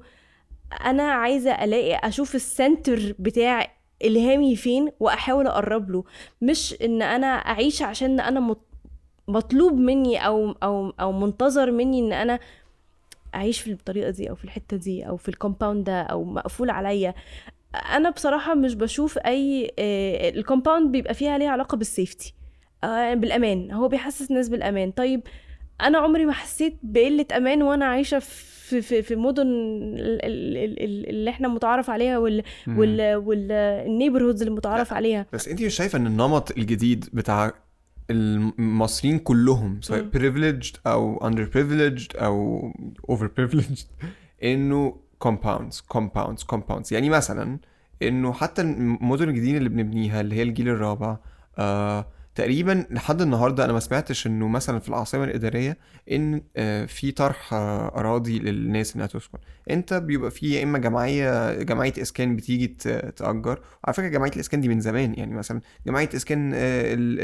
أنا 0.85 1.03
عايزة 1.03 1.51
ألاقي 1.51 1.95
أشوف 2.07 2.35
ال 2.35 2.46
center 2.46 3.13
بتاع 3.19 3.67
الهامي 4.03 4.55
فين 4.55 4.91
وأحاول 4.99 5.47
أقرب 5.47 5.89
له. 5.91 6.03
مش 6.41 6.75
إن 6.81 7.01
أنا 7.01 7.27
أعيش 7.27 7.81
عشان 7.81 8.19
أنا 8.19 8.39
مط- 8.39 8.67
مطلوب 9.27 9.73
مني 9.73 10.25
أو 10.25 10.51
أو 10.63 10.89
أو 10.99 11.11
منتظر 11.11 11.71
مني 11.71 11.99
إن 11.99 12.13
أنا 12.13 12.39
أعيش 13.35 13.61
في 13.61 13.71
الطريقة 13.71 14.09
دي 14.09 14.29
أو 14.29 14.35
في 14.35 14.43
الحتة 14.45 14.77
دي 14.77 15.07
أو 15.07 15.17
في 15.17 15.29
ال 15.29 15.35
compound 15.35 15.83
ده 15.83 16.01
أو 16.01 16.23
مقفول 16.23 16.69
عليا. 16.69 17.13
أنا 17.75 18.09
بصراحة 18.09 18.53
مش 18.55 18.73
بشوف 18.75 19.17
أي 19.17 19.71
آه، 19.79 20.29
ال 20.29 20.36
compound 20.36 20.91
بيبقى 20.91 21.13
فيها 21.13 21.37
ليها 21.37 21.49
علاقة 21.49 21.77
بال 21.77 21.91
safety 21.91 22.33
آه، 22.83 23.13
بالأمان. 23.13 23.71
هو 23.71 23.87
بيحسس 23.87 24.29
الناس 24.31 24.49
بالأمان. 24.49 24.91
طيب 24.91 25.21
أنا 25.81 25.97
عمري 25.97 26.25
ما 26.25 26.33
حسيت 26.33 26.77
بقلة 26.83 27.25
أمان 27.37 27.63
وأنا 27.63 27.85
عايشة 27.85 28.19
في 28.19 28.54
في 28.73 29.01
في 29.01 29.15
مدن 29.15 29.41
ال- 29.47 30.25
ال- 30.25 31.09
اللي 31.09 31.29
إحنا 31.29 31.47
متعارف 31.47 31.89
عليها 31.89 32.17
وال. 32.17 32.43
وال 32.67 33.15
وال 33.15 33.32
neighborhoods 33.32 34.41
اللي 34.41 34.53
متعارف 34.55 34.93
عليها. 34.93 35.25
بس 35.33 35.47
انت 35.47 35.61
مش 35.63 35.75
شايفة 35.75 35.97
ان 35.97 36.07
النمط 36.07 36.51
الجديد 36.57 37.05
بتاع 37.13 37.51
المصريين 38.11 39.19
كلهم 39.19 39.81
سواء 39.81 40.05
privileged 40.15 40.73
أو 40.87 41.19
underprivileged 41.29 42.07
أو 42.21 42.71
overprivileged 43.11 43.83
انه 44.43 44.95
compounds 45.27 45.97
compounds 45.97 46.55
compounds. 46.55 46.91
يعني 46.91 47.09
مثلا 47.09 47.59
انه 48.01 48.33
حتى 48.33 48.61
المدن 48.61 49.29
الجديدة 49.29 49.57
اللي 49.57 49.69
بنبنيها 49.69 50.21
اللي 50.21 50.35
هي 50.35 50.43
الجيل 50.43 50.69
الرابع 50.69 51.17
آه 51.57 52.07
تقريبا 52.35 52.85
لحد 52.89 53.21
النهارده 53.21 53.65
أنا 53.65 53.73
ما 53.73 53.79
سمعتش 53.79 54.27
إنه 54.27 54.47
مثلا 54.47 54.79
في 54.79 54.89
العاصمه 54.89 55.23
الإدارية 55.23 55.77
إن 56.11 56.41
آه 56.57 56.85
في 56.85 57.11
طرح 57.11 57.53
آه 57.53 57.87
أراضي 57.99 58.39
للناس 58.39 58.95
إنها 58.95 59.05
تسكن. 59.07 59.37
أنت 59.69 59.93
بيبقى 59.93 60.31
في 60.31 60.53
يا 60.53 60.63
إما 60.63 60.77
جمعية 60.79 61.53
جمعية 61.63 61.93
إسكان 62.01 62.35
بتيجي 62.35 62.67
تأجر. 63.15 63.59
وعلى 63.83 63.93
فكرة 63.93 64.07
جمعية 64.07 64.31
الإسكان 64.31 64.61
دي 64.61 64.67
من 64.67 64.79
زمان 64.79 65.13
يعني 65.17 65.33
مثلا 65.33 65.61
جمعية 65.87 66.09
إسكان 66.15 66.51
آه، 66.53 66.57
ال- 66.93 67.17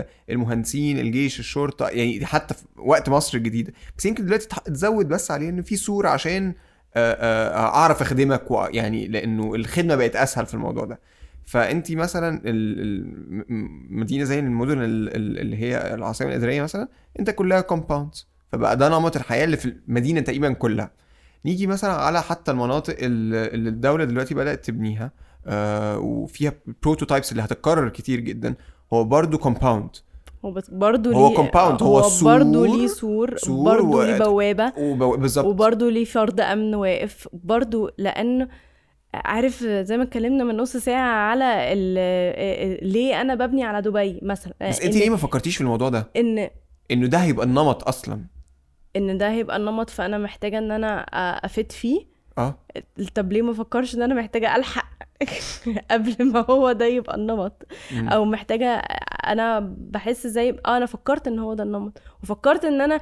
ال- 0.00 0.04
المهندسين 0.30 0.98
الجيش 0.98 1.40
الشرطة 1.40 1.88
يعني 1.88 2.26
حتى 2.26 2.54
في 2.54 2.62
وقت 2.76 3.08
مصر 3.08 3.38
الجديدة. 3.38 3.72
بس 3.98 4.06
يمكن 4.06 4.24
دلوقتي 4.24 4.48
تزود 4.64 5.08
بس 5.08 5.30
عليه 5.30 5.48
إن 5.48 5.62
في 5.62 5.76
سور 5.76 6.06
عشان 6.06 6.54
أعرف 6.96 8.02
أخدمك 8.02 8.44
يعني 8.50 9.06
لأنه 9.08 9.54
الخدمة 9.54 9.94
بقت 9.94 10.16
أسهل 10.16 10.46
في 10.46 10.54
الموضوع 10.54 10.84
ده. 10.84 11.00
فأنت 11.48 11.92
مثلا 11.92 12.36
ال- 12.44 12.80
ال- 12.80 13.44
م- 13.48 13.86
مدينة 14.00 14.24
زي 14.24 14.38
المدن 14.38 14.82
ال- 14.82 15.16
ال- 15.16 15.38
اللي 15.38 15.56
هي 15.56 15.94
العاصمة 15.94 16.28
الإدارية 16.28 16.62
مثلا 16.62 16.88
أنت 17.20 17.30
كلها 17.30 17.60
compounds 17.60 18.26
فبقى 18.52 18.76
ده 18.76 18.88
نمط 18.88 19.16
الحياة 19.16 19.44
اللي 19.44 19.56
في 19.56 19.74
المدينة 19.88 20.20
تقريبا 20.20 20.52
كلها. 20.52 20.90
نيجي 21.44 21.66
مثلا 21.66 21.92
على 21.92 22.22
حتى 22.22 22.50
المناطق 22.50 22.96
ال- 22.98 23.54
اللي 23.54 23.68
الدولة 23.68 24.04
دلوقتي 24.04 24.34
بدأت 24.34 24.64
تبنيها 24.64 25.10
آه 25.46 25.98
وفيها 25.98 26.52
prototypes 26.82 27.32
اللي 27.32 27.42
هتتكرر 27.42 27.88
كتير 27.88 28.20
جدا. 28.20 28.54
هو 28.92 29.04
برضو 29.04 29.38
compound 29.38 29.90
هو 30.44 30.60
برضه 30.72 31.12
هو 31.14 31.28
ليه 31.28 31.36
هو 31.82 32.00
برضه 32.02 32.08
سور- 32.08 32.76
ليه 32.76 32.86
سور, 32.86 33.36
سور 33.36 33.64
برضه 33.82 34.04
ليه 34.06 34.18
بوابة 34.18 34.72
بالظبط. 35.16 35.44
وبرضه 35.46 35.90
ليه 35.90 36.04
فرد 36.04 36.40
أمن 36.40 36.74
واقف. 36.74 37.28
برضه 37.32 37.90
لأن 37.98 38.48
عارف 39.24 39.64
زي 39.64 39.96
ما 39.96 40.02
اتكلمنا 40.02 40.44
من 40.44 40.56
نص 40.56 40.76
ساعة 40.76 41.10
على 41.30 41.72
ال- 41.72 42.88
ليه 42.92 43.20
أنا 43.20 43.34
ببني 43.34 43.64
على 43.64 43.82
دبي 43.82 44.20
مثلا. 44.22 44.54
بس 44.68 44.80
انت 44.80 44.96
ليه 44.96 45.10
ما 45.10 45.16
فكرتيش 45.16 45.54
في 45.56 45.60
الموضوع 45.60 45.88
ده؟ 45.88 46.10
إن 46.16 46.50
انه 46.90 47.06
ده 47.06 47.18
هيبقى 47.18 47.46
النمط 47.46 47.88
أصلا. 47.88 48.20
إن 48.96 49.18
ده 49.18 49.30
هيبقى 49.30 49.56
النمط 49.56 49.90
فأنا 49.90 50.18
محتاجة 50.18 50.58
إن 50.58 50.70
أنا 50.70 51.00
افت 51.44 51.72
فيه. 51.72 52.00
آه. 52.38 52.58
طب 53.14 53.32
ليه 53.32 53.42
ما 53.42 53.52
فكرش 53.52 53.94
إن 53.94 54.02
أنا 54.02 54.14
محتاجة 54.14 54.56
ألحق 54.56 54.88
قبل 55.90 56.16
ما 56.32 56.44
هو 56.50 56.72
ده 56.72 56.84
يبقى 56.86 57.16
النمط؟ 57.16 57.62
مم. 57.92 58.08
أو 58.08 58.24
محتاجة 58.24 58.68
أنا 59.26 59.60
بحس 59.78 60.26
زي 60.26 60.56
آه 60.66 60.76
أنا 60.76 60.86
فكرت 60.86 61.26
إن 61.26 61.38
هو 61.38 61.54
ده 61.54 61.64
النمط. 61.64 61.98
وفكرت 62.22 62.64
إن 62.64 62.80
أنا 62.80 63.00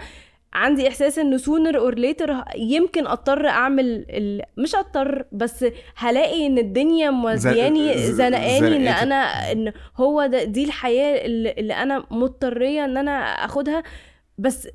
عندي 0.56 0.88
إحساس 0.88 1.18
ان 1.18 1.38
sooner 1.38 1.78
or 1.78 1.94
later 1.94 2.34
يمكن 2.56 3.06
أضطر 3.06 3.46
أعمل 3.48 4.06
ال... 4.10 4.42
مش 4.56 4.74
أضطر 4.74 5.24
بس 5.32 5.64
هلاقي 5.96 6.46
إن 6.46 6.58
الدنيا 6.58 7.10
موازياني 7.10 7.98
ز- 7.98 8.10
زنقاني 8.10 8.76
إن. 8.76 8.82
أنا 9.02 9.52
إن 9.52 9.72
هو 9.96 10.26
ده 10.26 10.44
دي 10.44 10.64
الحياة 10.64 11.26
اللي 11.26 11.74
أنا 11.74 12.04
مضطرية 12.10 12.84
إن 12.84 12.96
أنا 12.96 13.12
آخدها 13.44 13.82
بس 14.38 14.68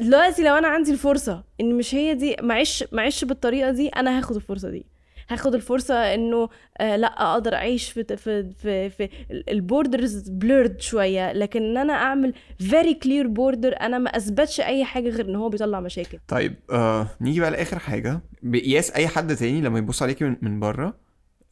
دلوقتي 0.00 0.42
لو 0.42 0.54
أنا 0.54 0.68
عندي 0.68 0.92
الفرصة 0.92 1.44
إن 1.60 1.74
مش 1.74 1.94
هي 1.94 2.14
دي 2.14 2.36
معيش 2.42 2.84
معيش 2.92 3.24
بالطريقة 3.24 3.70
دي 3.70 3.88
أنا 3.88 4.18
هاخد 4.18 4.36
الفرصة 4.36 4.70
دي 4.70 4.86
هاخد 5.30 5.54
الفرصة 5.54 6.14
إنه 6.14 6.48
آه 6.78 6.96
لأ 6.96 7.32
أقدر 7.32 7.54
أعيش 7.54 7.92
في 7.92 8.04
في 8.16 8.50
في, 8.62 8.90
في 8.90 9.08
ال 9.48 9.58
borders 9.58 10.28
blurred 10.28 10.80
شوية. 10.80 11.32
لكن 11.32 11.62
إن 11.62 11.76
أنا 11.76 11.92
أعمل 11.92 12.34
very 12.58 12.94
clear 12.94 13.26
border 13.26 13.80
أنا 13.80 13.98
ما 13.98 14.10
أثبتش 14.16 14.60
أي 14.60 14.84
حاجة 14.84 15.08
غير 15.08 15.28
إن 15.28 15.36
هو 15.36 15.48
بيطلع 15.48 15.80
مشاكل. 15.80 16.18
طيب 16.28 16.54
آه 16.70 17.06
نيجي 17.20 17.40
بقى 17.40 17.50
لآخر 17.50 17.78
حاجة. 17.78 18.20
بقياس 18.42 18.90
أي 18.90 19.08
حد 19.08 19.36
تاني 19.36 19.60
لما 19.60 19.78
يبص 19.78 20.02
عليكي 20.02 20.24
من, 20.24 20.36
من 20.42 20.60
بره 20.60 20.94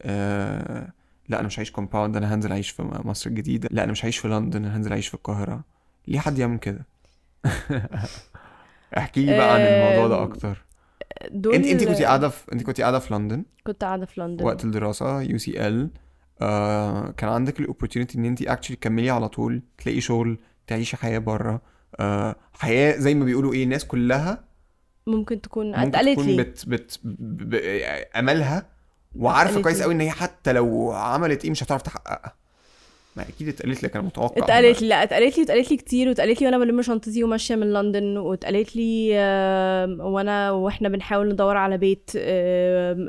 آه 0.02 0.92
لأ 1.28 1.38
أنا 1.38 1.46
مش 1.46 1.58
هعيش 1.58 1.70
compound 1.70 2.16
أنا 2.16 2.34
هنزل 2.34 2.52
أعيش 2.52 2.70
في 2.70 2.82
مصر 3.04 3.30
الجديدة. 3.30 3.68
لأ 3.72 3.84
أنا 3.84 3.92
مش 3.92 4.04
هعيش 4.04 4.18
في 4.18 4.28
لندن 4.28 4.64
أنا 4.64 4.76
هنزل 4.76 4.92
أعيش 4.92 5.08
في 5.08 5.14
القاهرة. 5.14 5.64
ليه 6.08 6.18
حد 6.18 6.38
يعمل 6.38 6.58
كده؟ 6.58 6.86
احكي 8.98 9.26
لي 9.26 9.36
بقى 9.36 9.54
عن 9.54 9.60
الموضوع 9.60 10.08
ده 10.08 10.22
أكتر. 10.22 10.64
دول 11.30 11.54
انت 11.54 11.66
انت 11.66 11.84
كنت 11.84 12.02
قاعدة 12.02 12.28
في 12.28 12.52
انت 12.52 12.62
كنت 12.62 12.80
قاعدة 12.80 12.98
في 12.98 13.14
لندن؟ 13.14 13.44
كنت 13.66 13.84
قاعدة 13.84 14.06
في 14.06 14.20
لندن. 14.20 14.44
وقت 14.44 14.64
الدراسة 14.64 15.22
UCL 15.22 15.90
كان 17.16 17.28
عندك 17.28 17.60
ال 17.60 17.65
opportunity 17.65 18.18
إن 18.18 18.24
انت 18.24 18.42
actually 18.42 18.76
تكملي 18.76 19.10
على 19.10 19.28
طول 19.28 19.62
تلاقي 19.78 20.00
شغل 20.00 20.38
تعيشي 20.66 20.96
حياة 20.96 21.18
بره 21.18 21.62
آه 22.00 22.36
حياة 22.52 22.96
زي 22.96 23.14
ما 23.14 23.24
بيقولوا 23.24 23.52
إيه 23.52 23.64
الناس 23.64 23.84
كلها 23.84 24.44
ممكن 25.06 25.40
تكون 25.40 25.74
اتقالت 25.74 26.18
لي. 26.18 26.36
بت 26.36 26.64
بت. 26.68 27.00
أملها 28.16 28.66
وعارفة 29.16 29.62
كويس. 29.62 29.82
قوي 29.82 29.94
إن 29.94 30.00
هي 30.00 30.10
حتى 30.10 30.52
لو 30.52 30.92
عملت 30.92 31.44
إيه 31.44 31.50
مش 31.50 31.62
هتعرف 31.62 31.82
تحققها. 31.82 32.34
ما 33.16 33.22
أكيد 33.28 33.48
اتقالت 33.48 33.82
لك 33.82 33.96
أنا 33.96 34.04
متوقع. 34.06 34.44
اتقالت 34.44 34.82
لي 34.82 34.88
لا 34.88 35.02
اتقالت 35.02 35.36
لي 35.36 35.42
واتقالت 35.42 35.70
لي 35.70 35.76
كتير 35.76 36.08
واتقالت 36.08 36.40
لي 36.40 36.46
وأنا 36.46 36.58
بلم 36.58 36.82
شنطتي 36.82 37.24
وماشية 37.24 37.54
من 37.56 37.72
لندن 37.72 38.16
واتقالت 38.16 38.76
لي 38.76 39.10
وأنا 40.00 40.50
وإحنا 40.50 40.88
بنحاول 40.88 41.28
ندور 41.32 41.56
على 41.56 41.78
بيت 41.78 42.10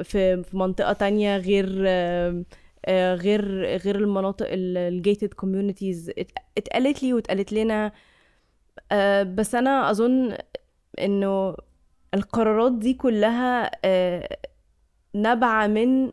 في 0.03 0.43
منطقة 0.53 0.93
تانية 0.93 1.37
غير 1.37 1.83
آه، 1.87 3.15
غير 3.15 3.65
غير 3.77 3.95
المناطق 3.95 4.45
ال 4.51 4.65
gated 4.65 5.33
communities 5.33 6.11
اتقالت 6.57 7.03
لي 7.03 7.13
واتقالت 7.13 7.53
لنا. 7.53 7.91
آه 8.91 9.23
بس 9.23 9.55
أنا 9.55 9.91
أظن 9.91 10.37
إنه 10.99 11.55
القرارات 12.13 12.71
دي 12.71 12.93
كلها 12.93 13.71
آه 13.85 14.37
نابعة 15.13 15.67
من 15.67 16.11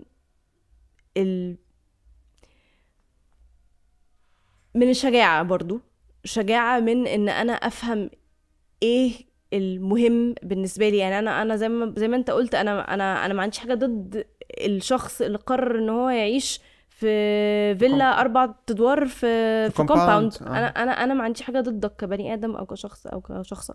ال 1.17 1.57
من 4.75 4.91
الشجاعة 4.91 5.43
برضو. 5.43 5.81
شجاعة 6.25 6.81
من 6.81 7.07
إن 7.07 7.29
أنا 7.29 7.53
أفهم 7.53 8.11
إيه 8.83 9.13
المهم 9.53 10.35
بالنسبة 10.43 10.89
لي. 10.89 10.97
يعني 10.99 11.19
أنا 11.19 11.43
أنا 11.43 11.57
زي 11.57 11.69
ما 11.69 11.95
زي 11.97 12.09
ما 12.09 12.17
أنت 12.17 12.31
قلت 12.31 12.55
أنا 12.55 12.95
أنا 12.95 13.27
أنا 13.27 13.35
ما 13.35 13.43
عنديش 13.43 13.59
حاجة 13.59 13.75
ضد 13.75 14.25
الشخص 14.61 15.23
اللي 15.23 15.39
قرر 15.39 15.79
إن 15.79 15.89
هو 15.89 16.09
يعيش 16.09 16.61
في 16.89 17.75
فيلا 17.75 18.21
أربع 18.21 18.55
أدوار 18.71 19.07
في 19.07 19.71
في 19.71 19.77
كومباوند 19.77 20.33
آه. 20.43 20.47
أنا 20.47 20.67
أنا 20.67 20.93
أنا 20.93 21.15
ما 21.15 21.25
عنديش 21.25 21.43
حاجة 21.43 21.61
ضدك 21.61 21.97
كبني 21.97 22.35
آدم 22.35 22.57
أو 22.57 22.67
كشخص 22.67 23.07
أو 23.07 23.21
كشخصة. 23.21 23.75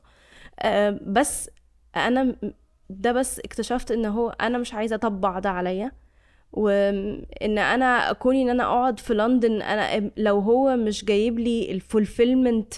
آه، 0.59 0.99
بس 1.05 1.49
أنا 1.95 2.35
ده 2.89 3.11
بس 3.11 3.39
اكتشفت 3.39 3.91
إن 3.91 4.05
هو 4.05 4.29
أنا 4.29 4.57
مش 4.57 4.73
عايزة 4.73 4.95
أطبع 4.95 5.39
ده 5.39 5.49
عليا. 5.49 5.91
وإن 6.53 7.57
أنا 7.57 8.13
كوني 8.13 8.41
إن 8.43 8.49
أنا 8.49 8.63
أقعد 8.63 8.99
في 8.99 9.13
لندن 9.13 9.61
أنا 9.61 10.11
لو 10.17 10.39
هو 10.39 10.75
مش 10.75 11.05
جايب 11.05 11.39
لي 11.39 11.71
ال 11.71 11.80
fulfilment 11.80 12.73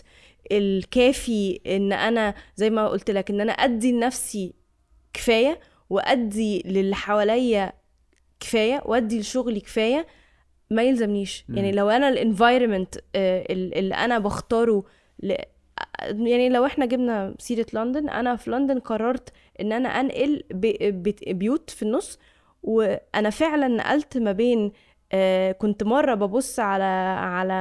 الكافي 0.51 1.59
إن 1.67 1.93
أنا 1.93 2.33
زي 2.55 2.69
ما 2.69 2.87
قلت 2.87 3.11
لك 3.11 3.29
إن 3.29 3.41
أنا 3.41 3.51
أدي 3.51 3.91
لنفسي 3.91 4.53
كفاية 5.13 5.59
وأدي 5.89 6.63
للي 6.65 6.95
حواليا 6.95 7.73
كفاية 8.39 8.81
وأدي 8.85 9.19
لشغلي 9.19 9.59
كفاية 9.59 10.07
ما 10.71 10.83
يلزمنيش 10.83 11.45
مم. 11.49 11.57
يعني 11.57 11.71
لو 11.71 11.89
أنا 11.89 12.09
ال 12.09 12.16
environment 12.16 12.95
اللي 13.15 13.95
أنا 13.95 14.19
بختاره 14.19 14.83
ل... 15.23 15.33
يعني 16.09 16.49
لو 16.49 16.65
إحنا 16.65 16.85
جبنا 16.85 17.35
سيرة 17.39 17.65
لندن 17.73 18.09
أنا 18.09 18.35
في 18.35 18.51
لندن 18.51 18.79
قررت 18.79 19.29
إن 19.61 19.71
أنا 19.71 19.89
أنقل 19.89 20.43
ب- 20.51 21.13
بيوت 21.39 21.69
في 21.69 21.83
النص 21.83 22.19
وأنا 22.63 23.29
فعلا 23.29 23.67
نقلت 23.67 24.17
ما 24.17 24.31
بين 24.31 24.71
آه، 25.11 25.51
كنت 25.51 25.83
مرة 25.83 26.13
ببص 26.15 26.59
على 26.59 26.83
على 27.19 27.53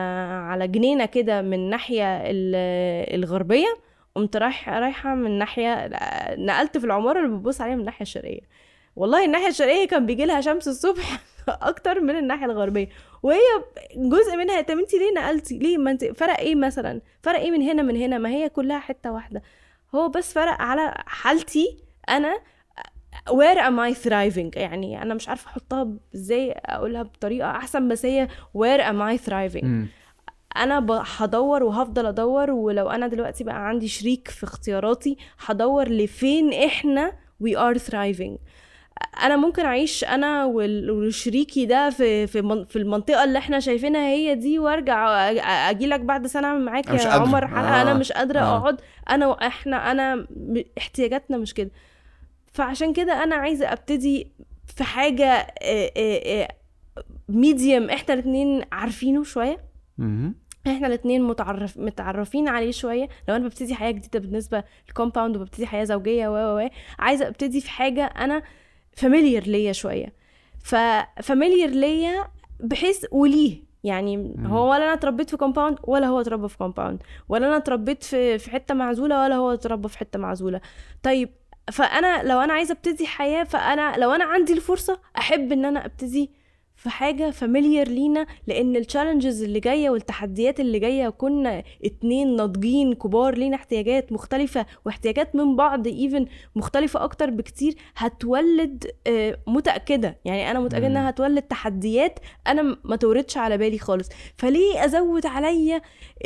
على 0.51 0.69
جنينة 0.69 1.05
كده 1.07 1.43
من 1.43 1.55
الناحيه 1.55 2.17
ال- 2.17 3.15
الغربية 3.15 3.67
قمت 4.15 4.37
رايح 4.37 4.69
رايحة 4.69 5.15
من 5.15 5.39
ناحية 5.39 5.91
نقلت 6.37 6.79
في 6.79 6.85
العمارة 6.85 7.19
اللي 7.25 7.37
ببص 7.37 7.61
عليها 7.61 7.75
من 7.75 7.81
الناحية 7.81 8.03
الشرقية. 8.03 8.41
والله 8.97 9.25
الناحية 9.25 9.49
الشرقية 9.49 9.87
كان 9.89 10.07
بيجي 10.07 10.25
لها 10.25 10.41
شمس 10.41 10.69
الصبح 10.69 11.21
أكتر 11.49 12.01
من 12.01 12.17
الناحية 12.17 12.45
الغربية. 12.47 12.89
وهي 13.23 13.39
جزء 13.97 14.37
منها 14.37 14.61
طب 14.61 14.79
انت 14.79 14.95
ليه 14.95 15.13
نقلتي؟ 15.17 15.59
ليه 15.59 15.79
ما 15.79 15.91
انت 15.91 16.05
فرق 16.05 16.39
إيه 16.39 16.55
مثلا؟ 16.55 17.01
فرق 17.23 17.39
إيه 17.41 17.51
من 17.51 17.63
هنا 17.63 17.83
من 17.83 17.97
هنا؟ 17.97 18.19
ما 18.19 18.29
هي 18.29 18.49
كلها 18.49 18.79
حتة 18.79 19.13
واحدة. 19.13 19.43
هو 19.95 20.09
بس 20.09 20.33
فرق 20.33 20.63
على 20.63 20.95
حالتي 21.07 21.79
أنا 22.09 22.39
where 23.31 23.59
am 23.59 23.79
I 23.95 23.99
thriving 24.07 24.57
يعني 24.59 25.03
أنا 25.03 25.14
مش 25.14 25.29
عارفة 25.29 25.49
أحطها 25.51 25.89
إزاي 26.14 26.53
أقولها 26.66 27.03
بطريقة 27.03 27.51
أحسن 27.51 27.89
بس 27.89 28.07
هي 28.07 28.29
where 28.59 28.81
am 28.81 29.19
I 29.19 29.27
thriving 29.29 29.64
مم. 29.64 29.87
أنا 30.57 30.87
هدور 31.19 31.62
وهفضل 31.62 32.07
أدور 32.07 32.51
ولو 32.51 32.91
أنا 32.91 33.07
دلوقتي 33.07 33.45
بقى 33.45 33.69
عندي 33.69 33.89
شريك 33.89 34.29
في 34.29 34.45
اختياراتي 34.45 35.16
هدور 35.47 35.89
لفين 35.89 36.53
إحنا 36.53 37.12
we 37.45 37.51
are 37.57 37.79
thriving 37.91 38.39
أنا 39.25 39.37
ممكن 39.37 39.64
أعيش 39.64 40.05
أنا 40.05 40.45
وشريكي 40.45 41.66
ده 41.66 41.91
في 41.91 42.27
في 42.27 42.43
من- 42.43 42.64
في 42.64 42.77
المنطقة 42.77 43.25
اللي 43.25 43.39
إحنا 43.39 43.61
شايفينها 43.61 44.09
هي 44.09 44.35
دي 44.35 44.59
وأرجع 44.59 45.31
أجي 45.71 45.87
لك 45.87 46.01
بعد 46.01 46.27
سنة 46.27 46.55
معاك 46.59 46.89
يا. 46.89 47.09
عمر 47.09 47.47
حلقه 47.47 47.83
أنا 47.83 47.91
آه. 47.91 47.95
مش 47.95 48.12
قادرة 48.12 48.41
آه. 48.41 48.57
أقعد 48.59 48.81
أنا 49.11 49.27
وإحنا 49.27 49.91
أنا 49.91 50.27
احتياجاتنا 50.79 51.37
مش 51.37 51.55
كده 51.55 51.71
فعشان 52.59 52.93
كده 52.93 53.23
أنا 53.25 53.35
عايزة 53.35 53.73
أبتدي 53.73 54.33
في 54.77 54.85
حاجة 54.85 55.55
medium 57.29 57.91
إحنا 57.91 58.15
الاتنين 58.15 58.63
عارفينه 58.73 59.25
شوية. 59.25 59.61
إحنا 60.67 60.87
الاتنين 60.87 61.23
متعرف 61.23 61.79
متعرفين 61.79 62.49
عليه 62.49 62.71
شوية. 62.71 63.09
لو 63.29 63.37
أنا 63.37 63.45
ببتدي 63.45 63.75
حياة 63.75 63.91
جديدة 63.91 64.19
بالنسبة 64.19 64.65
لل 64.89 64.98
compound 64.98 65.37
وببتدي 65.37 65.67
حياة 65.67 65.85
زوجية 65.85 66.29
و 66.29 66.35
و 66.35 66.65
و 66.65 66.69
عايزة 66.99 67.29
أبتدي 67.29 67.61
في 67.61 67.71
حاجة 67.71 68.05
أنا 68.05 68.43
familiar 68.93 69.47
ليا 69.47 69.73
شوية. 69.73 70.13
ف 70.64 70.76
familiar 70.76 71.71
ليا 71.71 72.25
بحيث 72.61 73.05
وليه. 73.13 73.69
يعني 73.85 74.37
هو 74.47 74.71
ولا 74.71 74.85
أنا 74.85 74.93
اتربيت 74.93 75.31
في 75.31 75.37
compound 75.37 75.79
ولا 75.83 76.07
هو 76.07 76.21
اتربى 76.21 76.49
في 76.49 76.59
compound 76.59 77.03
ولا 77.29 77.47
أنا 77.47 77.57
اتربيت 77.57 78.03
في 78.03 78.39
في 78.39 78.51
حتة 78.51 78.75
معزولة 78.75 79.23
ولا 79.23 79.35
هو 79.35 79.51
اتربى 79.53 79.89
في 79.89 79.99
حتة 79.99 80.19
معزولة. 80.19 80.61
طيب 81.03 81.29
فأنا 81.73 82.23
لو 82.23 82.41
أنا 82.41 82.53
عايزة 82.53 82.73
أبتدي 82.73 83.07
حياة 83.07 83.45
فأنا 83.45 83.97
لو 83.97 84.11
أنا 84.12 84.25
عندي 84.25 84.53
الفرصة 84.53 85.01
أحب 85.19 85.53
إن 85.53 85.64
أنا 85.64 85.85
أبتدي 85.87 86.31
في 86.79 86.91
حاجة 86.91 87.31
familiar 87.31 87.89
لينا 87.89 88.26
لأن 88.47 88.76
ال 88.77 88.83
challenges 88.83 89.43
اللي 89.43 89.61
جاية 89.61 89.91
والتحديات 89.91 90.61
اللي 90.61 90.79
جاية 90.79 91.09
كنا 91.09 91.62
اتنين 91.85 92.37
ناضجين 92.37 92.93
كبار 92.95 93.35
لينا 93.39 93.57
احتياجات 93.57 94.12
مختلفة 94.12 94.66
واحتياجات 94.87 95.37
من 95.37 95.57
بعض 95.57 95.87
even 95.87 96.27
مختلفة 96.57 97.05
أكتر 97.05 97.31
بكتير 97.31 97.74
هتولد 97.97 98.85
آه، 99.07 99.39
متأكدة 99.47 100.18
يعني 100.24 100.51
أنا 100.51 100.61
متأكدة. 100.61 100.87
إنها 100.87 101.11
هتولد 101.11 101.43
تحديات 101.43 102.18
أنا 102.47 102.76
ما 102.85 102.97
توردش 102.97 103.37
على 103.37 103.59
بالي 103.59 103.79
خالص 103.79 104.09
فليه 104.37 104.85
أزود 104.85 105.26
عليا 105.26 105.76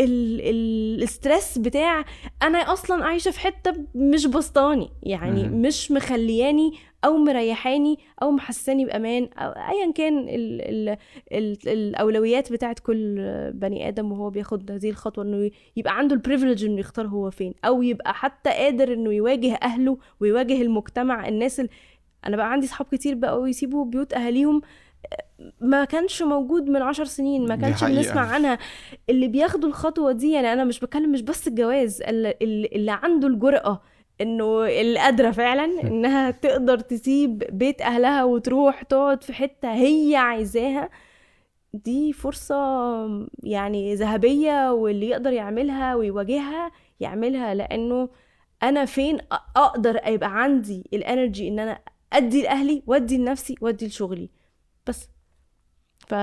ال- 0.00 0.40
ال- 0.40 1.03
الستريس 1.03 1.59
بتاع 1.59 2.05
أنا 2.42 2.59
أصلا 2.59 3.05
عايشة 3.05 3.30
في 3.30 3.40
حتة 3.40 3.74
مش 3.94 4.26
بسطاني 4.26 4.90
يعني. 5.03 5.48
مش 5.48 5.90
مخلياني 5.92 6.72
أو 7.05 7.16
مريحاني 7.16 7.98
أو 8.22 8.30
محساني 8.30 8.84
بأمان 8.84 9.28
أو 9.38 9.50
ايا 9.50 9.92
كان 9.92 10.18
ال 10.18 10.61
ال 10.61 10.96
ال 11.32 11.68
الأولويات 11.68 12.53
بتاعت 12.53 12.78
كل 12.78 13.16
بني 13.55 13.88
آدم 13.88 14.12
وهو 14.12 14.30
بياخد 14.30 14.70
هذه 14.70 14.90
الخطوة 14.90 15.24
إنه 15.24 15.50
يبقى 15.76 15.98
عنده 15.98 16.14
البريفليج 16.14 16.64
إنه 16.64 16.80
يختار 16.80 17.07
هو 17.07 17.30
فين 17.30 17.55
أو 17.64 17.82
يبقى 17.82 18.14
حتى 18.14 18.50
قادر 18.50 18.92
إنه 18.92 19.12
يواجه 19.12 19.55
أهله 19.55 19.98
ويواجه 20.20 20.62
المجتمع 20.62 21.28
الناس 21.28 21.61
ال... 21.61 21.68
أنا 22.26 22.36
بقى 22.36 22.53
عندي 22.53 22.66
صحاب 22.66 22.86
كتير 22.92 23.14
بقوا 23.14 23.48
يسيبوا 23.48 23.84
بيوت 23.84 24.14
أهاليهم 24.14 24.62
ما 25.61 25.84
كانش 25.84 26.22
موجود 26.22 26.62
من 26.68 26.82
عشر 26.82 27.05
سنين 27.05 27.46
ما 27.48 27.57
كانش. 27.57 27.84
بنسمع 27.84 28.20
عنها 28.34 28.59
اللي 29.11 29.28
بياخدوا 29.28 29.68
الخطوة 29.68 30.12
دي 30.12 30.30
يعني 30.32 30.53
أنا 30.53 30.64
مش 30.64 30.80
بتكلم 30.80 31.12
مش 31.12 31.22
بس 31.22 31.48
الجواز 31.48 32.03
اللي, 32.03 32.34
اللي 32.72 32.90
عنده 33.03 33.28
الجرأة 33.28 33.82
إنه 34.20 34.64
اللي 34.66 34.98
قادره 34.98 35.30
فعلا 35.30 35.64
إنها 35.82 36.30
تقدر 36.30 36.78
تسيب 36.78 37.38
بيت 37.58 37.82
أهلها 37.82 38.24
وتروح 38.24 38.82
تقعد 38.82 39.24
في 39.24 39.32
حتة 39.32 39.72
هي 39.72 40.16
عايزاها. 40.16 40.90
دي 41.74 42.12
فرصة 42.12 42.54
يعني 43.42 43.94
ذهبية 43.94 44.72
واللي 44.72 45.08
يقدر 45.08 45.32
يعملها 45.32 45.94
ويواجهها 45.94 46.70
يعملها 47.00 47.54
لأنه 47.54 48.08
أنا 48.62 48.84
فين 48.84 49.18
أ- 49.18 49.24
أقدر 49.56 50.00
يبقى 50.06 50.42
عندي 50.42 50.84
ال 50.93 51.01
energy 51.01 51.49
إن 51.48 51.58
أنا 51.58 51.78
أدي 52.12 52.42
لأهلي 52.42 52.82
وأدي 52.86 53.18
لنفسي 53.18 53.54
وأدي 53.60 53.86
لشغلي. 53.86 54.30
بس. 54.86 55.08
ف 55.98 56.14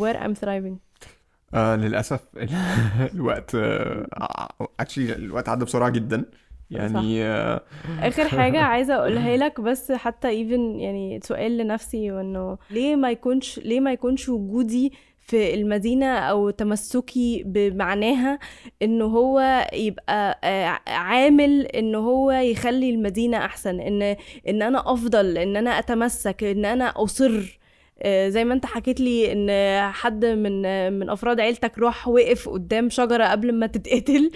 where 0.00 0.16
I'm 0.16 0.34
thriving. 0.44 0.76
آه 1.54 1.76
للأسف 1.76 2.20
الوقت 3.14 3.54
actually 4.80 5.12
الوقت 5.16 5.48
عدى 5.48 5.64
بسرعة 5.64 5.90
جدا. 5.90 6.24
يعني 6.70 7.24
آه. 7.24 7.62
آخر 8.00 8.28
حاجة 8.28 8.60
عايزة 8.72 8.94
أقولها 8.94 9.36
لك 9.36 9.60
بس 9.60 9.92
حتى 9.92 10.28
even 10.28 10.80
يعني 10.80 11.20
سؤال 11.22 11.58
لنفسي 11.58 12.12
وإنه 12.12 12.58
ليه 12.70 12.96
ما 12.96 13.10
يكونش 13.10 13.58
ليه 13.58 13.80
ما 13.80 13.92
يكونش 13.92 14.28
وجودي 14.28 14.92
في 15.18 15.54
المدينة 15.54 16.06
أو 16.18 16.50
تمسكي 16.50 17.42
بمعناها 17.46 18.38
إنه 18.82 19.04
هو 19.04 19.66
يبقى 19.72 20.40
آه، 20.44 20.90
عامل 20.90 21.66
إنه 21.66 21.98
هو 21.98 22.30
يخلي 22.30 22.90
المدينة 22.90 23.36
أحسن 23.36 23.80
إن 23.80 24.16
إن 24.48 24.62
أنا 24.62 24.92
أفضل 24.92 25.38
إن 25.38 25.56
أنا 25.56 25.78
أتمسك 25.78 26.44
إن 26.44 26.64
أنا 26.64 26.84
أصر. 26.96 27.57
زي 28.06 28.44
ما 28.44 28.54
انت 28.54 28.66
حكيت 28.66 29.00
لي 29.00 29.32
ان 29.32 29.92
حد 29.92 30.24
من 30.24 30.66
آه، 30.66 30.90
من 30.90 31.10
افراد 31.10 31.40
عيلتك 31.40 31.78
راح 31.78 32.08
وقف 32.08 32.48
قدام 32.48 32.90
شجرة 32.90 33.24
قبل 33.24 33.52
ما 33.52 33.66
تتقتل 33.66 34.30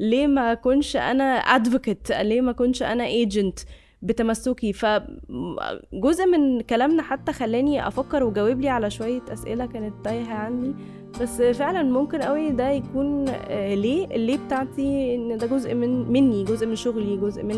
ليه 0.00 0.26
ما 0.26 0.54
كنش 0.54 0.96
أنا 0.96 1.24
advocate 1.24 2.12
ليه 2.12 2.40
ما 2.40 2.52
كنش 2.52 2.82
أنا 2.82 3.04
agent 3.06 3.58
بتمسكي. 4.02 4.72
فجزء 4.72 6.26
من 6.26 6.60
كلامنا 6.60 7.02
حتى 7.02 7.32
خلاني 7.32 7.88
أفكر 7.88 8.24
وجاوب 8.24 8.60
لي 8.60 8.68
على 8.68 8.90
شوية 8.90 9.22
أسئلة 9.32 9.66
كانت 9.66 9.94
تايهة 10.04 10.34
عني. 10.34 10.74
بس 11.20 11.42
فعلا 11.42 11.82
ممكن 11.82 12.22
قوي 12.22 12.50
ده 12.50 12.70
يكون 12.70 13.28
آه، 13.28 13.74
ليه؟ 13.74 14.06
الليه 14.06 14.38
بتاعتي 14.46 15.14
إن 15.14 15.38
ده 15.38 15.46
جزء 15.46 15.74
من 15.74 16.12
مني 16.12 16.44
جزء 16.44 16.66
من 16.66 16.76
شغلي 16.76 17.16
جزء 17.16 17.42
من 17.42 17.56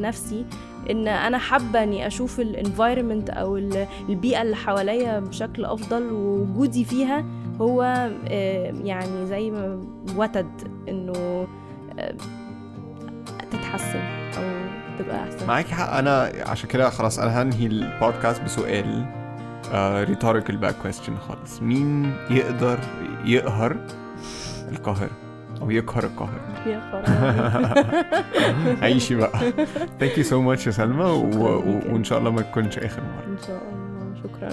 نفسي. 0.00 0.44
إن 0.90 1.08
أنا 1.08 1.38
حابة 1.38 1.82
إني 1.82 2.06
أشوف 2.06 2.40
الانفايرمنت 2.40 3.30
أو 3.30 3.56
ال- 3.56 3.86
البيئة 4.08 4.42
اللي 4.42 4.56
حواليا 4.56 5.20
بشكل 5.20 5.64
أفضل 5.64 6.12
ووجودي 6.12 6.84
فيها 6.84 7.24
هو 7.60 7.82
آه، 8.28 8.72
يعني 8.84 9.26
زي 9.26 9.50
ما 9.50 9.80
وتد 10.16 10.50
إنه 10.88 11.46
آه، 11.98 12.14
تتحسن 13.50 13.98
أو 14.38 14.79
تبقى 15.02 15.24
أحسن. 15.24 15.46
معاكي 15.46 15.74
حق. 15.74 15.90
أنا 15.92 16.32
عشان 16.46 16.68
كده 16.68 16.90
خلاص 16.90 17.18
أنا 17.18 17.42
هنهي 17.42 17.66
البودكاست 17.66 18.42
بسؤال 18.42 19.04
rhetorical 20.08 20.56
back 20.56 20.74
question 20.82 21.16
خالص. 21.16 21.62
مين 21.62 22.12
يقدر 22.30 22.78
يقهر 23.24 23.76
القاهرة؟ 24.72 25.10
أو 25.62 25.70
يقهر 25.70 26.04
القاهرة؟ 26.04 26.40
يا 26.66 26.80
خرابي 26.92 28.82
عيشي 28.84 29.14
بقى. 29.14 29.52
thank 30.00 30.18
you 30.18 30.24
so 30.24 30.40
much 30.42 30.66
يا 30.66 30.72
سلمى. 30.72 31.04
وإن 31.04 32.04
شاء 32.04 32.18
الله 32.18 32.30
ما 32.30 32.42
تكونش 32.42 32.78
آخر 32.78 33.02
مرة. 33.02 33.24
إن 33.32 33.38
شاء 33.46 33.62
الله. 33.72 34.14
شكرا. 34.22 34.50